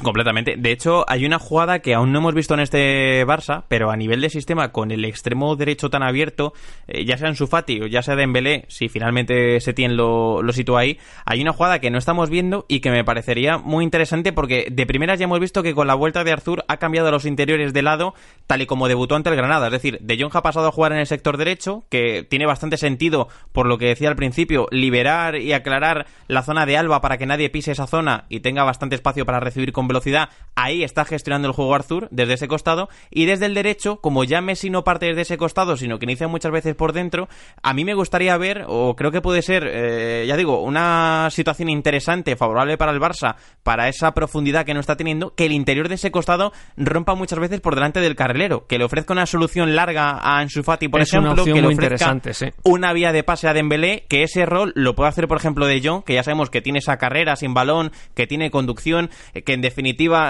Completamente. 0.02 0.56
De 0.58 0.72
hecho, 0.72 1.04
hay 1.08 1.24
una 1.24 1.38
jugada 1.38 1.78
que 1.78 1.94
aún 1.94 2.12
no 2.12 2.18
hemos 2.18 2.34
visto 2.34 2.54
en 2.54 2.60
este 2.60 3.24
Barça, 3.24 3.62
pero 3.68 3.90
a 3.92 3.96
nivel 3.96 4.20
de 4.20 4.28
sistema, 4.28 4.72
con 4.72 4.90
el 4.90 5.04
extremo 5.04 5.54
derecho 5.54 5.88
tan 5.88 6.02
abierto, 6.02 6.52
eh, 6.88 7.04
ya 7.04 7.16
sea 7.16 7.28
en 7.28 7.36
Sufati 7.36 7.80
o 7.80 7.86
ya 7.86 8.02
sea 8.02 8.16
Dembélé, 8.16 8.64
si 8.68 8.88
finalmente 8.88 9.60
Setien 9.60 9.96
lo, 9.96 10.42
lo 10.42 10.52
sitúa 10.52 10.80
ahí, 10.80 10.98
hay 11.24 11.40
una 11.40 11.52
jugada 11.52 11.78
que 11.78 11.90
no 11.90 11.98
estamos 11.98 12.28
viendo 12.28 12.66
y 12.68 12.80
que 12.80 12.90
me 12.90 13.04
parecería 13.04 13.58
muy 13.58 13.84
interesante 13.84 14.32
porque 14.32 14.66
de 14.70 14.84
primeras 14.84 15.20
ya 15.20 15.24
hemos 15.24 15.38
visto 15.38 15.62
que 15.62 15.74
con 15.74 15.86
la 15.86 15.94
vuelta 15.94 16.24
de 16.24 16.32
Arthur 16.32 16.64
ha 16.66 16.78
cambiado 16.78 17.12
los 17.12 17.24
interiores 17.24 17.72
de 17.72 17.82
lado, 17.82 18.14
tal 18.48 18.62
y 18.62 18.66
como 18.66 18.88
debutó 18.88 19.14
ante 19.14 19.30
el 19.30 19.36
Granada. 19.36 19.66
Es 19.66 19.72
decir, 19.72 19.98
De 20.00 20.18
Jong 20.20 20.34
ha 20.34 20.42
pasado 20.42 20.66
a 20.66 20.72
jugar 20.72 20.92
en 20.92 20.98
el 20.98 21.06
sector 21.06 21.36
derecho, 21.36 21.84
que 21.88 22.26
tiene 22.28 22.46
bastante 22.46 22.78
sentido, 22.78 23.28
por 23.52 23.66
lo 23.66 23.78
que 23.78 23.86
decía 23.86 24.08
al 24.08 24.16
principio, 24.16 24.66
liberar 24.72 25.36
y 25.36 25.52
aclarar 25.52 26.06
la 26.26 26.42
zona 26.42 26.66
de 26.66 26.76
Alba 26.76 27.00
para 27.00 27.16
que 27.16 27.26
nadie 27.26 27.48
pise 27.48 27.70
esa 27.70 27.86
zona 27.86 28.24
y 28.28 28.40
tenga 28.40 28.64
bastante 28.64 28.96
espacio 28.96 29.24
para 29.24 29.38
recibir 29.38 29.72
con 29.72 29.83
velocidad, 29.88 30.28
ahí 30.54 30.84
está 30.84 31.04
gestionando 31.04 31.48
el 31.48 31.54
juego 31.54 31.74
Arthur 31.74 32.08
desde 32.10 32.34
ese 32.34 32.48
costado. 32.48 32.88
Y 33.10 33.26
desde 33.26 33.46
el 33.46 33.54
derecho, 33.54 33.96
como 33.96 34.24
ya 34.24 34.40
Messi 34.40 34.70
no 34.70 34.84
parte 34.84 35.06
desde 35.06 35.22
ese 35.22 35.38
costado, 35.38 35.76
sino 35.76 35.98
que 35.98 36.04
inicia 36.04 36.28
muchas 36.28 36.52
veces 36.52 36.74
por 36.74 36.92
dentro, 36.92 37.28
a 37.62 37.74
mí 37.74 37.84
me 37.84 37.94
gustaría 37.94 38.36
ver, 38.36 38.64
o 38.68 38.96
creo 38.96 39.10
que 39.10 39.20
puede 39.20 39.42
ser, 39.42 39.68
eh, 39.70 40.24
ya 40.26 40.36
digo, 40.36 40.62
una 40.62 41.28
situación 41.30 41.68
interesante, 41.68 42.36
favorable 42.36 42.76
para 42.76 42.92
el 42.92 43.00
Barça, 43.00 43.36
para 43.62 43.88
esa 43.88 44.12
profundidad 44.12 44.64
que 44.64 44.74
no 44.74 44.80
está 44.80 44.96
teniendo, 44.96 45.34
que 45.34 45.46
el 45.46 45.52
interior 45.52 45.88
de 45.88 45.96
ese 45.96 46.10
costado 46.10 46.52
rompa 46.76 47.14
muchas 47.14 47.38
veces 47.38 47.60
por 47.60 47.74
delante 47.74 48.00
del 48.00 48.16
carrilero, 48.16 48.66
que 48.66 48.78
le 48.78 48.84
ofrezca 48.84 49.12
una 49.12 49.26
solución 49.26 49.74
larga 49.74 50.18
a 50.18 50.38
Ansu 50.38 50.62
Fati, 50.62 50.88
por 50.88 51.00
ejemplo, 51.00 51.44
que 51.44 51.60
le 51.60 51.66
ofrezca 51.66 52.16
una 52.62 52.92
vía 52.92 53.12
de 53.12 53.22
pase 53.22 53.48
a 53.48 53.54
Dembélé, 53.54 54.04
que 54.08 54.22
ese 54.22 54.46
rol 54.46 54.72
lo 54.74 54.94
puede 54.94 55.08
hacer, 55.08 55.28
por 55.28 55.38
ejemplo, 55.38 55.66
de 55.66 55.80
Jong, 55.82 56.04
que 56.04 56.14
ya 56.14 56.22
sabemos 56.22 56.50
que 56.50 56.60
tiene 56.60 56.78
esa 56.78 56.96
carrera 56.96 57.36
sin 57.36 57.54
balón, 57.54 57.92
que 58.14 58.26
tiene 58.26 58.50
conducción, 58.50 59.10
eh, 59.34 59.42
que 59.42 59.54
en 59.54 59.60
definitiva 59.60 59.73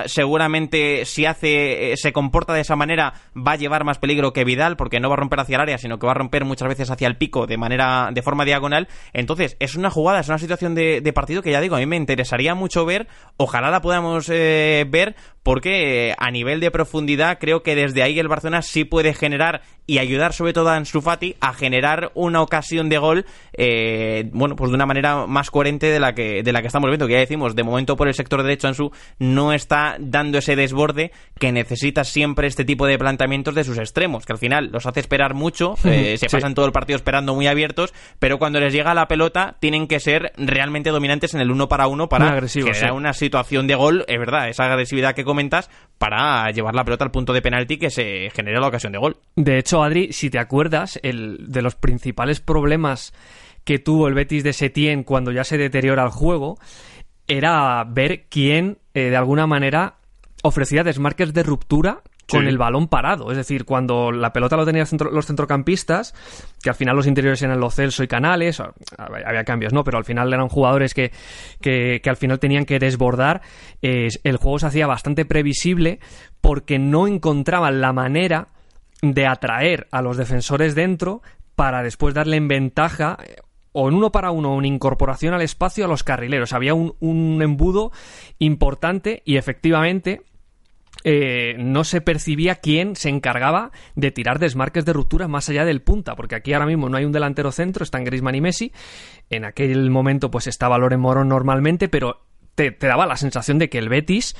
seguramente 0.07 1.04
si 1.04 1.26
hace 1.26 1.92
eh, 1.92 1.96
se 1.96 2.12
comporta 2.12 2.52
de 2.54 2.61
esa 2.61 2.76
manera 2.76 3.14
va 3.37 3.52
a 3.52 3.57
llevar 3.57 3.85
más 3.85 3.98
peligro 3.98 4.33
que 4.33 4.44
Vidal 4.44 4.76
porque 4.76 5.00
no 5.00 5.09
va 5.09 5.14
a 5.14 5.18
romper 5.18 5.40
hacia 5.40 5.57
el 5.57 5.62
área 5.62 5.78
sino 5.78 5.98
que 5.98 6.07
va 6.07 6.12
a 6.12 6.16
romper 6.16 6.44
muchas 6.44 6.68
veces 6.68 6.90
hacia 6.90 7.09
el 7.09 7.16
pico 7.16 7.46
de 7.46 7.57
manera 7.57 8.11
de 8.12 8.22
forma 8.22 8.44
diagonal. 8.44 8.88
Entonces 9.12 9.57
es 9.61 9.74
una 9.74 9.90
jugada 9.90 10.20
es 10.20 10.28
una 10.28 10.38
situación 10.38 10.74
de, 10.74 11.12
partido 11.14 11.42
que 11.42 11.52
ya 11.52 11.61
digo 11.61 11.76
a 11.76 11.78
mí 11.78 11.87
me 11.87 11.96
interesaría 11.96 12.54
mucho 12.54 12.85
ver. 12.85 13.07
Ojalá 13.37 13.70
la 13.70 13.80
podamos 13.80 14.28
eh, 14.28 14.85
ver 14.88 15.14
porque 15.44 16.09
eh, 16.09 16.14
a 16.18 16.33
nivel 16.33 16.59
de 16.59 16.72
profundidad 16.72 17.38
creo 17.38 17.62
que 17.62 17.76
desde 17.76 18.02
ahí 18.02 18.18
el 18.18 18.26
Barcelona 18.26 18.62
sí 18.62 18.85
puede 18.85 19.14
generar 19.14 19.62
y 19.87 19.98
ayudar 19.98 20.33
sobre 20.33 20.52
todo 20.52 20.70
a 20.70 20.76
Ansu 20.76 21.00
Fati 21.00 21.37
a 21.40 21.52
generar 21.52 22.11
una 22.14 22.42
ocasión 22.42 22.88
de 22.88 22.98
gol 22.98 23.26
eh, 23.52 24.28
bueno 24.33 24.57
pues 24.57 24.70
de 24.70 24.74
una 24.74 24.87
manera 24.87 25.26
más 25.26 25.50
coherente 25.52 25.87
de 25.90 26.00
la 26.00 26.14
que 26.14 26.42
de 26.42 26.52
la 26.52 26.61
que 26.62 26.66
estamos 26.66 26.90
viendo 26.90 27.07
que 27.07 27.12
ya 27.12 27.18
decimos 27.20 27.54
de 27.54 27.62
momento 27.62 27.96
por 27.96 28.09
el 28.09 28.14
sector 28.14 28.42
derecho 28.42 28.66
Ansu 28.66 28.90
no 29.18 29.52
está 29.52 29.96
dando 30.00 30.38
ese 30.38 30.57
desborde 30.57 31.12
que 31.38 31.52
necesita 31.52 32.02
siempre 32.02 32.48
este 32.48 32.64
tipo 32.64 32.87
de 32.87 32.98
planteamientos 32.98 33.54
de 33.54 33.62
sus 33.62 33.78
extremos 33.78 34.26
que 34.26 34.33
al 34.33 34.38
final 34.38 34.70
los 34.72 34.87
hace 34.87 35.00
esperar 35.00 35.35
mucho 35.35 35.74
eh, 35.85 36.16
se 36.18 36.28
pasan 36.28 36.54
todo 36.54 36.66
el 36.66 36.72
partido 36.72 36.96
esperando 36.96 37.35
muy 37.35 37.46
abiertos 37.46 37.92
pero 38.18 38.38
cuando 38.38 38.59
les 38.59 38.72
llega 38.72 38.94
la 38.94 39.07
pelota 39.07 39.57
tienen 39.61 39.87
que 39.87 40.00
ser 40.00 40.33
realmente 40.37 40.90
dominantes 40.90 41.35
en 41.35 41.40
el 41.40 41.50
uno 41.50 41.68
para 41.68 41.87
uno 41.87 42.09
para 42.09 42.40
generar 42.48 42.92
una 42.92 43.12
situación 43.12 43.66
de 43.66 43.74
gol. 43.74 44.04
Es 44.09 44.18
verdad 44.18 44.48
esa 44.48 44.64
agresividad 44.64 45.14
que 45.14 45.24
para 45.99 46.51
llevar 46.51 46.75
la 46.75 46.85
pelota 46.85 47.05
al 47.05 47.11
punto 47.11 47.33
de 47.33 47.42
penalti 47.42 47.79
que 47.79 47.90
se 47.90 48.31
genera 48.31 48.61
la 48.61 48.68
ocasión 48.68 48.92
de 48.92 48.99
gol. 48.99 49.16
De 49.37 49.59
hecho 49.59 49.83
Adri, 49.83 50.12
si 50.12 50.31
te 50.31 50.38
acuerdas, 50.38 50.99
el, 51.03 51.47
de 51.49 51.62
los 51.62 51.75
principales 51.75 52.40
problemas 52.40 53.12
que 53.64 53.79
tuvo 53.79 54.09
el 54.09 54.14
Betis 54.14 54.44
de 54.44 54.53
Setien 54.53 55.05
cuando 55.05 55.33
ya 55.33 55.44
se 55.44 55.59
deteriora 55.59 56.05
el 56.05 56.11
juego 56.11 56.59
era 57.27 57.83
ver 57.85 58.27
quién, 58.29 58.79
eh, 58.92 59.11
de 59.11 59.16
alguna 59.16 59.47
manera, 59.47 59.97
ofrecía 60.42 60.85
desmarques 60.85 61.33
de 61.33 61.42
ruptura 61.42 62.03
con 62.28 62.46
el 62.46 62.58
balón 62.58 62.88
parado. 62.88 63.30
Es 63.30 63.37
decir, 63.37 63.64
cuando 63.64 64.12
la 64.12 64.32
pelota 64.32 64.56
lo 64.56 64.64
tenían 64.64 64.87
los 65.10 65.26
centrocampistas, 65.26 66.14
que 66.62 66.70
al 66.70 66.74
final 66.74 66.96
los 66.96 67.06
interiores 67.06 67.42
eran 67.42 67.60
los 67.60 67.74
Celso 67.74 68.02
y 68.02 68.08
Canales, 68.08 68.60
había 68.96 69.44
cambios, 69.44 69.72
¿no? 69.72 69.84
Pero 69.84 69.98
al 69.98 70.04
final 70.04 70.32
eran 70.32 70.48
jugadores 70.48 70.94
que, 70.94 71.12
que, 71.60 72.00
al 72.04 72.16
final 72.16 72.38
tenían 72.38 72.64
que 72.64 72.78
desbordar. 72.78 73.42
el 73.82 74.37
juego 74.37 74.58
se 74.58 74.66
hacía 74.66 74.87
bastante 74.87 75.24
previsible 75.24 76.00
porque 76.40 76.78
no 76.78 77.06
encontraban 77.06 77.80
la 77.80 77.92
manera 77.92 78.48
de 79.02 79.26
atraer 79.26 79.87
a 79.90 80.02
los 80.02 80.16
defensores 80.16 80.74
dentro 80.74 81.22
para 81.56 81.82
después 81.82 82.14
darle 82.14 82.37
en 82.37 82.48
ventaja 82.48 83.18
o 83.72 83.88
en 83.88 83.94
uno 83.94 84.12
para 84.12 84.30
uno 84.30 84.54
una 84.54 84.66
incorporación 84.66 85.34
al 85.34 85.42
espacio 85.42 85.84
a 85.84 85.88
los 85.88 86.04
carrileros. 86.04 86.52
Había 86.52 86.74
un, 86.74 86.94
un 87.00 87.42
embudo 87.42 87.92
importante 88.38 89.22
y 89.24 89.37
efectivamente 89.37 90.22
eh, 91.04 91.56
no 91.58 91.84
se 91.84 92.00
percibía 92.00 92.56
quién 92.56 92.96
se 92.96 93.10
encargaba 93.10 93.70
de 93.94 94.10
tirar 94.10 94.38
desmarques 94.38 94.86
de 94.86 94.94
ruptura 94.94 95.28
más 95.28 95.48
allá 95.50 95.66
del 95.66 95.82
punta, 95.82 96.16
porque 96.16 96.34
aquí 96.34 96.54
ahora 96.54 96.66
mismo 96.66 96.88
no 96.88 96.96
hay 96.96 97.04
un 97.04 97.12
delantero 97.12 97.52
centro, 97.52 97.84
están 97.84 98.04
Griezmann 98.04 98.34
y 98.34 98.40
Messi. 98.40 98.72
En 99.28 99.44
aquel 99.44 99.90
momento 99.90 100.30
pues 100.30 100.46
estaba 100.46 100.78
Loren 100.78 101.00
Morón 101.00 101.28
normalmente, 101.28 101.88
pero 101.88 102.22
te, 102.54 102.70
te, 102.70 102.86
daba 102.86 103.06
la 103.06 103.16
sensación 103.16 103.58
de 103.58 103.68
que 103.68 103.78
el 103.78 103.88
Betis 103.88 104.34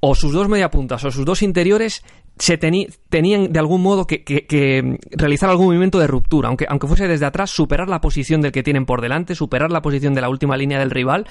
o 0.00 0.14
sus 0.14 0.32
dos 0.32 0.48
mediapuntas 0.48 1.02
o 1.04 1.10
sus 1.10 1.24
dos 1.24 1.42
interiores 1.42 2.04
se 2.38 2.56
tenían 2.56 3.52
de 3.52 3.58
algún 3.58 3.82
modo 3.82 4.06
que, 4.06 4.98
realizar 5.10 5.50
algún 5.50 5.66
movimiento 5.66 5.98
de 5.98 6.06
ruptura, 6.06 6.48
aunque, 6.48 6.66
aunque 6.68 6.86
fuese 6.86 7.06
desde 7.06 7.26
atrás, 7.26 7.50
superar 7.50 7.88
la 7.88 8.00
posición 8.00 8.40
del 8.40 8.52
que 8.52 8.62
tienen 8.62 8.86
por 8.86 9.00
delante, 9.00 9.34
superar 9.34 9.70
la 9.70 9.82
posición 9.82 10.14
de 10.14 10.22
la 10.22 10.28
última 10.28 10.56
línea 10.56 10.78
del 10.78 10.90
rival, 10.90 11.26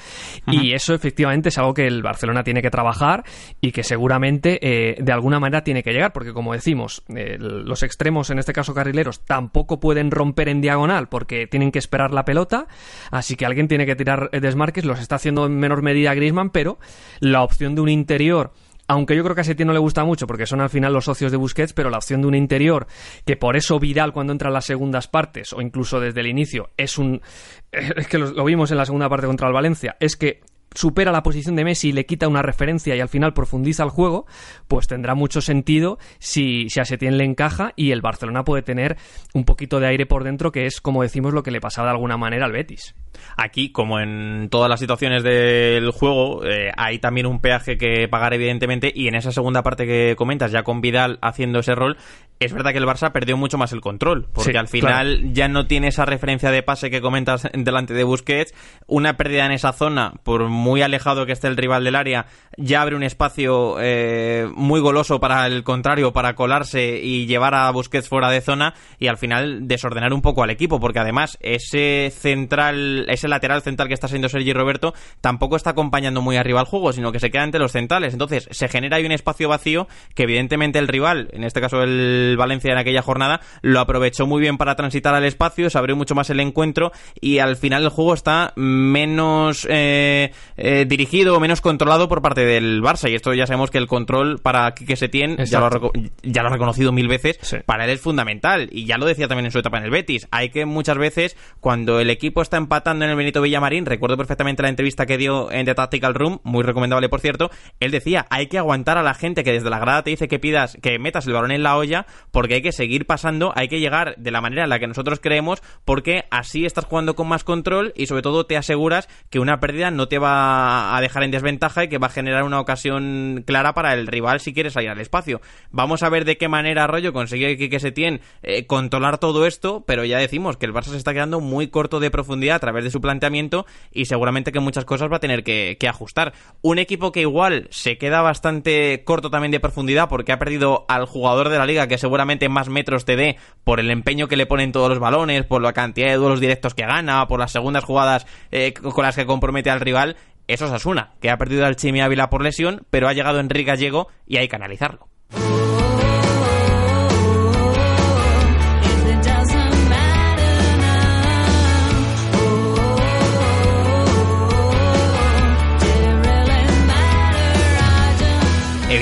y 0.48 0.74
eso 0.74 0.94
efectivamente 0.94 1.50
es 1.50 1.58
algo 1.58 1.74
que 1.74 1.88
el 1.88 2.02
Barcelona 2.02 2.44
tiene 2.44 2.62
que 2.62 2.70
trabajar 2.70 3.24
y 3.60 3.72
que 3.72 3.84
seguramente 3.84 4.60
eh, 4.62 4.96
de 5.02 5.12
alguna 5.12 5.40
manera 5.40 5.64
tiene 5.64 5.84
que 5.84 5.92
llegar, 5.92 6.14
porque 6.14 6.34
como 6.34 6.54
decimos, 6.54 7.04
eh, 7.16 7.38
los 7.40 7.84
extremos, 7.84 8.30
en 8.30 8.40
este 8.40 8.54
caso 8.54 8.74
carrileros, 8.74 9.26
tampoco 9.26 9.80
pueden 9.80 10.12
romper 10.12 10.50
en 10.50 10.62
diagonal 10.62 11.10
porque 11.10 11.48
tienen 11.48 11.72
que 11.72 11.80
esperar 11.80 12.14
la 12.14 12.26
pelota, 12.26 12.68
así 13.10 13.36
que 13.36 13.46
alguien 13.46 13.68
tiene 13.68 13.86
que 13.86 13.96
tirar 13.96 14.30
desmarques, 14.32 14.86
los 14.86 15.00
está 15.00 15.16
haciendo 15.16 15.46
en 15.46 15.58
menor 15.58 15.82
medida 15.82 16.14
Griezmann, 16.14 16.52
pero 16.52 16.80
la 17.20 17.44
opción 17.44 17.76
de 17.76 17.82
un 17.82 17.90
interior 17.90 18.54
aunque 18.92 19.16
yo 19.16 19.24
creo 19.24 19.36
que 19.36 19.42
a 19.42 19.46
Setién 19.46 19.68
no 19.68 19.74
le 19.74 19.80
gusta 19.80 20.04
mucho 20.04 20.28
porque 20.28 20.46
son 20.46 20.60
al 20.60 20.70
final 20.70 20.92
los 20.92 21.06
socios 21.06 21.32
de 21.32 21.38
Busquets, 21.38 21.72
pero 21.72 21.90
la 21.90 21.98
opción 21.98 22.22
de 22.22 22.28
un 22.28 22.36
interior, 22.36 22.88
que 23.26 23.38
por 23.38 23.56
eso 23.56 23.80
Vidal 23.80 24.12
cuando 24.12 24.34
entra 24.34 24.50
en 24.50 24.54
las 24.54 24.66
segundas 24.66 25.08
partes, 25.08 25.54
o 25.54 25.62
incluso 25.62 26.02
desde 26.02 26.20
el 26.20 26.28
inicio, 26.28 26.72
es 26.76 26.98
un... 26.98 27.22
es 27.72 28.08
que 28.08 28.18
lo, 28.18 28.32
lo 28.32 28.44
vimos 28.44 28.70
en 28.70 28.78
la 28.78 28.86
segunda 28.86 29.08
parte 29.08 29.28
contra 29.28 29.48
el 29.48 29.54
Valencia, 29.54 29.96
es 30.02 30.18
que 30.18 30.42
supera 30.74 31.12
la 31.12 31.24
posición 31.24 31.56
de 31.56 31.66
Messi 31.66 31.90
y 31.90 31.92
le 31.92 32.06
quita 32.06 32.28
una 32.28 32.42
referencia 32.42 32.96
y 32.96 33.00
al 33.00 33.10
final 33.10 33.34
profundiza 33.34 33.84
el 33.84 33.90
juego, 33.90 34.26
pues 34.68 34.88
tendrá 34.88 35.16
mucho 35.16 35.42
sentido 35.42 36.00
si, 36.20 36.70
si 36.70 36.80
a 36.80 36.86
Setién 36.86 37.18
le 37.18 37.26
encaja 37.26 37.74
y 37.76 37.92
el 37.92 38.02
Barcelona 38.02 38.44
puede 38.44 38.64
tener 38.64 38.98
un 39.34 39.44
poquito 39.44 39.80
de 39.80 39.88
aire 39.88 40.06
por 40.06 40.24
dentro, 40.24 40.52
que 40.52 40.66
es, 40.66 40.82
como 40.82 41.04
decimos, 41.04 41.34
lo 41.34 41.44
que 41.44 41.52
le 41.52 41.62
pasaba 41.62 41.88
de 41.88 41.94
alguna 41.94 42.18
manera 42.18 42.46
al 42.46 42.52
Betis. 42.52 42.96
Aquí, 43.36 43.72
como 43.72 44.00
en 44.00 44.48
todas 44.50 44.70
las 44.70 44.80
situaciones 44.80 45.24
del 45.24 45.92
juego, 45.92 46.46
eh, 46.46 46.72
hay 46.78 47.00
también 47.00 47.28
un 47.28 47.40
peaje 47.40 47.78
que 47.78 48.08
pagar, 48.08 48.34
evidentemente, 48.34 48.92
y 48.94 49.08
en 49.08 49.16
esa 49.16 49.32
segunda 49.32 49.64
parte 49.64 49.86
que 49.86 50.16
comentas, 50.16 50.52
ya 50.52 50.64
con 50.64 50.82
Vidal 50.82 51.20
haciendo 51.22 51.60
ese 51.60 51.76
rol, 51.76 51.98
es 52.46 52.54
verdad 52.54 52.72
que 52.72 52.78
el 52.78 52.86
Barça 52.86 53.12
perdió 53.12 53.38
mucho 53.38 53.58
más 53.58 53.72
el 53.72 53.82
control, 53.82 54.28
porque 54.34 54.58
al 54.58 54.68
final 54.68 55.34
ya 55.34 55.48
no 55.48 55.68
tiene 55.68 55.88
esa 55.88 56.06
referencia 56.06 56.52
de 56.52 56.64
pase 56.64 56.90
que 56.90 57.02
comentas 57.02 57.48
delante 57.54 57.94
de 57.94 58.04
Busquets, 58.04 58.54
una 58.88 59.18
pérdida 59.18 59.46
en 59.46 59.52
esa 59.52 59.74
zona, 59.74 60.14
por 60.24 60.50
muy 60.50 60.82
alejado 60.82 61.26
que 61.26 61.32
esté 61.32 61.48
el 61.48 61.58
rival 61.58 61.84
del 61.84 61.96
área, 61.96 62.26
ya 62.58 62.82
abre 62.82 62.96
un 62.96 63.04
espacio 63.04 63.78
eh, 63.80 64.48
muy 64.56 64.80
goloso 64.80 65.20
para 65.20 65.46
el 65.48 65.64
contrario, 65.64 66.14
para 66.14 66.36
colarse 66.36 67.00
y 67.02 67.26
llevar 67.26 67.56
a 67.56 67.70
Busquets 67.72 68.10
fuera 68.10 68.30
de 68.30 68.42
zona 68.42 68.74
y 69.00 69.08
al 69.08 69.18
final 69.18 69.68
desordenar 69.68 70.14
un 70.14 70.22
poco 70.22 70.44
al 70.44 70.50
equipo, 70.50 70.80
porque 70.80 71.00
además 71.00 71.38
ese 71.42 72.12
central, 72.12 73.06
ese 73.10 73.28
lateral 73.28 73.62
central 73.62 73.88
que 73.88 73.94
está 73.94 74.08
siendo 74.08 74.30
Sergi 74.30 74.54
Roberto, 74.54 74.94
tampoco 75.22 75.56
está 75.56 75.72
acompañando 75.72 76.22
muy 76.22 76.38
arriba 76.38 76.60
al 76.60 76.66
juego, 76.66 76.94
sino 76.94 77.12
que 77.12 77.20
se 77.20 77.30
queda 77.30 77.44
entre 77.44 77.62
los 77.62 77.72
centrales. 77.72 78.14
Entonces 78.14 78.48
se 78.52 78.68
genera 78.68 78.98
ahí 78.98 79.06
un 79.06 79.12
espacio 79.12 79.50
vacío 79.50 79.88
que 80.16 80.24
evidentemente 80.24 80.80
el 80.80 80.88
rival, 80.88 81.30
en 81.34 81.44
este 81.44 81.62
caso 81.62 81.84
el 81.84 82.31
Valencia 82.38 82.72
en 82.72 82.78
aquella 82.78 83.02
jornada, 83.02 83.42
lo 83.62 83.80
aprovechó 83.80 84.28
muy 84.28 84.42
bien 84.42 84.58
para 84.58 84.76
transitar 84.76 85.14
al 85.16 85.26
espacio, 85.26 85.70
se 85.70 85.78
abrió 85.78 85.96
mucho 85.96 86.16
más 86.16 86.30
el 86.30 86.40
encuentro 86.40 86.92
y 87.20 87.40
al 87.40 87.56
final 87.56 87.84
el 87.84 87.90
juego 87.90 88.14
está 88.14 88.54
menos 88.56 89.68
eh, 89.70 90.32
eh, 90.58 90.86
dirigido 90.88 91.40
menos 91.40 91.62
controlado 91.62 92.08
por 92.08 92.22
parte 92.22 92.46
del 92.46 92.82
Barça. 92.82 93.10
Y 93.10 93.16
esto 93.16 93.34
ya 93.34 93.48
sabemos 93.48 93.72
que 93.72 93.78
el 93.78 93.88
control 93.88 94.40
para 94.40 94.74
Quique 94.74 94.96
Setién, 94.96 95.38
ya 95.46 95.60
lo, 95.60 95.66
ha, 95.66 95.92
ya 96.24 96.42
lo 96.42 96.48
ha 96.48 96.52
reconocido 96.52 96.92
mil 96.92 97.08
veces, 97.08 97.38
para 97.66 97.86
él 97.86 97.92
es 97.92 98.02
fundamental. 98.02 98.70
Y 98.72 98.86
ya 98.86 98.98
lo 98.98 99.06
decía 99.06 99.28
también 99.28 99.46
en 99.46 99.52
su 99.52 99.60
etapa 99.60 99.78
en 99.78 99.84
el 99.84 99.92
Betis. 99.92 100.28
Hay 100.32 100.50
que 100.50 100.66
muchas 100.66 100.98
veces, 100.98 101.36
cuando 101.60 102.00
el 102.00 102.10
equipo 102.10 102.42
está 102.42 102.58
empatando 102.58 103.06
en 103.06 103.12
el 103.12 103.18
Benito 103.18 103.42
Villamarín, 103.42 103.86
recuerdo 103.86 104.18
perfectamente 104.18 104.64
la 104.64 104.70
entrevista 104.70 105.06
que 105.06 105.18
dio 105.18 105.52
en 105.52 105.66
The 105.66 105.76
Tactical 105.76 106.14
Room, 106.14 106.40
muy 106.44 106.64
recomendable 106.64 107.10
por 107.10 107.20
cierto, 107.20 107.50
él 107.80 107.92
decía, 107.92 108.28
hay 108.30 108.48
que 108.48 108.58
aguantar 108.58 108.98
a 108.98 109.04
la 109.04 109.14
gente 109.14 109.44
que 109.44 109.52
desde 109.52 109.70
la 109.70 109.80
grada 109.80 110.04
te 110.04 110.12
dice 110.12 110.28
que 110.28 110.40
pidas, 110.40 110.78
que 110.82 111.00
metas 111.00 111.28
el 111.28 111.34
balón 111.34 111.52
en 111.52 111.64
la 111.64 111.76
olla, 111.76 112.06
porque 112.32 112.56
hay 112.56 112.62
que 112.62 112.72
seguir 112.72 113.06
pasando, 113.06 113.54
hay 113.56 113.68
que 113.68 113.80
llegar 113.80 114.16
de 114.18 114.32
la 114.32 114.42
manera 114.42 114.64
en 114.64 114.70
la 114.70 114.80
que 114.80 114.88
nosotros 114.88 115.20
creemos, 115.22 115.62
porque 115.86 116.26
así 116.30 116.66
estás 116.66 116.86
jugando 116.86 117.16
con 117.16 117.28
más 117.28 117.44
control 117.44 117.94
y 117.96 118.06
sobre 118.06 118.22
todo 118.22 118.46
te 118.46 118.58
aseguras 118.58 119.10
que 119.30 119.40
una 119.40 119.60
pérdida 119.60 119.92
no 119.92 120.08
te 120.08 120.20
va 120.20 120.96
a 120.96 121.02
dejar 121.02 121.24
en 121.24 121.32
desventaja 121.32 121.84
y 121.84 121.88
que 121.88 121.98
va 121.98 122.08
a 122.08 122.12
generar 122.12 122.44
una 122.44 122.60
ocasión 122.60 123.44
clara 123.46 123.74
para 123.74 123.94
el 123.94 124.08
rival 124.08 124.40
si 124.40 124.54
quiere 124.54 124.70
salir 124.70 124.90
al 124.90 125.00
espacio. 125.00 125.42
Vamos 125.72 126.04
a 126.04 126.10
ver 126.10 126.26
de 126.26 126.38
qué 126.38 126.48
manera 126.48 126.84
Arroyo 126.84 127.14
consigue 127.14 127.58
que, 127.58 127.70
que 127.70 127.80
se 127.80 127.92
tiene 127.92 128.22
eh, 128.44 128.66
controlar 128.66 129.18
todo 129.18 129.46
esto, 129.46 129.84
pero 129.86 130.06
ya 130.06 130.18
decimos 130.18 130.58
que 130.58 130.66
el 130.66 130.74
Barça 130.74 130.92
se 130.92 130.98
está 130.98 131.14
quedando 131.14 131.40
muy 131.40 131.68
corto 131.68 132.00
de 132.00 132.12
profundidad 132.12 132.58
a 132.58 132.60
través 132.60 132.84
de 132.84 132.92
su 132.92 133.02
planteamiento 133.02 133.66
y 133.92 134.06
seguramente 134.06 134.52
que 134.52 134.60
muchas 134.60 134.86
cosas 134.86 135.12
va 135.12 135.18
a 135.18 135.20
tener 135.20 135.44
que, 135.44 135.78
que 135.80 135.88
ajustar. 135.88 136.34
Un 136.62 136.80
equipo 136.80 137.12
que 137.12 137.22
igual 137.22 137.68
se 137.72 137.98
queda 137.98 138.22
bastante 138.22 139.04
corto 139.04 139.30
también 139.30 139.52
de 139.52 139.60
profundidad 139.60 140.10
porque 140.10 140.32
ha 140.32 140.40
perdido 140.40 140.86
al 140.88 141.06
jugador 141.06 141.50
de 141.50 141.58
la 141.58 141.66
liga 141.66 141.88
que 141.88 141.98
seguramente 142.12 142.50
más 142.50 142.68
metros 142.68 143.06
te 143.06 143.16
dé 143.16 143.38
por 143.64 143.80
el 143.80 143.90
empeño 143.90 144.28
que 144.28 144.36
le 144.36 144.46
ponen 144.46 144.74
todos 144.74 144.90
los 144.90 145.00
balones, 145.00 145.46
por 145.46 145.62
la 145.62 145.72
cantidad 145.72 146.10
de 146.10 146.16
duelos 146.16 146.42
directos 146.42 146.74
que 146.74 146.86
gana, 146.86 147.26
por 147.30 147.40
las 147.40 147.54
segundas 147.54 147.86
jugadas 147.86 148.28
eh, 148.52 148.74
con 148.74 149.06
las 149.06 149.16
que 149.16 149.26
compromete 149.26 149.70
al 149.70 149.80
rival, 149.80 150.18
eso 150.50 150.66
es 150.66 150.72
Asuna, 150.74 151.12
que 151.22 151.30
ha 151.30 151.38
perdido 151.38 151.66
al 151.66 151.78
Chimi 151.78 152.02
Ávila 152.02 152.30
por 152.30 152.44
lesión, 152.44 152.86
pero 152.90 153.08
ha 153.08 153.14
llegado 153.14 153.40
Enrique 153.40 153.72
Gallego 153.72 154.10
y 154.28 154.36
hay 154.38 154.50
que 154.50 154.58
analizarlo. 154.58 155.08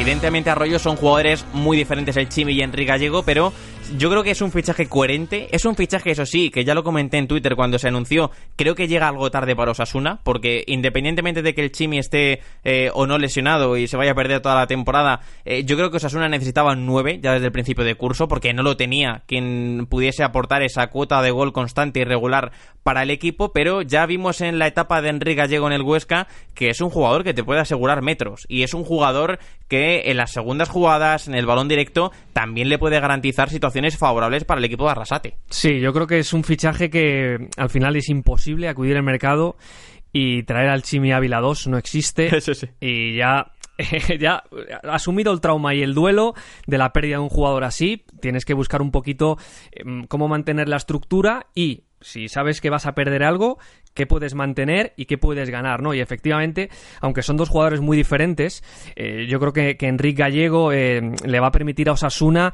Evidentemente 0.10 0.50
Arroyo 0.50 0.80
son 0.80 0.96
jugadores 0.96 1.46
muy 1.54 1.78
diferentes 1.78 2.18
el 2.18 2.28
Chimi 2.30 2.54
y 2.54 2.64
Enrique 2.64 2.88
Gallego, 2.88 3.22
pero 3.22 3.54
yo 3.98 4.10
creo 4.10 4.24
que 4.24 4.32
es 4.32 4.42
un 4.42 4.52
fichaje 4.52 4.88
coherente. 4.88 5.48
Es 5.52 5.66
un 5.66 5.76
fichaje, 5.76 6.12
eso 6.12 6.26
sí, 6.26 6.50
que 6.50 6.64
ya 6.64 6.74
lo 6.74 6.84
comenté 6.84 7.18
en 7.18 7.28
Twitter 7.28 7.56
cuando 7.56 7.80
se 7.80 7.88
anunció. 7.88 8.32
Creo 8.56 8.76
que 8.76 8.88
llega 8.88 9.08
algo 9.08 9.32
tarde 9.32 9.56
para 9.56 9.72
Osasuna, 9.72 10.20
porque 10.24 10.64
independientemente 10.68 11.42
de 11.42 11.54
que 11.54 11.62
el 11.62 11.72
Chimi 11.72 12.00
esté 12.00 12.42
eh, 12.64 12.92
o 12.94 13.08
no 13.08 13.18
lesionado 13.18 13.78
y 13.78 13.88
se 13.88 13.98
vaya 13.98 14.12
a 14.12 14.16
perder 14.16 14.42
toda 14.42 14.56
la 14.56 14.68
temporada, 14.68 15.22
eh, 15.46 15.64
yo 15.64 15.76
creo 15.76 15.92
que 15.92 15.98
Osasuna 15.98 16.30
necesitaba 16.30 16.76
9 16.76 17.20
ya 17.22 17.34
desde 17.34 17.48
el 17.48 17.52
principio 17.52 17.84
de 17.84 17.96
curso, 17.96 18.28
porque 18.28 18.54
no 18.54 18.64
lo 18.64 18.78
tenía 18.78 19.24
quien 19.26 19.88
pudiese 19.90 20.24
aportar 20.24 20.62
esa 20.62 20.88
cuota 20.88 21.22
de 21.22 21.32
gol 21.32 21.54
constante 21.54 22.00
y 22.00 22.04
regular 22.04 22.52
para 22.84 23.04
el 23.04 23.10
equipo. 23.10 23.52
Pero 23.54 23.82
ya 23.82 24.06
vimos 24.06 24.42
en 24.42 24.60
la 24.60 24.68
etapa 24.68 25.02
de 25.02 25.10
Enrique 25.10 25.36
Gallego 25.36 25.68
en 25.68 25.74
el 25.74 25.82
Huesca 25.82 26.28
que 26.54 26.70
es 26.70 26.82
un 26.82 26.90
jugador 26.90 27.24
que 27.24 27.34
te 27.34 27.44
puede 27.44 27.62
asegurar 27.62 28.02
metros 28.02 28.46
y 28.50 28.64
es 28.64 28.74
un 28.74 28.84
jugador 28.84 29.40
que 29.70 30.10
en 30.12 30.18
las 30.18 30.32
segundas 30.32 30.68
jugadas, 30.68 31.28
en 31.28 31.36
el 31.36 31.46
balón 31.46 31.68
directo, 31.68 32.12
también 32.34 32.68
le 32.70 32.80
puede 32.80 33.00
garantizar 33.00 33.50
situaciones 33.50 33.79
favorables 33.98 34.44
para 34.44 34.60
el 34.60 34.66
equipo 34.66 34.86
de 34.86 34.92
Arrasate. 34.92 35.38
Sí, 35.50 35.80
yo 35.80 35.94
creo 35.94 36.08
que 36.08 36.20
es 36.20 36.34
un 36.34 36.44
fichaje 36.44 36.90
que 36.90 37.50
al 37.58 37.70
final 37.70 37.96
es 37.96 38.10
imposible 38.10 38.68
acudir 38.68 38.98
al 38.98 39.04
mercado 39.04 39.58
y 40.12 40.44
traer 40.44 40.70
al 40.70 40.84
Chimi 40.84 41.12
Ávila 41.12 41.40
2 41.40 41.68
no 41.68 41.78
existe. 41.78 42.28
Eso 42.36 42.54
sí. 42.54 42.68
Y 42.80 43.16
ya 43.16 43.52
ya 44.20 44.44
asumido 44.84 45.32
el 45.32 45.42
trauma 45.42 45.74
y 45.74 45.82
el 45.82 45.94
duelo 45.94 46.34
de 46.68 46.78
la 46.78 46.92
pérdida 46.92 47.18
de 47.18 47.24
un 47.24 47.30
jugador 47.30 47.64
así, 47.64 48.04
tienes 48.20 48.46
que 48.46 48.54
buscar 48.54 48.82
un 48.82 48.92
poquito 48.92 49.38
em, 49.72 50.06
cómo 50.06 50.28
mantener 50.28 50.68
la 50.68 50.78
estructura 50.78 51.48
y 51.56 51.84
si 52.02 52.30
sabes 52.30 52.62
que 52.62 52.70
vas 52.70 52.86
a 52.86 52.94
perder 52.94 53.24
algo, 53.24 53.58
qué 53.94 54.08
puedes 54.08 54.34
mantener 54.34 54.94
y 54.96 55.06
qué 55.06 55.18
puedes 55.18 55.50
ganar, 55.50 55.82
¿no? 55.82 55.94
Y 55.94 56.00
efectivamente, 56.00 56.70
aunque 57.02 57.24
son 57.24 57.36
dos 57.36 57.50
jugadores 57.50 57.82
muy 57.82 57.98
diferentes, 57.98 58.64
eh, 58.96 59.26
yo 59.28 59.40
creo 59.40 59.52
que, 59.52 59.76
que 59.76 59.88
Enrique 59.88 60.22
Gallego 60.24 60.72
eh, 60.72 61.02
le 61.26 61.40
va 61.40 61.48
a 61.48 61.52
permitir 61.52 61.90
a 61.90 61.94
Osasuna 61.94 62.54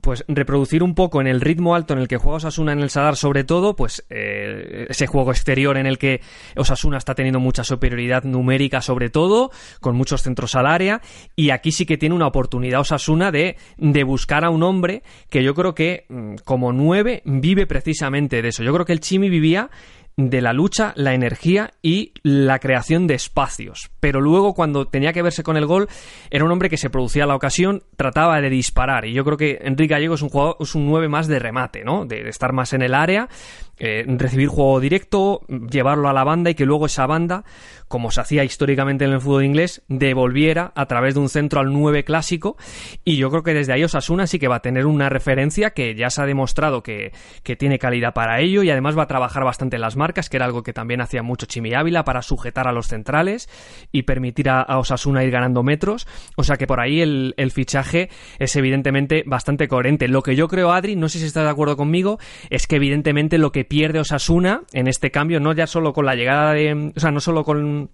pues 0.00 0.24
reproducir 0.28 0.82
un 0.82 0.94
poco 0.94 1.20
en 1.20 1.26
el 1.26 1.40
ritmo 1.40 1.74
alto 1.74 1.94
en 1.94 2.00
el 2.00 2.08
que 2.08 2.16
juega 2.16 2.36
Osasuna 2.36 2.72
en 2.72 2.80
el 2.80 2.90
Sadar 2.90 3.16
sobre 3.16 3.44
todo, 3.44 3.76
pues 3.76 4.06
eh, 4.10 4.86
ese 4.88 5.06
juego 5.06 5.30
exterior 5.30 5.76
en 5.76 5.86
el 5.86 5.98
que 5.98 6.20
Osasuna 6.56 6.98
está 6.98 7.14
teniendo 7.14 7.40
mucha 7.40 7.64
superioridad 7.64 8.24
numérica 8.24 8.80
sobre 8.80 9.10
todo, 9.10 9.50
con 9.80 9.96
muchos 9.96 10.22
centros 10.22 10.54
al 10.54 10.66
área, 10.66 11.00
y 11.34 11.50
aquí 11.50 11.72
sí 11.72 11.86
que 11.86 11.96
tiene 11.96 12.14
una 12.14 12.26
oportunidad 12.26 12.80
Osasuna 12.80 13.32
de, 13.32 13.56
de 13.78 14.04
buscar 14.04 14.44
a 14.44 14.50
un 14.50 14.62
hombre 14.62 15.02
que 15.30 15.42
yo 15.42 15.54
creo 15.54 15.74
que 15.74 16.04
mm, 16.08 16.36
como 16.44 16.72
nueve 16.72 17.22
vive 17.24 17.66
precisamente 17.66 18.42
de 18.42 18.48
eso. 18.48 18.62
Yo 18.62 18.72
creo 18.72 18.86
que 18.86 18.92
el 18.92 19.00
Chimi 19.00 19.28
vivía 19.28 19.70
de 20.16 20.40
la 20.40 20.54
lucha, 20.54 20.94
la 20.96 21.12
energía 21.12 21.72
y 21.82 22.12
la 22.22 22.58
creación 22.58 23.06
de 23.06 23.14
espacios. 23.14 23.90
Pero 24.00 24.22
luego, 24.22 24.54
cuando 24.54 24.86
tenía 24.86 25.12
que 25.12 25.20
verse 25.20 25.42
con 25.42 25.58
el 25.58 25.66
gol, 25.66 25.88
era 26.30 26.44
un 26.44 26.50
hombre 26.50 26.70
que 26.70 26.78
se 26.78 26.88
producía 26.88 27.26
la 27.26 27.36
ocasión, 27.36 27.82
trataba 27.96 28.40
de 28.40 28.48
disparar. 28.48 29.04
Y 29.04 29.12
yo 29.12 29.24
creo 29.24 29.36
que 29.36 29.58
Enrique 29.60 29.92
Gallego 29.92 30.14
es 30.14 30.22
un 30.22 30.30
jugador, 30.30 30.56
es 30.60 30.74
un 30.74 30.86
9 30.86 31.08
más 31.08 31.26
de 31.26 31.38
remate, 31.38 31.84
¿no? 31.84 32.06
De, 32.06 32.26
estar 32.28 32.54
más 32.54 32.72
en 32.72 32.80
el 32.80 32.94
área, 32.94 33.28
eh, 33.78 34.04
recibir 34.06 34.48
juego 34.48 34.80
directo, 34.80 35.40
llevarlo 35.48 36.08
a 36.08 36.12
la 36.12 36.24
banda 36.24 36.50
y 36.50 36.54
que 36.54 36.66
luego 36.66 36.86
esa 36.86 37.06
banda, 37.06 37.44
como 37.88 38.10
se 38.10 38.20
hacía 38.20 38.44
históricamente 38.44 39.04
en 39.04 39.12
el 39.12 39.20
fútbol 39.20 39.44
inglés, 39.44 39.82
devolviera 39.88 40.72
a 40.74 40.86
través 40.86 41.14
de 41.14 41.20
un 41.20 41.28
centro 41.28 41.60
al 41.60 41.72
9 41.72 42.04
clásico. 42.04 42.56
Y 43.04 43.16
yo 43.16 43.30
creo 43.30 43.42
que 43.42 43.54
desde 43.54 43.72
ahí 43.72 43.84
Osasuna 43.84 44.26
sí 44.26 44.38
que 44.38 44.48
va 44.48 44.56
a 44.56 44.62
tener 44.62 44.86
una 44.86 45.08
referencia 45.08 45.70
que 45.70 45.94
ya 45.94 46.10
se 46.10 46.22
ha 46.22 46.26
demostrado 46.26 46.82
que, 46.82 47.12
que 47.42 47.56
tiene 47.56 47.78
calidad 47.78 48.14
para 48.14 48.40
ello 48.40 48.62
y 48.62 48.70
además 48.70 48.96
va 48.96 49.02
a 49.02 49.08
trabajar 49.08 49.44
bastante 49.44 49.76
en 49.76 49.82
las 49.82 49.96
marcas, 49.96 50.30
que 50.30 50.36
era 50.36 50.46
algo 50.46 50.62
que 50.62 50.72
también 50.72 51.00
hacía 51.00 51.22
mucho 51.22 51.46
Chimi 51.46 51.74
Ávila 51.74 52.04
para 52.04 52.22
sujetar 52.22 52.68
a 52.68 52.72
los 52.72 52.86
centrales 52.86 53.48
y 53.92 54.02
permitir 54.02 54.48
a, 54.48 54.64
Osasuna 54.78 55.24
ir 55.24 55.30
ganando 55.30 55.62
metros. 55.62 56.06
O 56.36 56.44
sea 56.44 56.56
que 56.56 56.66
por 56.66 56.80
ahí 56.80 57.00
el, 57.00 57.34
fichaje 57.52 58.10
es 58.38 58.56
evidentemente 58.56 59.22
bastante 59.26 59.68
coherente. 59.68 60.08
Lo 60.08 60.22
que 60.22 60.34
yo 60.34 60.48
creo, 60.48 60.72
Adri, 60.72 60.96
no 60.96 61.08
sé 61.08 61.18
si 61.18 61.26
estás 61.26 61.44
de 61.44 61.50
acuerdo 61.50 61.76
conmigo, 61.76 62.18
es 62.50 62.66
que 62.66 62.76
evidentemente 62.76 63.38
lo 63.38 63.52
que 63.52 63.65
pierde 63.68 64.00
Osasuna 64.00 64.62
en 64.72 64.88
este 64.88 65.10
cambio, 65.10 65.40
no 65.40 65.52
ya 65.52 65.66
solo 65.66 65.92
con 65.92 66.06
la 66.06 66.14
llegada 66.14 66.52
de. 66.52 66.92
O 66.96 67.00
sea, 67.00 67.10
no 67.10 67.20
solo 67.20 67.44
con 67.44 67.90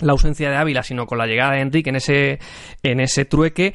la 0.00 0.12
ausencia 0.12 0.50
de 0.50 0.56
Ávila, 0.56 0.82
sino 0.82 1.06
con 1.06 1.18
la 1.18 1.26
llegada 1.26 1.52
de 1.52 1.60
Enrique 1.60 1.90
en 1.90 1.96
ese, 1.96 2.38
en 2.82 3.00
ese 3.00 3.24
trueque, 3.24 3.74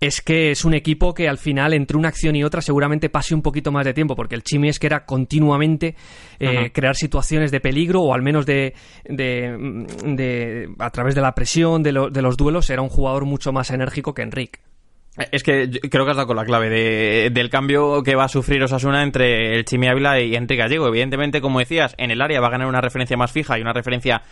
es 0.00 0.20
que 0.20 0.50
es 0.50 0.64
un 0.64 0.74
equipo 0.74 1.14
que 1.14 1.28
al 1.28 1.38
final, 1.38 1.74
entre 1.74 1.96
una 1.96 2.08
acción 2.08 2.34
y 2.34 2.42
otra, 2.42 2.60
seguramente 2.60 3.08
pase 3.08 3.34
un 3.34 3.42
poquito 3.42 3.70
más 3.70 3.84
de 3.84 3.94
tiempo, 3.94 4.16
porque 4.16 4.34
el 4.34 4.42
Chimi 4.42 4.68
es 4.68 4.78
que 4.78 4.88
era 4.88 5.04
continuamente 5.04 5.94
eh, 6.40 6.72
crear 6.72 6.96
situaciones 6.96 7.52
de 7.52 7.60
peligro, 7.60 8.02
o 8.02 8.14
al 8.14 8.22
menos 8.22 8.46
de, 8.46 8.74
de, 9.04 10.68
a 10.78 10.90
través 10.90 11.14
de 11.14 11.20
la 11.20 11.34
presión, 11.34 11.82
de, 11.82 11.92
de 12.10 12.22
los 12.22 12.36
duelos, 12.36 12.68
era 12.70 12.82
un 12.82 12.88
jugador 12.88 13.24
mucho 13.24 13.52
más 13.52 13.70
enérgico 13.70 14.12
que 14.12 14.22
Enrique. 14.22 14.60
Es 15.16 15.42
que 15.42 15.68
creo 15.90 16.04
que 16.04 16.10
has 16.12 16.16
dado 16.16 16.28
con 16.28 16.36
la 16.36 16.44
clave 16.44 16.70
de, 16.70 17.30
del 17.30 17.50
cambio 17.50 18.02
que 18.02 18.14
va 18.14 18.24
a 18.24 18.28
sufrir 18.28 18.62
Osasuna 18.62 19.02
entre 19.02 19.56
el 19.56 19.64
Chimi 19.64 19.88
Ávila 19.88 20.20
y 20.20 20.36
Enrique 20.36 20.62
Gallego. 20.62 20.86
Evidentemente, 20.86 21.40
como 21.40 21.58
decías, 21.58 21.94
en 21.98 22.10
el 22.10 22.22
área 22.22 22.40
va 22.40 22.46
a 22.46 22.50
ganar 22.50 22.68
una 22.68 22.80
referencia 22.80 23.16
más 23.16 23.32
fija 23.32 23.58
y 23.58 23.62
una 23.62 23.72
referencia 23.72 24.22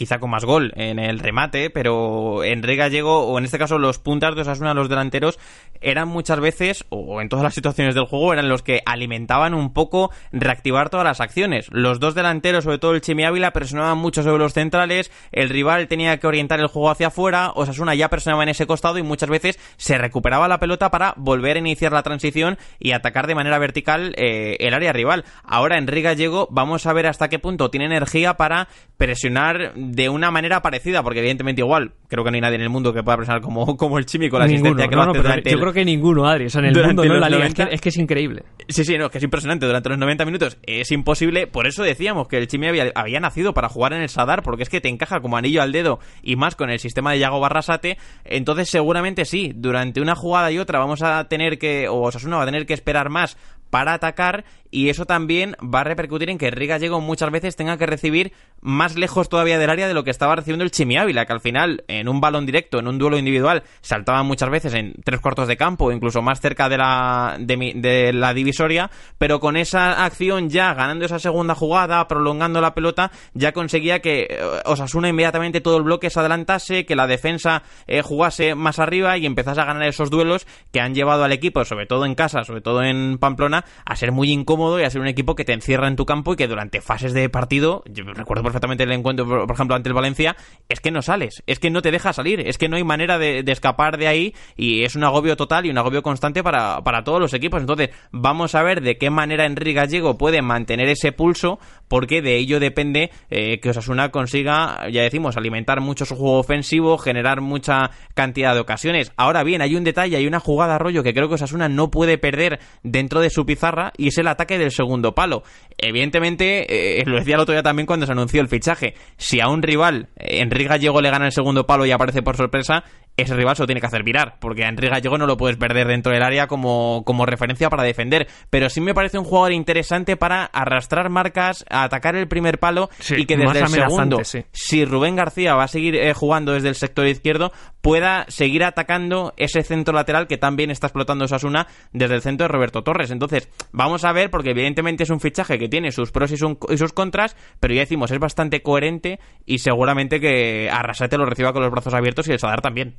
quizá 0.00 0.18
con 0.18 0.30
más 0.30 0.46
gol 0.46 0.72
en 0.76 0.98
el 0.98 1.18
remate, 1.18 1.68
pero 1.68 2.42
Enrique 2.42 2.78
Gallego, 2.78 3.26
o 3.26 3.36
en 3.36 3.44
este 3.44 3.58
caso 3.58 3.78
los 3.78 3.98
puntas 3.98 4.34
de 4.34 4.40
Osasuna, 4.40 4.72
los 4.72 4.88
delanteros, 4.88 5.38
eran 5.82 6.08
muchas 6.08 6.40
veces, 6.40 6.86
o 6.88 7.20
en 7.20 7.28
todas 7.28 7.42
las 7.42 7.52
situaciones 7.52 7.94
del 7.94 8.06
juego, 8.06 8.32
eran 8.32 8.48
los 8.48 8.62
que 8.62 8.80
alimentaban 8.86 9.52
un 9.52 9.74
poco 9.74 10.10
reactivar 10.32 10.88
todas 10.88 11.04
las 11.04 11.20
acciones. 11.20 11.66
Los 11.70 12.00
dos 12.00 12.14
delanteros, 12.14 12.64
sobre 12.64 12.78
todo 12.78 12.92
el 12.92 13.02
Chimi 13.02 13.24
Ávila, 13.24 13.50
presionaban 13.50 13.98
mucho 13.98 14.22
sobre 14.22 14.38
los 14.38 14.54
centrales, 14.54 15.12
el 15.32 15.50
rival 15.50 15.86
tenía 15.86 16.16
que 16.16 16.26
orientar 16.26 16.60
el 16.60 16.68
juego 16.68 16.88
hacia 16.88 17.08
afuera, 17.08 17.52
Osasuna 17.54 17.94
ya 17.94 18.08
presionaba 18.08 18.42
en 18.42 18.48
ese 18.48 18.66
costado 18.66 18.96
y 18.96 19.02
muchas 19.02 19.28
veces 19.28 19.58
se 19.76 19.98
recuperaba 19.98 20.48
la 20.48 20.60
pelota 20.60 20.90
para 20.90 21.12
volver 21.18 21.56
a 21.56 21.60
iniciar 21.60 21.92
la 21.92 22.02
transición 22.02 22.56
y 22.78 22.92
atacar 22.92 23.26
de 23.26 23.34
manera 23.34 23.58
vertical 23.58 24.14
eh, 24.16 24.56
el 24.60 24.72
área 24.72 24.94
rival. 24.94 25.26
Ahora 25.44 25.76
Enrique 25.76 26.08
Gallego, 26.08 26.48
vamos 26.50 26.86
a 26.86 26.94
ver 26.94 27.06
hasta 27.06 27.28
qué 27.28 27.38
punto 27.38 27.70
tiene 27.70 27.84
energía 27.84 28.38
para 28.38 28.68
presionar 28.96 29.74
de 29.90 30.08
una 30.08 30.30
manera 30.30 30.62
parecida, 30.62 31.02
porque 31.02 31.18
evidentemente 31.18 31.62
igual, 31.62 31.92
creo 32.08 32.24
que 32.24 32.30
no 32.30 32.34
hay 32.36 32.40
nadie 32.40 32.56
en 32.56 32.62
el 32.62 32.70
mundo 32.70 32.92
que 32.92 33.02
pueda 33.02 33.16
presionar 33.16 33.42
como, 33.42 33.76
como 33.76 33.98
el 33.98 34.06
Chimi 34.06 34.28
con 34.28 34.38
la 34.38 34.46
asistencia 34.46 34.88
que 34.88 34.96
lo 34.96 35.14
Yo 35.14 35.60
creo 35.60 35.72
que 35.72 35.84
ninguno, 35.84 36.26
Adri, 36.26 36.46
o 36.46 36.50
sea, 36.50 36.60
en 36.60 36.76
el 36.76 36.86
mundo, 36.86 37.04
no 37.04 37.14
en 37.14 37.20
la 37.20 37.28
liga, 37.28 37.46
es, 37.46 37.80
que, 37.80 37.88
es 37.88 37.96
increíble. 37.96 38.44
Sí, 38.68 38.84
sí, 38.84 38.96
no, 38.96 39.06
es 39.06 39.10
que 39.10 39.18
es 39.18 39.24
impresionante, 39.24 39.66
durante 39.66 39.88
los 39.88 39.98
90 39.98 40.24
minutos 40.24 40.58
es 40.62 40.90
imposible, 40.92 41.46
por 41.46 41.66
eso 41.66 41.82
decíamos 41.82 42.28
que 42.28 42.38
el 42.38 42.46
Chimi 42.46 42.68
había, 42.68 42.92
había 42.94 43.20
nacido 43.20 43.52
para 43.52 43.68
jugar 43.68 43.92
en 43.92 44.02
el 44.02 44.08
Sadar, 44.08 44.42
porque 44.42 44.62
es 44.62 44.68
que 44.68 44.80
te 44.80 44.88
encaja 44.88 45.20
como 45.20 45.36
anillo 45.36 45.62
al 45.62 45.72
dedo 45.72 45.98
y 46.22 46.36
más 46.36 46.54
con 46.54 46.70
el 46.70 46.78
sistema 46.78 47.12
de 47.12 47.18
Yago 47.18 47.40
Barrasate, 47.40 47.98
entonces 48.24 48.70
seguramente 48.70 49.24
sí, 49.24 49.52
durante 49.54 50.00
una 50.00 50.14
jugada 50.14 50.52
y 50.52 50.58
otra 50.58 50.78
vamos 50.78 51.02
a 51.02 51.24
tener 51.24 51.58
que, 51.58 51.88
o 51.88 52.02
Osasuna 52.02 52.36
va 52.36 52.42
a 52.44 52.46
tener 52.46 52.66
que 52.66 52.74
esperar 52.74 53.10
más 53.10 53.36
para 53.70 53.94
atacar 53.94 54.44
y 54.70 54.88
eso 54.88 55.04
también 55.04 55.56
va 55.62 55.80
a 55.80 55.84
repercutir 55.84 56.30
en 56.30 56.38
que 56.38 56.50
Riga 56.50 56.76
Gallego 56.76 57.00
muchas 57.00 57.30
veces 57.30 57.56
tenga 57.56 57.76
que 57.76 57.86
recibir 57.86 58.32
más 58.60 58.96
lejos 58.96 59.28
todavía 59.28 59.58
del 59.58 59.70
área 59.70 59.88
de 59.88 59.94
lo 59.94 60.04
que 60.04 60.10
estaba 60.10 60.36
recibiendo 60.36 60.64
el 60.64 60.70
Chimi 60.70 60.96
Ávila, 60.96 61.26
que 61.26 61.32
al 61.32 61.40
final 61.40 61.84
en 61.88 62.08
un 62.08 62.20
balón 62.20 62.46
directo, 62.46 62.78
en 62.78 62.86
un 62.86 62.98
duelo 62.98 63.18
individual, 63.18 63.64
saltaba 63.80 64.22
muchas 64.22 64.50
veces 64.50 64.74
en 64.74 64.94
tres 65.02 65.20
cuartos 65.20 65.48
de 65.48 65.56
campo 65.56 65.90
incluso 65.90 66.22
más 66.22 66.40
cerca 66.40 66.68
de 66.68 66.78
la, 66.78 67.36
de, 67.40 68.12
la 68.12 68.34
divisoria, 68.34 68.90
pero 69.18 69.40
con 69.40 69.56
esa 69.56 70.04
acción 70.04 70.48
ya 70.48 70.74
ganando 70.74 71.04
esa 71.04 71.18
segunda 71.18 71.54
jugada, 71.54 72.06
prolongando 72.06 72.60
la 72.60 72.74
pelota, 72.74 73.10
ya 73.34 73.52
conseguía 73.52 74.00
que 74.00 74.26
eh, 74.30 74.40
Osasuna 74.66 75.08
inmediatamente 75.08 75.60
todo 75.60 75.78
el 75.78 75.82
bloque 75.82 76.10
se 76.10 76.20
adelantase, 76.20 76.84
que 76.84 76.96
la 76.96 77.06
defensa 77.06 77.62
eh, 77.86 78.02
jugase 78.02 78.54
más 78.54 78.78
arriba 78.78 79.18
y 79.18 79.26
empezase 79.26 79.60
a 79.60 79.64
ganar 79.64 79.88
esos 79.88 80.10
duelos 80.10 80.46
que 80.70 80.80
han 80.80 80.94
llevado 80.94 81.24
al 81.24 81.32
equipo, 81.32 81.64
sobre 81.64 81.86
todo 81.86 82.04
en 82.04 82.14
casa, 82.14 82.44
sobre 82.44 82.60
todo 82.60 82.82
en 82.82 83.18
Pamplona, 83.18 83.64
a 83.84 83.96
ser 83.96 84.12
muy 84.12 84.30
incómodo 84.30 84.59
y 84.78 84.84
a 84.84 84.90
ser 84.90 85.00
un 85.00 85.06
equipo 85.06 85.34
que 85.34 85.44
te 85.44 85.52
encierra 85.52 85.88
en 85.88 85.96
tu 85.96 86.06
campo 86.06 86.32
y 86.32 86.36
que 86.36 86.46
durante 86.46 86.80
fases 86.80 87.12
de 87.12 87.28
partido, 87.28 87.82
yo 87.86 88.04
recuerdo 88.04 88.42
perfectamente 88.42 88.84
el 88.84 88.92
encuentro, 88.92 89.26
por, 89.26 89.50
ejemplo, 89.50 89.74
ante 89.74 89.88
el 89.88 89.94
Valencia, 89.94 90.36
es 90.68 90.80
que 90.80 90.90
no 90.90 91.02
sales, 91.02 91.42
es 91.46 91.58
que 91.58 91.70
no 91.70 91.82
te 91.82 91.90
deja 91.90 92.12
salir, 92.12 92.40
es 92.40 92.58
que 92.58 92.68
no 92.68 92.76
hay 92.76 92.84
manera 92.84 93.18
de, 93.18 93.44
escapar 93.46 93.98
de 93.98 94.06
ahí 94.06 94.34
y 94.56 94.84
es 94.84 94.94
un 94.94 95.04
agobio 95.04 95.36
total 95.36 95.66
y 95.66 95.70
un 95.70 95.78
agobio 95.78 96.02
constante 96.02 96.42
para, 96.42 96.82
para 96.82 97.02
todos 97.02 97.20
los 97.20 97.34
equipos. 97.34 97.60
Entonces, 97.60 97.90
vamos 98.12 98.54
a 98.54 98.62
ver 98.62 98.80
de 98.80 98.96
qué 98.96 99.10
manera 99.10 99.46
Enrique 99.46 99.72
Gallego 99.72 100.16
puede 100.16 100.42
mantener 100.42 100.88
ese 100.88 101.12
pulso, 101.12 101.58
porque 101.88 102.22
de 102.22 102.36
ello 102.36 102.60
depende 102.60 103.10
eh, 103.30 103.58
que 103.60 103.70
Osasuna 103.70 104.10
consiga, 104.10 104.88
ya 104.90 105.02
decimos, 105.02 105.36
alimentar 105.36 105.80
mucho 105.80 106.04
su 106.04 106.14
juego 106.14 106.38
ofensivo, 106.38 106.98
generar 106.98 107.40
mucha 107.40 107.90
cantidad 108.14 108.54
de 108.54 108.60
ocasiones. 108.60 109.12
Ahora 109.16 109.42
bien, 109.42 109.62
hay 109.62 109.74
un 109.74 109.84
detalle, 109.84 110.16
hay 110.16 110.26
una 110.26 110.40
jugada 110.40 110.78
rollo 110.78 111.02
que 111.02 111.14
creo 111.14 111.28
que 111.28 111.34
Osasuna 111.34 111.68
no 111.68 111.90
puede 111.90 112.18
perder 112.18 112.60
dentro 112.82 113.20
de 113.20 113.30
su 113.30 113.44
pizarra 113.44 113.92
y 113.96 114.08
es 114.08 114.18
el 114.18 114.28
ataque 114.28 114.49
del 114.58 114.70
segundo 114.70 115.14
palo. 115.14 115.42
Evidentemente, 115.78 117.00
eh, 117.00 117.04
lo 117.06 117.16
decía 117.16 117.36
el 117.36 117.40
otro 117.40 117.52
día 117.54 117.62
también 117.62 117.86
cuando 117.86 118.06
se 118.06 118.12
anunció 118.12 118.40
el 118.40 118.48
fichaje, 118.48 118.94
si 119.16 119.40
a 119.40 119.48
un 119.48 119.62
rival, 119.62 120.08
eh, 120.16 120.40
Enrique 120.40 120.68
Gallego, 120.68 121.00
le 121.00 121.10
gana 121.10 121.26
el 121.26 121.32
segundo 121.32 121.66
palo 121.66 121.86
y 121.86 121.90
aparece 121.90 122.22
por 122.22 122.36
sorpresa, 122.36 122.84
ese 123.16 123.34
rival 123.34 123.56
se 123.56 123.62
lo 123.62 123.66
tiene 123.66 123.80
que 123.80 123.86
hacer 123.86 124.02
virar, 124.02 124.36
porque 124.40 124.64
a 124.64 124.68
Enrique 124.68 124.92
Gallego 124.92 125.18
no 125.18 125.26
lo 125.26 125.36
puedes 125.36 125.56
perder 125.56 125.86
dentro 125.86 126.12
del 126.12 126.22
área 126.22 126.46
como, 126.46 127.02
como 127.04 127.26
referencia 127.26 127.68
para 127.68 127.82
defender. 127.82 128.28
Pero 128.50 128.70
sí 128.70 128.80
me 128.80 128.94
parece 128.94 129.18
un 129.18 129.24
jugador 129.24 129.52
interesante 129.52 130.16
para 130.16 130.44
arrastrar 130.44 131.10
marcas, 131.10 131.64
atacar 131.68 132.16
el 132.16 132.28
primer 132.28 132.58
palo 132.58 132.90
y 133.10 133.26
que 133.26 133.36
desde 133.36 133.60
el 133.60 133.68
segundo, 133.68 134.20
si 134.52 134.84
Rubén 134.84 135.16
García 135.16 135.54
va 135.54 135.64
a 135.64 135.68
seguir 135.68 135.96
eh, 135.96 136.14
jugando 136.14 136.52
desde 136.52 136.68
el 136.68 136.74
sector 136.74 137.06
izquierdo, 137.06 137.52
pueda 137.80 138.24
seguir 138.28 138.64
atacando 138.64 139.34
ese 139.36 139.62
centro 139.62 139.94
lateral 139.94 140.26
que 140.26 140.38
también 140.38 140.70
está 140.70 140.86
explotando 140.86 141.26
Sasuna 141.28 141.66
desde 141.92 142.14
el 142.14 142.22
centro 142.22 142.44
de 142.44 142.48
Roberto 142.48 142.82
Torres. 142.82 143.10
Entonces, 143.10 143.48
vamos 143.72 144.04
a 144.04 144.12
ver, 144.12 144.30
porque 144.40 144.52
evidentemente 144.52 145.02
es 145.02 145.10
un 145.10 145.20
fichaje 145.20 145.58
que 145.58 145.68
tiene 145.68 145.92
sus 145.92 146.12
pros 146.12 146.32
y, 146.32 146.38
sus 146.38 146.92
contras, 146.94 147.36
pero 147.60 147.74
ya 147.74 147.80
decimos, 147.80 148.10
es 148.10 148.18
bastante 148.18 148.62
coherente 148.62 149.20
y 149.44 149.58
seguramente 149.58 150.18
que 150.18 150.70
Arrasate 150.72 151.18
lo 151.18 151.26
reciba 151.26 151.52
con 151.52 151.60
los 151.60 151.70
brazos 151.70 151.92
abiertos 151.92 152.26
y 152.26 152.32
el 152.32 152.38
Sadar 152.38 152.62
también. 152.62 152.96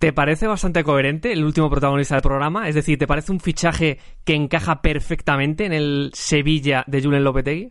¿Te 0.00 0.12
parece 0.12 0.48
bastante 0.48 0.82
coherente 0.82 1.30
el 1.30 1.44
último 1.44 1.70
protagonista 1.70 2.16
del 2.16 2.22
programa? 2.22 2.68
Es 2.68 2.74
decir, 2.74 2.98
¿te 2.98 3.06
parece 3.06 3.30
un 3.30 3.38
fichaje 3.38 4.00
que 4.24 4.34
encaja 4.34 4.82
perfectamente 4.82 5.66
en 5.66 5.72
el 5.72 6.10
Sevilla 6.14 6.82
de 6.88 7.00
Julen 7.00 7.22
Lopetegui? 7.22 7.70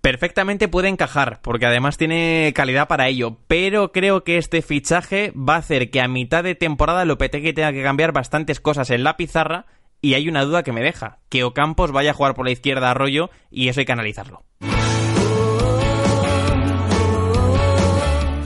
Perfectamente 0.00 0.68
puede 0.68 0.90
encajar, 0.90 1.40
porque 1.42 1.66
además 1.66 1.98
tiene 1.98 2.52
calidad 2.54 2.86
para 2.86 3.08
ello, 3.08 3.38
pero 3.48 3.90
creo 3.90 4.22
que 4.22 4.38
este 4.38 4.62
fichaje 4.62 5.32
va 5.32 5.56
a 5.56 5.58
hacer 5.58 5.90
que 5.90 6.00
a 6.00 6.06
mitad 6.06 6.44
de 6.44 6.54
temporada 6.54 7.04
Lopetegui 7.04 7.52
tenga 7.52 7.72
que 7.72 7.82
cambiar 7.82 8.12
bastantes 8.12 8.60
cosas 8.60 8.90
en 8.90 9.02
la 9.02 9.16
pizarra 9.16 9.66
y 10.02 10.14
hay 10.14 10.28
una 10.28 10.44
duda 10.44 10.64
que 10.64 10.72
me 10.72 10.82
deja, 10.82 11.18
que 11.28 11.44
Ocampos 11.44 11.92
vaya 11.92 12.10
a 12.10 12.14
jugar 12.14 12.34
por 12.34 12.44
la 12.44 12.50
izquierda 12.50 12.88
a 12.88 12.90
Arroyo 12.90 13.30
y 13.50 13.68
eso 13.68 13.80
hay 13.80 13.86
que 13.86 13.92
analizarlo. 13.92 14.42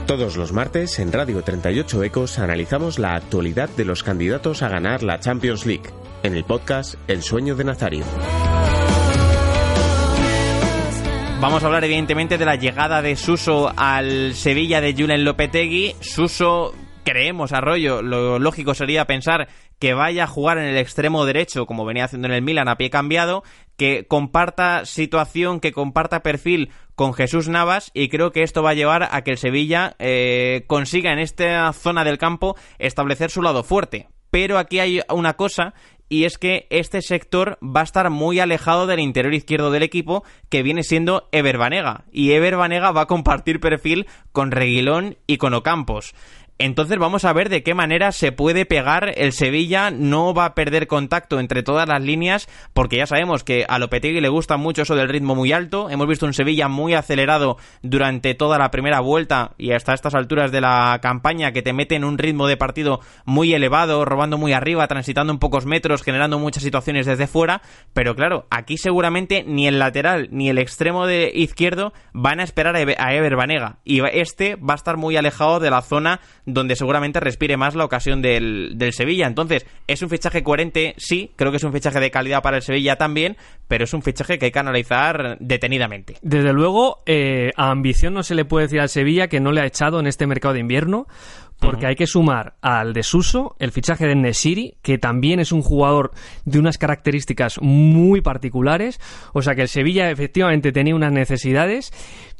Todos 0.05 0.37
los 0.37 0.53
martes 0.53 0.99
en 0.99 1.11
Radio 1.11 1.41
38 1.41 2.03
Ecos 2.03 2.39
analizamos 2.39 2.97
la 2.97 3.15
actualidad 3.15 3.67
de 3.69 3.83
los 3.83 4.03
candidatos 4.03 4.61
a 4.61 4.69
ganar 4.69 5.03
la 5.03 5.19
Champions 5.19 5.65
League 5.65 5.89
en 6.23 6.35
el 6.35 6.45
podcast 6.45 6.95
El 7.09 7.23
sueño 7.23 7.55
de 7.55 7.65
Nazario. 7.65 8.05
Vamos 11.41 11.61
a 11.61 11.65
hablar 11.65 11.83
evidentemente 11.83 12.37
de 12.37 12.45
la 12.45 12.55
llegada 12.55 13.01
de 13.01 13.15
Suso 13.15 13.71
al 13.75 14.33
Sevilla 14.33 14.79
de 14.79 14.93
Julen 14.93 15.23
Lopetegui. 15.23 15.95
Suso 15.99 16.73
creemos, 17.03 17.53
Arroyo, 17.53 18.01
lo 18.01 18.37
lógico 18.37 18.73
sería 18.73 19.05
pensar 19.05 19.47
que 19.79 19.93
vaya 19.93 20.23
a 20.23 20.27
jugar 20.27 20.57
en 20.57 20.65
el 20.65 20.77
extremo 20.77 21.25
derecho, 21.25 21.65
como 21.65 21.85
venía 21.85 22.05
haciendo 22.05 22.27
en 22.27 22.33
el 22.33 22.41
Milan 22.41 22.67
a 22.67 22.77
pie 22.77 22.89
cambiado, 22.89 23.43
que 23.77 24.05
comparta 24.07 24.85
situación, 24.85 25.59
que 25.59 25.71
comparta 25.71 26.23
perfil 26.23 26.71
con 26.95 27.13
Jesús 27.13 27.47
Navas 27.47 27.91
y 27.93 28.09
creo 28.09 28.31
que 28.31 28.43
esto 28.43 28.63
va 28.63 28.71
a 28.71 28.75
llevar 28.75 29.07
a 29.11 29.23
que 29.23 29.31
el 29.31 29.37
Sevilla 29.37 29.95
eh, 29.99 30.63
consiga 30.67 31.13
en 31.13 31.19
esta 31.19 31.71
zona 31.73 32.03
del 32.03 32.17
campo 32.17 32.55
establecer 32.79 33.29
su 33.29 33.41
lado 33.41 33.63
fuerte. 33.63 34.07
Pero 34.31 34.57
aquí 34.57 34.79
hay 34.79 35.01
una 35.09 35.35
cosa 35.35 35.73
y 36.09 36.25
es 36.25 36.37
que 36.37 36.67
este 36.69 37.01
sector 37.01 37.57
va 37.63 37.81
a 37.81 37.83
estar 37.83 38.09
muy 38.09 38.39
alejado 38.39 38.87
del 38.87 38.99
interior 38.99 39.33
izquierdo 39.33 39.71
del 39.71 39.83
equipo, 39.83 40.23
que 40.49 40.63
viene 40.63 40.83
siendo 40.83 41.27
Ever 41.31 41.57
Banega, 41.57 42.05
y 42.11 42.31
Ever 42.31 42.55
Banega 42.55 42.91
va 42.91 43.01
a 43.01 43.07
compartir 43.07 43.59
perfil 43.59 44.07
con 44.31 44.51
Reguilón 44.51 45.17
y 45.27 45.37
con 45.37 45.53
Ocampos. 45.53 46.13
Entonces 46.59 46.97
vamos 46.97 47.23
a 47.23 47.33
ver 47.33 47.49
de 47.49 47.61
qué 47.61 47.75
manera 47.75 48.11
se 48.11 48.31
puede 48.31 48.65
pegar 48.65 49.13
el 49.15 49.31
Sevilla, 49.31 49.91
no 49.91 50.33
va 50.33 50.45
a 50.45 50.55
perder 50.55 50.87
contacto 50.87 51.39
entre 51.39 51.61
todas 51.61 51.87
las 51.87 52.01
líneas, 52.01 52.49
porque 52.73 52.97
ya 52.97 53.05
sabemos 53.05 53.43
que 53.43 53.65
a 53.67 53.77
Lopetegui 53.77 54.21
le 54.21 54.29
gusta 54.29 54.57
mucho 54.57 54.81
eso 54.81 54.95
del 54.95 55.09
ritmo 55.09 55.35
muy 55.35 55.51
alto, 55.51 55.89
hemos 55.89 56.07
visto 56.07 56.25
un 56.25 56.33
Sevilla 56.33 56.67
muy 56.67 56.95
acelerado 56.95 57.57
durante 57.83 58.33
toda 58.33 58.57
la 58.57 58.71
primera 58.71 59.01
vuelta 59.01 59.51
y 59.57 59.71
hasta 59.71 59.93
estas 59.93 60.15
alturas 60.15 60.51
de 60.51 60.61
la 60.61 60.99
campaña 61.01 61.51
que 61.51 61.61
te 61.61 61.73
mete 61.73 61.95
en 61.95 62.03
un 62.03 62.17
ritmo 62.17 62.47
de 62.47 62.57
partido 62.57 63.01
muy 63.25 63.53
elevado, 63.53 64.03
robando 64.03 64.39
muy 64.39 64.53
arriba, 64.53 64.87
transitando 64.87 65.31
en 65.31 65.39
pocos 65.39 65.67
metros, 65.67 66.01
generando 66.01 66.39
muchas 66.39 66.63
situaciones 66.63 67.05
desde 67.05 67.27
fuera, 67.27 67.61
pero 67.93 68.15
claro, 68.15 68.47
aquí 68.49 68.77
seguramente 68.77 69.43
ni 69.45 69.67
el 69.67 69.77
lateral 69.77 70.29
ni 70.31 70.49
el 70.49 70.57
extremo 70.57 71.05
de 71.05 71.31
izquierdo 71.33 71.93
van 72.13 72.39
a 72.39 72.43
esperar 72.43 72.75
a 72.75 73.13
Ever 73.13 73.35
Banega. 73.35 73.77
Y 73.83 74.01
este 74.05 74.55
va 74.55 74.73
a 74.73 74.75
estar 74.75 74.97
muy 74.97 75.17
alejado 75.17 75.59
de 75.59 75.69
la 75.69 75.81
zona 75.81 76.19
donde 76.47 76.77
seguramente 76.77 77.19
respire 77.19 77.57
más 77.57 77.75
la 77.75 77.83
ocasión 77.83 78.21
del, 78.21 78.71
del, 78.75 78.93
Sevilla. 78.93 79.27
Entonces, 79.27 79.67
¿es 79.85 80.01
un 80.01 80.09
fichaje 80.09 80.43
coherente? 80.43 80.95
Sí, 80.97 81.31
creo 81.35 81.51
que 81.51 81.57
es 81.57 81.63
un 81.63 81.73
fichaje 81.73 81.99
de 81.99 82.09
calidad 82.09 82.41
para 82.41 82.57
el 82.57 82.63
Sevilla 82.63 82.95
también, 82.95 83.35
pero 83.67 83.83
es 83.83 83.93
un 83.93 84.01
fichaje 84.01 84.39
que 84.39 84.45
hay 84.45 84.51
que 84.51 84.59
analizar 84.59 85.37
detenidamente. 85.41 86.15
Desde 86.21 86.53
luego, 86.53 87.03
eh, 87.05 87.51
a 87.57 87.69
ambición 87.69 88.13
no 88.13 88.23
se 88.23 88.33
le 88.33 88.45
puede 88.45 88.67
decir 88.67 88.79
al 88.79 88.89
Sevilla 88.89 89.27
que 89.27 89.41
no 89.41 89.51
le 89.51 89.59
ha 89.59 89.65
echado 89.65 89.99
en 89.99 90.07
este 90.07 90.25
mercado 90.25 90.53
de 90.53 90.61
invierno, 90.61 91.07
porque 91.59 91.87
hay 91.87 91.95
que 91.95 92.07
sumar 92.07 92.55
al 92.61 92.93
desuso 92.93 93.55
el 93.59 93.71
fichaje 93.71 94.05
de 94.05 94.15
Nesiri, 94.15 94.75
que 94.81 94.97
también 94.97 95.39
es 95.39 95.51
un 95.51 95.61
jugador 95.61 96.11
de 96.45 96.59
unas 96.59 96.77
características 96.77 97.59
muy 97.61 98.21
particulares. 98.21 98.99
O 99.33 99.41
sea 99.41 99.55
que 99.55 99.63
el 99.63 99.67
Sevilla 99.67 100.11
efectivamente 100.11 100.71
tenía 100.71 100.95
unas 100.95 101.11
necesidades, 101.11 101.91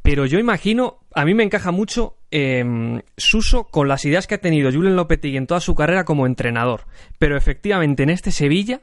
pero 0.04 0.26
yo 0.26 0.40
imagino, 0.40 1.00
a 1.14 1.26
mí 1.26 1.34
me 1.34 1.44
encaja 1.44 1.72
mucho 1.72 2.18
eh, 2.32 3.02
Suso 3.18 3.66
con 3.66 3.88
las 3.88 4.06
ideas 4.06 4.28
que 4.28 4.36
ha 4.36 4.42
tenido 4.42 4.72
Julen 4.72 4.96
Lopetegui 4.96 5.38
en 5.38 5.48
toda 5.48 5.62
su 5.62 5.76
carrera 5.76 6.06
como 6.06 6.26
entrenador. 6.26 6.86
Pero 7.20 7.38
efectivamente 7.38 8.04
en 8.04 8.10
este 8.10 8.32
Sevilla 8.32 8.82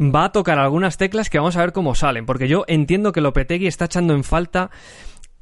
va 0.00 0.24
a 0.24 0.32
tocar 0.32 0.58
algunas 0.58 0.98
teclas 0.98 1.30
que 1.30 1.38
vamos 1.38 1.56
a 1.56 1.60
ver 1.60 1.72
cómo 1.72 1.94
salen, 1.94 2.26
porque 2.26 2.48
yo 2.48 2.64
entiendo 2.68 3.12
que 3.12 3.20
Lopetegui 3.20 3.66
está 3.66 3.86
echando 3.86 4.14
en 4.14 4.24
falta 4.24 4.70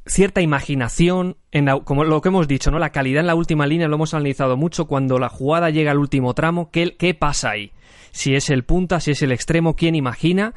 cierta 0.06 0.40
imaginación, 0.40 1.36
en 1.50 1.66
como 1.84 2.04
lo 2.04 2.20
que 2.20 2.28
hemos 2.28 2.48
dicho, 2.48 2.70
¿no? 2.70 2.78
La 2.78 2.90
calidad 2.90 3.20
en 3.20 3.26
la 3.26 3.34
última 3.34 3.66
línea 3.66 3.88
lo 3.88 3.96
hemos 3.96 4.14
analizado 4.14 4.56
mucho 4.56 4.86
cuando 4.86 5.18
la 5.18 5.28
jugada 5.28 5.70
llega 5.70 5.90
al 5.90 5.98
último 5.98 6.34
tramo, 6.34 6.70
¿qué, 6.70 6.96
qué 6.96 7.14
pasa 7.14 7.50
ahí? 7.50 7.72
Si 8.10 8.34
es 8.34 8.48
el 8.50 8.64
punta, 8.64 9.00
si 9.00 9.10
es 9.10 9.22
el 9.22 9.32
extremo, 9.32 9.74
quién 9.74 9.96
imagina 9.96 10.54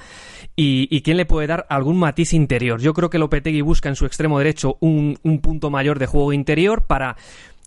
y, 0.55 1.01
quién 1.01 1.17
le 1.17 1.25
puede 1.25 1.47
dar 1.47 1.65
algún 1.69 1.97
matiz 1.97 2.33
interior. 2.33 2.79
Yo 2.79 2.93
creo 2.93 3.09
que 3.09 3.17
Lopetegui 3.17 3.61
busca 3.61 3.89
en 3.89 3.95
su 3.95 4.05
extremo 4.05 4.37
derecho 4.37 4.77
un, 4.79 5.17
un 5.23 5.39
punto 5.39 5.71
mayor 5.71 5.97
de 5.97 6.05
juego 6.05 6.33
interior 6.33 6.85
para 6.85 7.15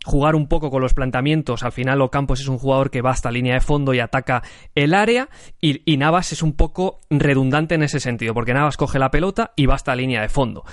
jugar 0.05 0.35
un 0.35 0.49
poco 0.49 0.71
con 0.71 0.81
los 0.81 0.95
planteamientos. 0.95 1.63
Al 1.63 1.73
final, 1.73 2.01
Ocampos 2.01 2.41
es 2.41 2.49
un 2.49 2.59
jugador 2.59 2.91
que 2.91 3.03
va 3.03 3.11
hasta 3.11 3.31
línea 3.31 3.55
de 3.55 3.61
fondo 3.61 3.93
y 3.93 4.01
ataca 4.01 4.43
el 4.75 4.95
área. 4.95 5.29
Y, 5.61 5.97
Navas 5.97 6.33
es 6.33 6.43
un 6.43 6.55
poco 6.55 7.01
redundante 7.11 7.75
en 7.75 7.83
ese 7.83 8.01
sentido, 8.01 8.33
porque 8.33 8.55
Navas 8.55 8.79
coge 8.79 8.99
la 8.99 9.11
pelota 9.11 9.53
y 9.57 9.67
va 9.67 9.75
hasta 9.75 9.95
línea 9.95 10.23
de 10.23 10.31
fondo. 10.31 10.65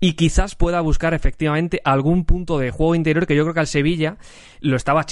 Y 0.00 0.14
quizás 0.14 0.54
pueda 0.54 0.80
buscar 0.80 1.12
efectivamente 1.12 1.82
algún 1.84 2.24
punto 2.24 2.58
de 2.58 2.70
juego 2.70 2.94
interior 2.94 3.26
que 3.26 3.36
yo 3.36 3.42
creo 3.42 3.54
que 3.54 3.60
al 3.60 3.66
Sevilla 3.66 4.16
lo 4.60 4.76
estaba, 4.76 5.02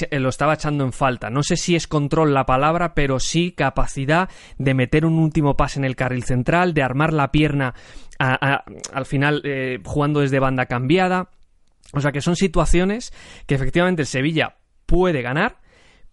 echando 0.55 0.85
en 0.85 0.93
falta. 0.93 1.29
No 1.29 1.43
sé 1.43 1.57
si 1.57 1.77
es 1.77 1.87
control 1.87 2.33
la 2.33 2.47
palabra, 2.47 2.95
pero 2.95 3.21
sí 3.21 3.53
capacidad 3.53 4.31
de 4.57 4.75
meter 4.75 5.05
un 5.05 5.19
último 5.19 5.57
pase 5.57 5.79
en 5.79 5.85
el 5.85 5.97
carril 5.97 6.25
central, 6.25 6.73
de 6.73 6.83
armar 6.83 7.13
la 7.13 7.31
pierna 7.31 7.75
al 8.19 9.07
final 9.07 9.43
eh, 9.45 9.79
jugando 9.85 10.19
desde 10.19 10.41
banda 10.41 10.67
cambiada 10.67 11.29
o 11.93 12.01
sea 12.01 12.13
que 12.13 12.21
son 12.21 12.37
situaciones 12.37 13.13
que 13.47 13.55
efectivamente 13.55 14.03
el 14.03 14.07
Sevilla 14.07 14.57
puede 14.87 15.23
ganar, 15.23 15.59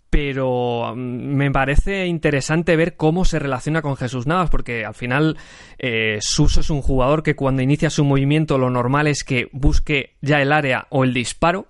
pero 0.09 0.93
mm, 0.95 0.99
me 0.99 1.51
parece 1.51 2.05
interesante 2.05 2.75
ver 2.75 2.95
cómo 2.95 3.25
se 3.25 3.39
relaciona 3.39 3.81
con 3.81 3.97
Jesús 3.97 4.27
Navas, 4.27 4.49
porque 4.49 4.85
al 4.85 4.95
final 4.95 5.37
eh, 5.77 6.19
Suso 6.21 6.61
es 6.61 6.69
un 6.69 6.81
jugador 6.81 7.23
que 7.23 7.35
cuando 7.35 7.61
inicia 7.61 7.89
su 7.89 8.05
movimiento 8.05 8.57
lo 8.57 8.69
normal 8.69 9.07
es 9.07 9.23
que 9.23 9.49
busque 9.51 10.15
ya 10.21 10.41
el 10.41 10.51
área 10.51 10.87
o 10.89 11.03
el 11.03 11.13
disparo 11.13 11.67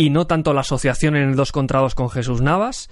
y 0.00 0.10
no 0.10 0.28
tanto 0.28 0.54
la 0.54 0.60
asociación 0.60 1.16
en 1.16 1.28
el 1.28 1.34
2 1.34 1.50
contra 1.50 1.80
2 1.80 1.96
con 1.96 2.08
Jesús 2.08 2.40
Navas. 2.40 2.88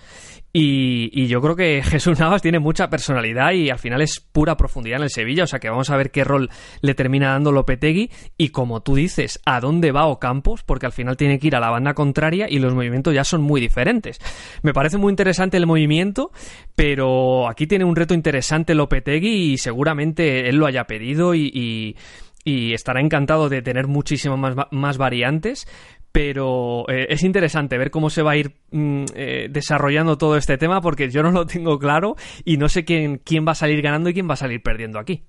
Y, 0.53 1.27
yo 1.27 1.41
creo 1.41 1.55
que 1.55 1.83
Jesús 1.85 2.19
Navas 2.19 2.43
tiene 2.43 2.59
mucha 2.59 2.89
personalidad 2.89 3.53
y 3.53 3.71
al 3.71 3.79
final 3.79 4.01
es 4.01 4.21
pura 4.21 4.57
profundidad 4.57 4.97
en 4.97 5.05
el 5.05 5.11
Sevilla, 5.11 5.45
o 5.45 5.47
sea 5.47 5.61
que 5.61 5.69
vamos 5.69 5.91
a 5.91 5.97
ver 5.97 6.11
qué 6.11 6.25
rol 6.25 6.51
le 6.81 6.95
termina 6.95 7.31
dando 7.31 7.53
Lopetegui 7.53 8.11
y 8.37 8.49
como 8.49 8.81
tú 8.81 8.97
dices, 8.97 9.41
a 9.45 9.61
dónde 9.61 9.93
va 9.93 10.07
Ocampos, 10.07 10.65
porque 10.65 10.87
al 10.87 10.93
final 10.93 11.17
tiene 11.17 11.39
que 11.39 11.47
ir 11.47 11.57
a 11.57 11.61
la 11.61 11.71
banda 11.71 11.95
contraria 11.95 12.47
y 12.49 12.59
los 12.59 12.75
movimientos 12.75 13.15
ya 13.15 13.23
son 13.23 13.43
muy 13.43 13.61
diferentes. 13.61 14.19
Me 14.63 14.73
parece 14.73 14.99
muy 14.99 15.13
interesante 15.13 15.59
el 15.59 15.67
movimiento, 15.67 16.33
pero 16.75 17.49
aquí 17.49 17.69
tiene 17.69 17.85
un 17.85 17.95
reto 17.95 18.15
interesante 18.15 18.75
Lopetegui 18.75 19.53
y 19.53 19.59
seguramente 19.59 20.49
él 20.49 20.57
lo 20.57 20.67
haya 20.67 20.85
pedido 20.85 21.35
y, 21.35 21.95
estará 22.45 23.01
encantado 23.01 23.49
de 23.49 23.61
tener 23.61 23.89
muchísimas 23.89 24.39
más, 24.39 24.69
más 24.71 24.99
variantes, 24.99 25.67
pero 26.17 26.89
eh, 26.89 27.09
es 27.11 27.23
interesante 27.25 27.77
ver 27.77 27.91
cómo 27.91 28.09
se 28.09 28.23
va 28.23 28.31
a 28.31 28.37
ir 28.39 28.53
mm, 28.71 29.05
eh, 29.14 29.49
desarrollando 29.51 30.17
todo 30.17 30.39
este 30.39 30.57
tema 30.57 30.81
porque 30.81 31.11
yo 31.11 31.23
no 31.23 31.31
lo 31.31 31.45
tengo 31.45 31.79
claro 31.79 32.17
y 32.43 32.57
no 32.57 32.71
sé 32.71 32.87
quién, 32.87 33.19
quién 33.19 33.47
va 33.47 33.53
a 33.53 33.55
salir 33.55 33.83
ganando 33.83 34.09
y 34.09 34.14
quién 34.14 34.27
va 34.27 34.33
a 34.33 34.39
salir 34.39 34.62
perdiendo 34.62 34.99
aquí. 34.99 35.25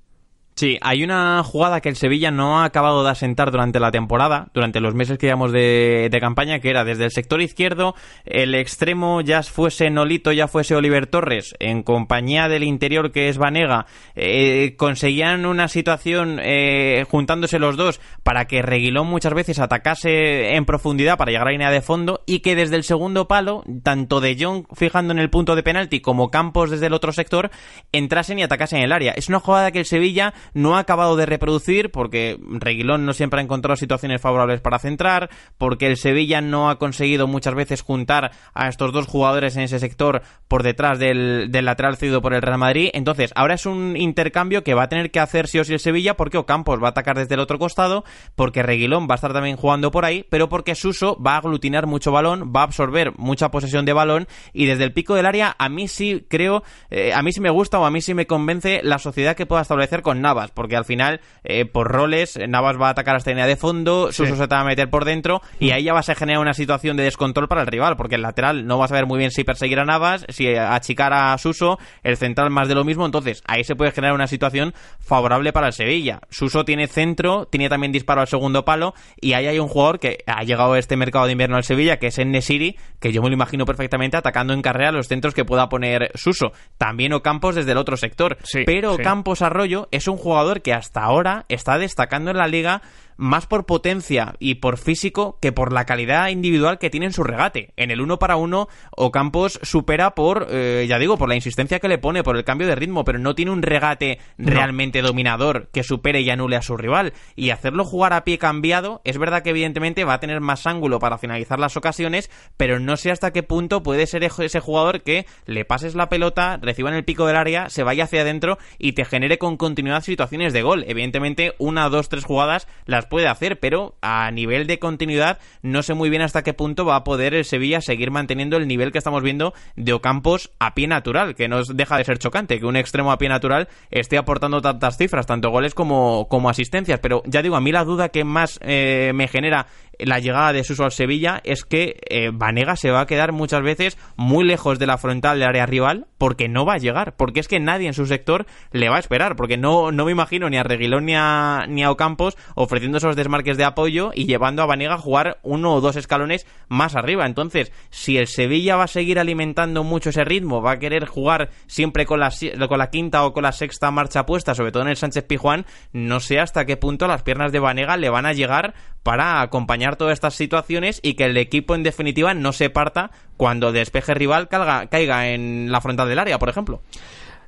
Sí, 0.57 0.79
hay 0.81 1.03
una 1.03 1.43
jugada 1.43 1.81
que 1.81 1.89
el 1.89 1.95
Sevilla 1.95 2.31
no 2.31 2.57
ha 2.57 2.65
acabado 2.65 3.03
de 3.03 3.11
asentar 3.11 3.51
durante 3.51 3.79
la 3.79 3.91
temporada, 3.91 4.47
durante 4.55 4.79
los 4.79 4.95
meses 4.95 5.19
que 5.19 5.27
llevamos 5.27 5.51
de, 5.51 6.09
campaña, 6.19 6.57
que 6.57 6.71
era 6.71 6.83
desde 6.83 7.05
el 7.05 7.11
sector 7.11 7.43
izquierdo, 7.43 7.93
el 8.25 8.55
extremo 8.55 9.21
ya 9.21 9.43
fuese 9.43 9.91
Nolito, 9.91 10.31
ya 10.31 10.47
fuese 10.47 10.73
Oliver 10.73 11.05
Torres, 11.05 11.53
en 11.59 11.83
compañía 11.83 12.47
del 12.47 12.63
interior 12.63 13.11
que 13.11 13.29
es 13.29 13.37
Vanega, 13.37 13.85
eh, 14.15 14.73
conseguían 14.77 15.45
una 15.45 15.67
situación 15.67 16.39
eh, 16.41 17.05
juntándose 17.07 17.59
los 17.59 17.77
dos 17.77 18.01
para 18.23 18.45
que 18.45 18.63
Reguilón 18.63 19.05
muchas 19.05 19.35
veces 19.35 19.59
atacase 19.59 20.55
en 20.55 20.65
profundidad 20.65 21.19
para 21.19 21.29
llegar 21.29 21.49
a 21.49 21.51
línea 21.51 21.69
de 21.69 21.81
fondo 21.81 22.23
y 22.25 22.39
que 22.39 22.55
desde 22.55 22.77
el 22.77 22.83
segundo 22.83 23.27
palo, 23.27 23.63
tanto 23.83 24.21
de 24.21 24.35
Jong 24.39 24.65
fijando 24.73 25.13
en 25.13 25.19
el 25.19 25.29
punto 25.29 25.55
de 25.55 25.61
penalti 25.61 25.99
como 25.99 26.31
Campos 26.31 26.71
desde 26.71 26.87
el 26.87 26.93
otro 26.93 27.11
sector, 27.11 27.51
entrasen 27.91 28.39
y 28.39 28.43
atacasen 28.43 28.81
el 28.81 28.91
área. 28.91 29.11
Es 29.11 29.29
una 29.29 29.39
jugada 29.39 29.69
que 29.69 29.77
el 29.77 29.85
Sevilla 29.85 30.33
no 30.53 30.75
ha 30.75 30.79
acabado 30.79 31.15
de 31.15 31.25
reproducir 31.25 31.91
porque 31.91 32.37
Reguilón 32.41 33.05
no 33.05 33.13
siempre 33.13 33.39
ha 33.39 33.43
encontrado 33.43 33.75
situaciones 33.75 34.21
favorables 34.21 34.61
para 34.61 34.79
centrar, 34.79 35.29
porque 35.57 35.87
el 35.87 35.97
Sevilla 35.97 36.41
no 36.41 36.69
ha 36.69 36.77
conseguido 36.77 37.27
muchas 37.27 37.55
veces 37.55 37.81
juntar 37.81 38.31
a 38.53 38.67
estos 38.67 38.91
dos 38.93 39.07
jugadores 39.07 39.55
en 39.55 39.63
ese 39.63 39.79
sector 39.79 40.21
por 40.47 40.63
detrás 40.63 40.99
del, 40.99 41.51
lateral 41.51 41.97
cedido 41.97 42.21
por 42.21 42.33
el 42.33 42.41
Real 42.41 42.57
Madrid. 42.57 42.89
Entonces, 42.93 43.31
ahora 43.35 43.55
es 43.55 43.65
un 43.65 43.97
intercambio 43.97 44.63
que 44.63 44.73
va 44.73 44.83
a 44.83 44.89
tener 44.89 45.11
que 45.11 45.19
hacer 45.19 45.47
sí 45.47 45.59
o 45.59 45.63
sí 45.63 45.73
el 45.73 45.79
Sevilla 45.79 46.15
porque 46.15 46.37
Ocampos 46.37 46.81
va 46.81 46.87
a 46.87 46.91
atacar 46.91 47.17
desde 47.17 47.35
el 47.35 47.41
otro 47.41 47.59
costado, 47.59 48.03
porque 48.35 48.63
Reguilón 48.63 49.07
va 49.09 49.13
a 49.13 49.15
estar 49.15 49.33
también 49.33 49.57
jugando 49.57 49.91
por 49.91 50.05
ahí, 50.05 50.25
pero 50.29 50.49
porque 50.49 50.75
Suso 50.75 51.17
va 51.21 51.33
a 51.33 51.37
aglutinar 51.37 51.87
mucho 51.87 52.11
balón, 52.11 52.53
va 52.55 52.61
a 52.61 52.63
absorber 52.63 53.13
mucha 53.17 53.51
posesión 53.51 53.85
de 53.85 53.93
balón 53.93 54.27
y 54.53 54.65
desde 54.65 54.83
el 54.83 54.93
pico 54.93 55.15
del 55.15 55.25
área 55.25 55.55
a 55.57 55.69
mí 55.69 55.87
sí 55.87 56.25
creo, 56.29 56.63
eh, 56.89 57.13
a 57.13 57.21
mí 57.21 57.31
sí 57.31 57.41
me 57.41 57.49
gusta 57.49 57.79
o 57.79 57.85
a 57.85 57.91
mí 57.91 58.01
sí 58.01 58.13
me 58.13 58.27
convence 58.27 58.81
la 58.83 58.99
sociedad 58.99 59.35
que 59.35 59.45
pueda 59.45 59.61
establecer 59.61 60.01
con 60.01 60.21
Navas 60.21 60.36
porque 60.53 60.75
al 60.75 60.85
final, 60.85 61.21
eh, 61.43 61.65
por 61.65 61.87
roles, 61.87 62.37
Navas 62.47 62.79
va 62.79 62.87
a 62.87 62.91
atacar 62.91 63.15
hasta 63.15 63.31
línea 63.31 63.47
de 63.47 63.55
fondo, 63.55 64.11
Suso 64.11 64.35
se 64.35 64.47
te 64.47 64.55
va 64.55 64.61
a 64.61 64.65
meter 64.65 64.89
por 64.89 65.05
dentro, 65.05 65.41
y 65.59 65.71
ahí 65.71 65.83
ya 65.83 65.93
vas 65.93 66.09
a 66.09 66.15
generar 66.15 66.41
una 66.41 66.53
situación 66.53 66.97
de 66.97 67.03
descontrol 67.03 67.47
para 67.47 67.61
el 67.61 67.67
rival, 67.67 67.95
porque 67.97 68.15
el 68.15 68.21
lateral 68.21 68.65
no 68.65 68.77
vas 68.77 68.91
a 68.91 68.95
ver 68.95 69.05
muy 69.05 69.17
bien 69.17 69.31
si 69.31 69.43
perseguir 69.43 69.79
a 69.79 69.85
Navas, 69.85 70.25
si 70.29 70.55
achicar 70.55 71.13
a 71.13 71.37
Suso, 71.37 71.79
el 72.03 72.17
central 72.17 72.49
más 72.49 72.67
de 72.67 72.75
lo 72.75 72.83
mismo, 72.83 73.05
entonces 73.05 73.41
ahí 73.47 73.63
se 73.63 73.75
puede 73.75 73.91
generar 73.91 74.15
una 74.15 74.27
situación 74.27 74.73
favorable 74.99 75.53
para 75.53 75.67
el 75.67 75.73
Sevilla. 75.73 76.21
Suso 76.29 76.65
tiene 76.65 76.87
centro, 76.87 77.45
tiene 77.45 77.69
también 77.69 77.91
disparo 77.91 78.21
al 78.21 78.27
segundo 78.27 78.65
palo, 78.65 78.93
y 79.19 79.33
ahí 79.33 79.47
hay 79.47 79.59
un 79.59 79.67
jugador 79.67 79.99
que 79.99 80.19
ha 80.25 80.43
llegado 80.43 80.73
a 80.73 80.79
este 80.79 80.97
mercado 80.97 81.25
de 81.25 81.31
invierno 81.31 81.57
al 81.57 81.63
Sevilla, 81.63 81.97
que 81.97 82.07
es 82.07 82.17
Nesiri, 82.17 82.77
que 82.99 83.11
yo 83.11 83.21
me 83.21 83.29
lo 83.29 83.33
imagino 83.33 83.65
perfectamente 83.65 84.17
atacando 84.17 84.53
en 84.53 84.61
carrera 84.61 84.91
los 84.91 85.07
centros 85.07 85.33
que 85.33 85.45
pueda 85.45 85.69
poner 85.69 86.11
Suso. 86.15 86.51
También 86.77 87.13
Ocampos 87.13 87.55
desde 87.55 87.71
el 87.71 87.77
otro 87.77 87.97
sector. 87.97 88.37
pero 88.65 88.97
Campos 88.97 89.41
Arroyo 89.41 89.87
es 89.91 90.07
un 90.07 90.17
jugador 90.17 90.26
que 90.61 90.73
hasta 90.73 91.03
ahora 91.03 91.45
está 91.49 91.77
destacando 91.77 92.31
en 92.31 92.37
la 92.37 92.47
liga 92.47 92.81
más 93.17 93.47
por 93.47 93.65
potencia 93.65 94.35
y 94.39 94.55
por 94.55 94.77
físico 94.77 95.37
que 95.41 95.51
por 95.51 95.73
la 95.73 95.85
calidad 95.85 96.29
individual 96.29 96.79
que 96.79 96.89
tiene 96.89 97.07
en 97.07 97.13
su 97.13 97.23
regate. 97.23 97.73
En 97.75 97.91
el 97.91 98.01
uno 98.01 98.19
para 98.19 98.35
uno, 98.37 98.67
Ocampos 98.95 99.59
supera 99.63 100.11
por, 100.11 100.47
eh, 100.49 100.85
ya 100.87 100.99
digo, 100.99 101.17
por 101.17 101.29
la 101.29 101.35
insistencia 101.35 101.79
que 101.79 101.87
le 101.87 101.97
pone, 101.97 102.23
por 102.23 102.37
el 102.37 102.43
cambio 102.43 102.67
de 102.67 102.75
ritmo, 102.75 103.03
pero 103.03 103.19
no 103.19 103.35
tiene 103.35 103.51
un 103.51 103.61
regate 103.61 104.19
realmente 104.37 105.01
dominador 105.01 105.69
que 105.73 105.83
supere 105.83 106.21
y 106.21 106.29
anule 106.29 106.55
a 106.55 106.61
su 106.61 106.77
rival. 106.77 107.13
Y 107.35 107.49
hacerlo 107.49 107.83
jugar 107.83 108.13
a 108.13 108.23
pie 108.23 108.37
cambiado, 108.37 109.01
es 109.03 109.17
verdad 109.17 109.43
que 109.43 109.49
evidentemente 109.49 110.03
va 110.03 110.13
a 110.13 110.19
tener 110.19 110.41
más 110.41 110.67
ángulo 110.67 110.99
para 110.99 111.17
finalizar 111.17 111.59
las 111.59 111.77
ocasiones, 111.77 112.29
pero 112.55 112.79
no 112.79 112.97
sé 112.97 113.11
hasta 113.11 113.31
qué 113.31 113.43
punto 113.43 113.83
puede 113.83 114.07
ser 114.07 114.23
ese 114.23 114.59
jugador 114.59 115.01
que 115.01 115.25
le 115.45 115.65
pases 115.65 115.95
la 115.95 116.09
pelota, 116.09 116.57
reciba 116.61 116.89
en 116.89 116.95
el 116.95 117.05
pico 117.05 117.25
del 117.25 117.35
área, 117.35 117.69
se 117.69 117.83
vaya 117.83 118.05
hacia 118.05 118.21
adentro 118.21 118.57
y 118.77 118.93
te 118.93 119.05
genere 119.05 119.37
con 119.37 119.57
continuidad 119.57 120.03
situaciones 120.03 120.53
de 120.53 120.61
gol. 120.61 120.85
Evidentemente, 120.87 121.53
una, 121.57 121.89
dos, 121.89 122.09
tres 122.09 122.25
jugadas 122.25 122.67
las 122.85 123.06
puede 123.09 123.27
hacer, 123.27 123.59
pero 123.59 123.95
a 124.01 124.29
nivel 124.31 124.67
de 124.67 124.79
continuidad 124.79 125.39
no 125.61 125.83
sé 125.83 125.93
muy 125.93 126.09
bien 126.09 126.21
hasta 126.21 126.43
qué 126.43 126.53
punto 126.53 126.85
va 126.85 126.97
a 126.97 127.03
poder 127.03 127.33
el 127.33 127.45
Sevilla 127.45 127.81
seguir 127.81 128.11
manteniendo 128.11 128.57
el 128.57 128.67
nivel 128.67 128.91
que 128.91 128.97
estamos 128.97 129.23
viendo 129.23 129.53
de 129.75 129.93
Ocampos 129.93 130.51
a 130.59 130.73
pie 130.73 130.87
natural, 130.87 131.35
que 131.35 131.47
no 131.47 131.63
deja 131.63 131.97
de 131.97 132.03
ser 132.03 132.19
chocante 132.19 132.59
que 132.59 132.65
un 132.65 132.75
extremo 132.75 133.11
a 133.11 133.17
pie 133.17 133.29
natural 133.29 133.67
esté 133.91 134.17
aportando 134.17 134.61
tantas 134.61 134.97
cifras, 134.97 135.25
tanto 135.25 135.49
goles 135.49 135.73
como, 135.73 136.27
como 136.29 136.49
asistencias. 136.49 136.99
Pero 136.99 137.23
ya 137.25 137.41
digo, 137.41 137.55
a 137.55 137.61
mí 137.61 137.71
la 137.71 137.83
duda 137.83 138.09
que 138.09 138.23
más 138.23 138.59
eh, 138.61 139.11
me 139.13 139.27
genera 139.27 139.67
la 139.99 140.19
llegada 140.19 140.53
de 140.53 140.63
Suso 140.63 140.83
al 140.83 140.91
Sevilla 140.91 141.41
es 141.43 141.63
que 141.63 141.99
eh, 142.09 142.31
Vanega 142.33 142.75
se 142.75 142.91
va 142.91 143.01
a 143.01 143.05
quedar 143.05 143.31
muchas 143.31 143.61
veces 143.61 143.97
muy 144.15 144.45
lejos 144.45 144.79
de 144.79 144.87
la 144.87 144.97
frontal 144.97 145.39
del 145.39 145.49
área 145.49 145.65
rival 145.65 146.07
porque 146.17 146.47
no 146.47 146.65
va 146.65 146.73
a 146.73 146.77
llegar, 146.77 147.15
porque 147.15 147.39
es 147.39 147.47
que 147.47 147.59
nadie 147.59 147.87
en 147.87 147.93
su 147.93 148.05
sector 148.05 148.45
le 148.71 148.89
va 148.89 148.97
a 148.97 148.99
esperar, 148.99 149.35
porque 149.35 149.57
no, 149.57 149.91
no 149.91 150.05
me 150.05 150.11
imagino 150.11 150.49
ni 150.49 150.57
a 150.57 150.63
Reguilón 150.63 151.05
ni 151.05 151.15
a, 151.15 151.65
ni 151.67 151.83
a 151.83 151.91
Ocampos 151.91 152.37
ofreciendo 152.55 152.97
esos 152.97 153.15
desmarques 153.15 153.57
de 153.57 153.65
apoyo 153.65 154.11
y 154.13 154.25
llevando 154.25 154.61
a 154.61 154.65
Vanega 154.65 154.95
a 154.95 154.99
jugar 154.99 155.39
uno 155.43 155.73
o 155.73 155.81
dos 155.81 155.95
escalones 155.95 156.45
más 156.67 156.95
arriba. 156.95 157.25
Entonces, 157.25 157.71
si 157.89 158.17
el 158.17 158.27
Sevilla 158.27 158.75
va 158.75 158.85
a 158.85 158.87
seguir 158.87 159.19
alimentando 159.19 159.83
mucho 159.83 160.09
ese 160.09 160.23
ritmo, 160.23 160.61
va 160.61 160.73
a 160.73 160.79
querer 160.79 161.05
jugar 161.05 161.49
siempre 161.67 162.05
con 162.05 162.19
la, 162.19 162.31
con 162.67 162.79
la 162.79 162.89
quinta 162.89 163.25
o 163.25 163.33
con 163.33 163.43
la 163.43 163.51
sexta 163.51 163.91
marcha 163.91 164.25
puesta, 164.25 164.55
sobre 164.55 164.71
todo 164.71 164.83
en 164.83 164.89
el 164.89 164.97
Sánchez 164.97 165.25
Pijuán, 165.25 165.65
no 165.93 166.19
sé 166.19 166.39
hasta 166.39 166.65
qué 166.65 166.77
punto 166.77 167.07
las 167.07 167.23
piernas 167.23 167.51
de 167.51 167.59
Vanega 167.59 167.97
le 167.97 168.09
van 168.09 168.25
a 168.25 168.33
llegar 168.33 168.73
para 169.03 169.41
acompañar 169.41 169.86
todas 169.95 170.13
estas 170.13 170.35
situaciones 170.35 170.99
y 171.01 171.13
que 171.13 171.25
el 171.25 171.37
equipo 171.37 171.75
en 171.75 171.83
definitiva 171.83 172.33
no 172.33 172.53
se 172.53 172.69
parta 172.69 173.11
cuando 173.37 173.71
despeje 173.71 174.13
rival 174.13 174.47
caiga, 174.49 175.27
en 175.29 175.71
la 175.71 175.81
frontal 175.81 176.09
del 176.09 176.19
área, 176.19 176.39
por 176.39 176.49
ejemplo. 176.49 176.81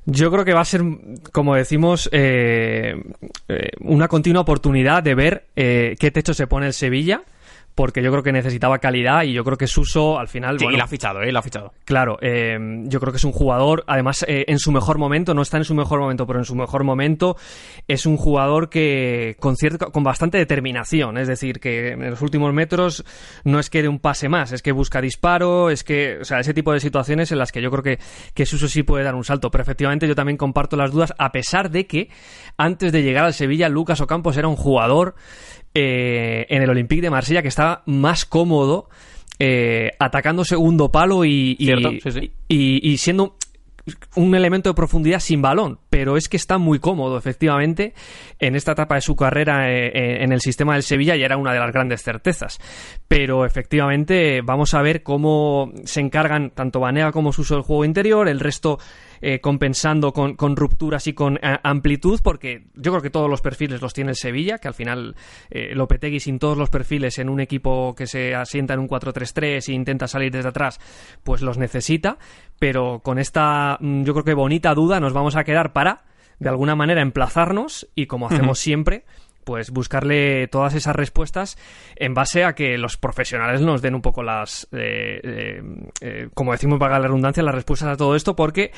Yo 0.06 0.30
creo 0.30 0.44
que 0.44 0.54
va 0.54 0.62
a 0.62 0.64
ser, 0.64 0.82
como 1.32 1.54
decimos, 1.54 2.08
eh, 2.12 2.94
eh, 3.48 3.68
una 3.80 4.08
continua 4.08 4.42
oportunidad 4.42 5.02
de 5.02 5.14
ver 5.14 5.44
eh, 5.56 5.96
qué 6.00 6.10
techo 6.10 6.32
se 6.32 6.46
pone 6.46 6.66
el 6.66 6.72
Sevilla 6.72 7.22
porque 7.74 8.02
yo 8.02 8.10
creo 8.10 8.22
que 8.22 8.32
necesitaba 8.32 8.78
calidad 8.78 9.22
y 9.22 9.32
yo 9.32 9.44
creo 9.44 9.56
que 9.56 9.66
Suso 9.66 10.18
al 10.18 10.28
final... 10.28 10.58
Sí, 10.58 10.66
y 10.66 10.76
lo 10.76 10.84
ha 10.84 10.86
fichado, 10.86 11.22
¿eh? 11.22 11.32
Lo 11.32 11.38
ha 11.38 11.42
fichado. 11.42 11.72
Claro, 11.84 12.18
eh, 12.20 12.58
yo 12.84 13.00
creo 13.00 13.12
que 13.12 13.18
es 13.18 13.24
un 13.24 13.32
jugador, 13.32 13.84
además 13.86 14.24
eh, 14.28 14.44
en 14.48 14.58
su 14.58 14.72
mejor 14.72 14.98
momento, 14.98 15.34
no 15.34 15.42
está 15.42 15.56
en 15.56 15.64
su 15.64 15.74
mejor 15.74 16.00
momento, 16.00 16.26
pero 16.26 16.38
en 16.38 16.44
su 16.44 16.54
mejor 16.54 16.84
momento 16.84 17.36
es 17.88 18.06
un 18.06 18.16
jugador 18.16 18.68
que 18.68 19.36
con, 19.40 19.56
cierto, 19.56 19.90
con 19.92 20.02
bastante 20.02 20.38
determinación, 20.38 21.18
es 21.18 21.28
decir, 21.28 21.60
que 21.60 21.92
en 21.92 22.10
los 22.10 22.22
últimos 22.22 22.52
metros 22.52 23.04
no 23.44 23.58
es 23.58 23.70
que 23.70 23.82
de 23.82 23.88
un 23.88 23.98
pase 23.98 24.28
más, 24.28 24.52
es 24.52 24.62
que 24.62 24.72
busca 24.72 25.00
disparo, 25.00 25.70
es 25.70 25.84
que, 25.84 26.18
o 26.20 26.24
sea, 26.24 26.40
ese 26.40 26.54
tipo 26.54 26.72
de 26.72 26.80
situaciones 26.80 27.32
en 27.32 27.38
las 27.38 27.52
que 27.52 27.62
yo 27.62 27.70
creo 27.70 27.82
que, 27.82 27.98
que 28.34 28.46
Suso 28.46 28.68
sí 28.68 28.82
puede 28.82 29.04
dar 29.04 29.14
un 29.14 29.24
salto, 29.24 29.50
pero 29.50 29.62
efectivamente 29.62 30.06
yo 30.06 30.14
también 30.14 30.36
comparto 30.36 30.76
las 30.76 30.90
dudas, 30.90 31.14
a 31.18 31.32
pesar 31.32 31.70
de 31.70 31.86
que 31.86 32.10
antes 32.56 32.92
de 32.92 33.02
llegar 33.02 33.24
al 33.24 33.34
Sevilla, 33.34 33.68
Lucas 33.68 34.00
Ocampos 34.00 34.36
era 34.36 34.48
un 34.48 34.56
jugador 34.56 35.14
eh, 35.74 36.46
en 36.48 36.62
el 36.62 36.70
Olympique 36.70 37.02
de 37.02 37.10
Marsella 37.10 37.42
que 37.42 37.48
estaba 37.48 37.82
más 37.86 38.24
cómodo 38.24 38.88
eh, 39.38 39.92
atacando 39.98 40.44
segundo 40.44 40.90
palo 40.92 41.24
y, 41.24 41.56
y, 42.48 42.98
siendo 42.98 43.36
un 44.16 44.34
elemento 44.34 44.68
de 44.68 44.74
profundidad 44.74 45.20
sin 45.20 45.40
balón, 45.40 45.78
pero 45.88 46.18
es 46.18 46.28
que 46.28 46.36
está 46.36 46.58
muy 46.58 46.78
cómodo, 46.78 47.16
efectivamente, 47.16 47.94
en 48.38 48.54
esta 48.54 48.72
etapa 48.72 48.96
de 48.96 49.00
su 49.00 49.16
carrera 49.16 49.70
eh, 49.70 50.22
en 50.22 50.32
el 50.32 50.42
sistema 50.42 50.74
del 50.74 50.82
Sevilla 50.82 51.16
y 51.16 51.22
era 51.22 51.38
una 51.38 51.54
de 51.54 51.58
las 51.58 51.72
grandes 51.72 52.02
certezas. 52.02 52.58
Pero 53.08 53.46
efectivamente, 53.46 54.42
vamos 54.42 54.74
a 54.74 54.82
ver 54.82 55.02
cómo 55.02 55.72
se 55.84 56.00
encargan 56.00 56.50
tanto 56.50 56.80
Banega 56.80 57.10
como 57.10 57.32
su 57.32 57.40
uso 57.40 57.54
del 57.54 57.64
juego 57.64 57.86
interior, 57.86 58.28
el 58.28 58.40
resto 58.40 58.78
eh, 59.22 59.38
compensando 59.40 60.14
con, 60.14 60.56
rupturas 60.56 61.06
y 61.06 61.12
con 61.12 61.36
eh, 61.36 61.58
amplitud, 61.62 62.20
porque 62.24 62.64
yo 62.74 62.90
creo 62.90 63.02
que 63.02 63.10
todos 63.10 63.28
los 63.28 63.42
perfiles 63.42 63.82
los 63.82 63.92
tiene 63.92 64.12
el 64.12 64.16
Sevilla, 64.16 64.56
que 64.56 64.68
al 64.68 64.72
final 64.72 65.14
eh, 65.50 65.74
Lopetegui 65.74 66.20
sin 66.20 66.38
todos 66.38 66.56
los 66.56 66.70
perfiles 66.70 67.18
en 67.18 67.28
un 67.28 67.38
equipo 67.38 67.94
que 67.94 68.06
se 68.06 68.34
asienta 68.34 68.72
en 68.72 68.80
un 68.80 68.88
4-3-3 68.88 69.68
e 69.68 69.72
intenta 69.72 70.08
salir 70.08 70.32
desde 70.32 70.48
atrás, 70.48 70.80
pues 71.22 71.42
los 71.42 71.58
necesita, 71.58 72.16
pero 72.58 73.00
con 73.00 73.18
esta 73.18 73.76
mm, 73.80 74.04
yo 74.04 74.14
creo 74.14 74.24
que 74.24 74.32
bonita 74.32 74.72
duda 74.72 75.00
nos 75.00 75.12
vamos 75.12 75.36
a 75.36 75.44
quedar 75.44 75.74
para 75.74 76.04
de 76.38 76.48
alguna 76.48 76.74
manera 76.74 77.02
emplazarnos 77.02 77.90
y 77.94 78.06
como 78.06 78.26
hacemos 78.26 78.58
siempre 78.58 79.04
pues 79.44 79.70
buscarle 79.70 80.48
todas 80.48 80.74
esas 80.74 80.96
respuestas 80.96 81.58
en 81.96 82.14
base 82.14 82.44
a 82.44 82.54
que 82.54 82.78
los 82.78 82.96
profesionales 82.96 83.60
nos 83.60 83.82
den 83.82 83.94
un 83.94 84.02
poco 84.02 84.22
las, 84.22 84.68
como 86.34 86.52
decimos, 86.52 86.78
para 86.78 86.98
la 86.98 87.06
redundancia, 87.06 87.42
las 87.42 87.54
respuestas 87.54 87.88
a 87.88 87.96
todo 87.96 88.14
esto, 88.14 88.36
porque 88.36 88.70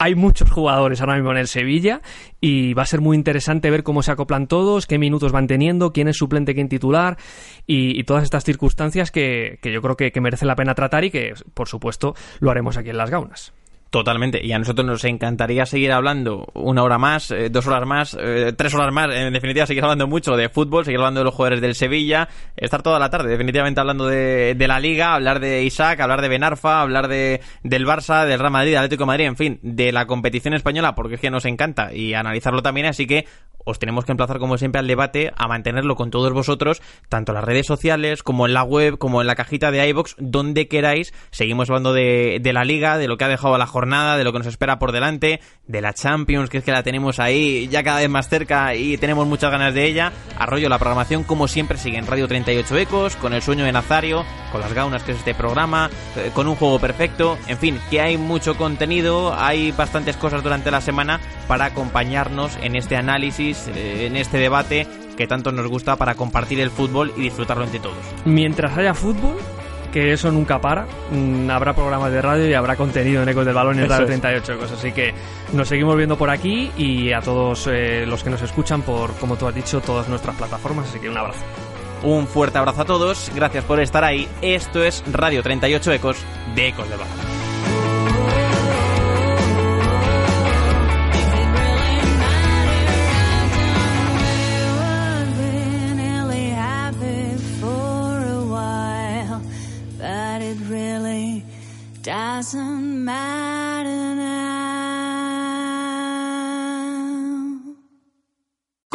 hay 0.00 0.14
muchos 0.14 0.50
jugadores 0.50 1.02
ahora 1.02 1.14
mismo 1.14 1.30
en 1.30 1.36
el 1.36 1.46
Sevilla 1.46 2.00
y 2.40 2.72
va 2.72 2.84
a 2.84 2.86
ser 2.86 3.02
muy 3.02 3.18
interesante 3.18 3.70
ver 3.70 3.82
cómo 3.82 4.02
se 4.02 4.10
acoplan 4.10 4.46
todos, 4.46 4.86
qué 4.86 4.98
minutos 4.98 5.30
van 5.30 5.46
teniendo, 5.46 5.92
quién 5.92 6.08
es 6.08 6.16
suplente, 6.16 6.54
quién 6.54 6.70
titular 6.70 7.18
y, 7.66 8.02
todas 8.04 8.24
estas 8.24 8.44
circunstancias 8.44 9.10
que, 9.10 9.58
yo 9.62 9.82
creo 9.82 9.96
que, 9.96 10.10
que 10.10 10.20
merece 10.22 10.46
la 10.46 10.56
pena 10.56 10.74
tratar 10.74 11.04
y 11.04 11.10
que, 11.10 11.34
por 11.52 11.68
supuesto, 11.68 12.14
lo 12.40 12.50
haremos 12.50 12.78
aquí 12.78 12.88
en 12.88 12.96
Las 12.96 13.10
Gaunas. 13.10 13.52
Totalmente. 13.90 14.40
Y 14.44 14.52
a 14.52 14.58
nosotros 14.58 14.86
nos 14.86 15.04
encantaría 15.04 15.66
seguir 15.66 15.90
hablando 15.90 16.46
una 16.54 16.84
hora 16.84 16.96
más, 16.96 17.32
eh, 17.32 17.50
dos 17.50 17.66
horas 17.66 17.84
más, 17.86 18.16
eh, 18.20 18.52
tres 18.56 18.72
horas 18.72 18.92
más. 18.92 19.12
En 19.12 19.32
definitiva, 19.32 19.66
seguir 19.66 19.82
hablando 19.82 20.06
mucho 20.06 20.36
de 20.36 20.48
fútbol, 20.48 20.84
seguir 20.84 21.00
hablando 21.00 21.20
de 21.20 21.24
los 21.24 21.34
jugadores 21.34 21.60
del 21.60 21.74
Sevilla, 21.74 22.28
estar 22.56 22.82
toda 22.82 23.00
la 23.00 23.10
tarde, 23.10 23.30
definitivamente 23.30 23.80
hablando 23.80 24.06
de, 24.06 24.54
de 24.54 24.68
la 24.68 24.78
Liga, 24.78 25.14
hablar 25.14 25.40
de 25.40 25.64
Isaac, 25.64 25.98
hablar 25.98 26.20
de 26.20 26.28
Benarfa, 26.28 26.82
hablar 26.82 27.08
de, 27.08 27.40
del 27.64 27.84
Barça, 27.84 28.26
del 28.26 28.38
Real 28.38 28.52
Madrid, 28.52 28.76
Atlético 28.76 29.06
Madrid, 29.06 29.26
en 29.26 29.36
fin, 29.36 29.58
de 29.62 29.90
la 29.90 30.06
competición 30.06 30.54
española, 30.54 30.94
porque 30.94 31.16
es 31.16 31.20
que 31.20 31.30
nos 31.30 31.44
encanta 31.44 31.92
y 31.92 32.14
analizarlo 32.14 32.62
también. 32.62 32.86
Así 32.86 33.08
que 33.08 33.26
os 33.64 33.78
tenemos 33.78 34.04
que 34.04 34.12
emplazar 34.12 34.38
como 34.38 34.56
siempre 34.56 34.78
al 34.78 34.86
debate, 34.86 35.32
a 35.36 35.48
mantenerlo 35.48 35.94
con 35.96 36.10
todos 36.10 36.32
vosotros, 36.32 36.80
tanto 37.08 37.32
en 37.32 37.36
las 37.36 37.44
redes 37.44 37.66
sociales 37.66 38.22
como 38.22 38.46
en 38.46 38.54
la 38.54 38.62
web, 38.62 38.98
como 38.98 39.20
en 39.20 39.26
la 39.26 39.34
cajita 39.34 39.70
de 39.70 39.86
iBox, 39.88 40.16
donde 40.18 40.68
queráis. 40.68 41.12
Seguimos 41.30 41.68
hablando 41.68 41.92
de, 41.92 42.38
de 42.40 42.52
la 42.52 42.64
liga, 42.64 42.98
de 42.98 43.08
lo 43.08 43.16
que 43.16 43.24
ha 43.24 43.28
dejado 43.28 43.58
la 43.58 43.66
jornada, 43.66 43.79
de 43.80 44.24
lo 44.24 44.32
que 44.32 44.38
nos 44.38 44.46
espera 44.46 44.78
por 44.78 44.92
delante, 44.92 45.40
de 45.66 45.80
la 45.80 45.94
Champions, 45.94 46.50
que 46.50 46.58
es 46.58 46.64
que 46.64 46.70
la 46.70 46.82
tenemos 46.82 47.18
ahí 47.18 47.66
ya 47.68 47.82
cada 47.82 48.00
vez 48.00 48.10
más 48.10 48.28
cerca 48.28 48.74
y 48.74 48.98
tenemos 48.98 49.26
muchas 49.26 49.50
ganas 49.50 49.72
de 49.72 49.86
ella. 49.86 50.12
Arroyo, 50.38 50.68
la 50.68 50.78
programación 50.78 51.24
como 51.24 51.48
siempre 51.48 51.78
sigue 51.78 51.96
en 51.96 52.06
Radio 52.06 52.28
38 52.28 52.76
Ecos, 52.76 53.16
con 53.16 53.32
el 53.32 53.40
sueño 53.40 53.64
de 53.64 53.72
Nazario, 53.72 54.24
con 54.52 54.60
las 54.60 54.72
gaunas 54.74 55.02
que 55.02 55.12
es 55.12 55.18
este 55.18 55.34
programa, 55.34 55.88
eh, 56.16 56.30
con 56.34 56.46
un 56.46 56.56
juego 56.56 56.78
perfecto, 56.78 57.38
en 57.48 57.56
fin, 57.56 57.80
que 57.90 58.00
hay 58.00 58.18
mucho 58.18 58.56
contenido, 58.56 59.34
hay 59.34 59.72
bastantes 59.72 60.16
cosas 60.16 60.42
durante 60.42 60.70
la 60.70 60.82
semana 60.82 61.18
para 61.48 61.64
acompañarnos 61.64 62.58
en 62.60 62.76
este 62.76 62.96
análisis 62.96 63.68
eh, 63.68 64.06
en 64.06 64.16
este 64.16 64.38
debate 64.38 64.86
que 65.16 65.26
tanto 65.26 65.52
nos 65.52 65.66
gusta 65.66 65.96
para 65.96 66.14
compartir 66.14 66.60
el 66.60 66.70
fútbol 66.70 67.12
y 67.16 67.22
disfrutarlo 67.22 67.64
entre 67.64 67.80
todos. 67.80 67.96
Mientras 68.24 68.76
haya 68.76 68.94
fútbol, 68.94 69.36
que 69.90 70.12
eso 70.12 70.30
nunca 70.30 70.60
para. 70.60 70.86
Mm, 71.10 71.50
habrá 71.50 71.74
programas 71.74 72.12
de 72.12 72.22
radio 72.22 72.48
y 72.48 72.54
habrá 72.54 72.76
contenido 72.76 73.22
en 73.22 73.28
Ecos 73.28 73.44
del 73.44 73.54
Balón 73.54 73.78
y 73.78 73.82
en 73.82 73.88
Radio 73.88 74.06
38 74.06 74.58
cosas. 74.58 74.78
Así 74.78 74.92
que 74.92 75.12
nos 75.52 75.68
seguimos 75.68 75.96
viendo 75.96 76.16
por 76.16 76.30
aquí 76.30 76.70
y 76.76 77.12
a 77.12 77.20
todos 77.20 77.68
eh, 77.70 78.04
los 78.06 78.22
que 78.22 78.30
nos 78.30 78.42
escuchan 78.42 78.82
por, 78.82 79.12
como 79.14 79.36
tú 79.36 79.46
has 79.46 79.54
dicho, 79.54 79.80
todas 79.80 80.08
nuestras 80.08 80.36
plataformas. 80.36 80.88
Así 80.88 80.98
que 80.98 81.08
un 81.08 81.16
abrazo. 81.16 81.40
Un 82.02 82.26
fuerte 82.26 82.58
abrazo 82.58 82.82
a 82.82 82.84
todos. 82.84 83.30
Gracias 83.34 83.64
por 83.64 83.80
estar 83.80 84.04
ahí. 84.04 84.28
Esto 84.40 84.82
es 84.82 85.04
Radio 85.12 85.42
38 85.42 85.92
Ecos 85.92 86.16
de 86.54 86.68
Ecos 86.68 86.88
del 86.88 86.98
Balón. 86.98 87.39
doesn't 102.40 103.04
matter. 103.04 103.49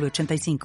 906985. 0.00 0.58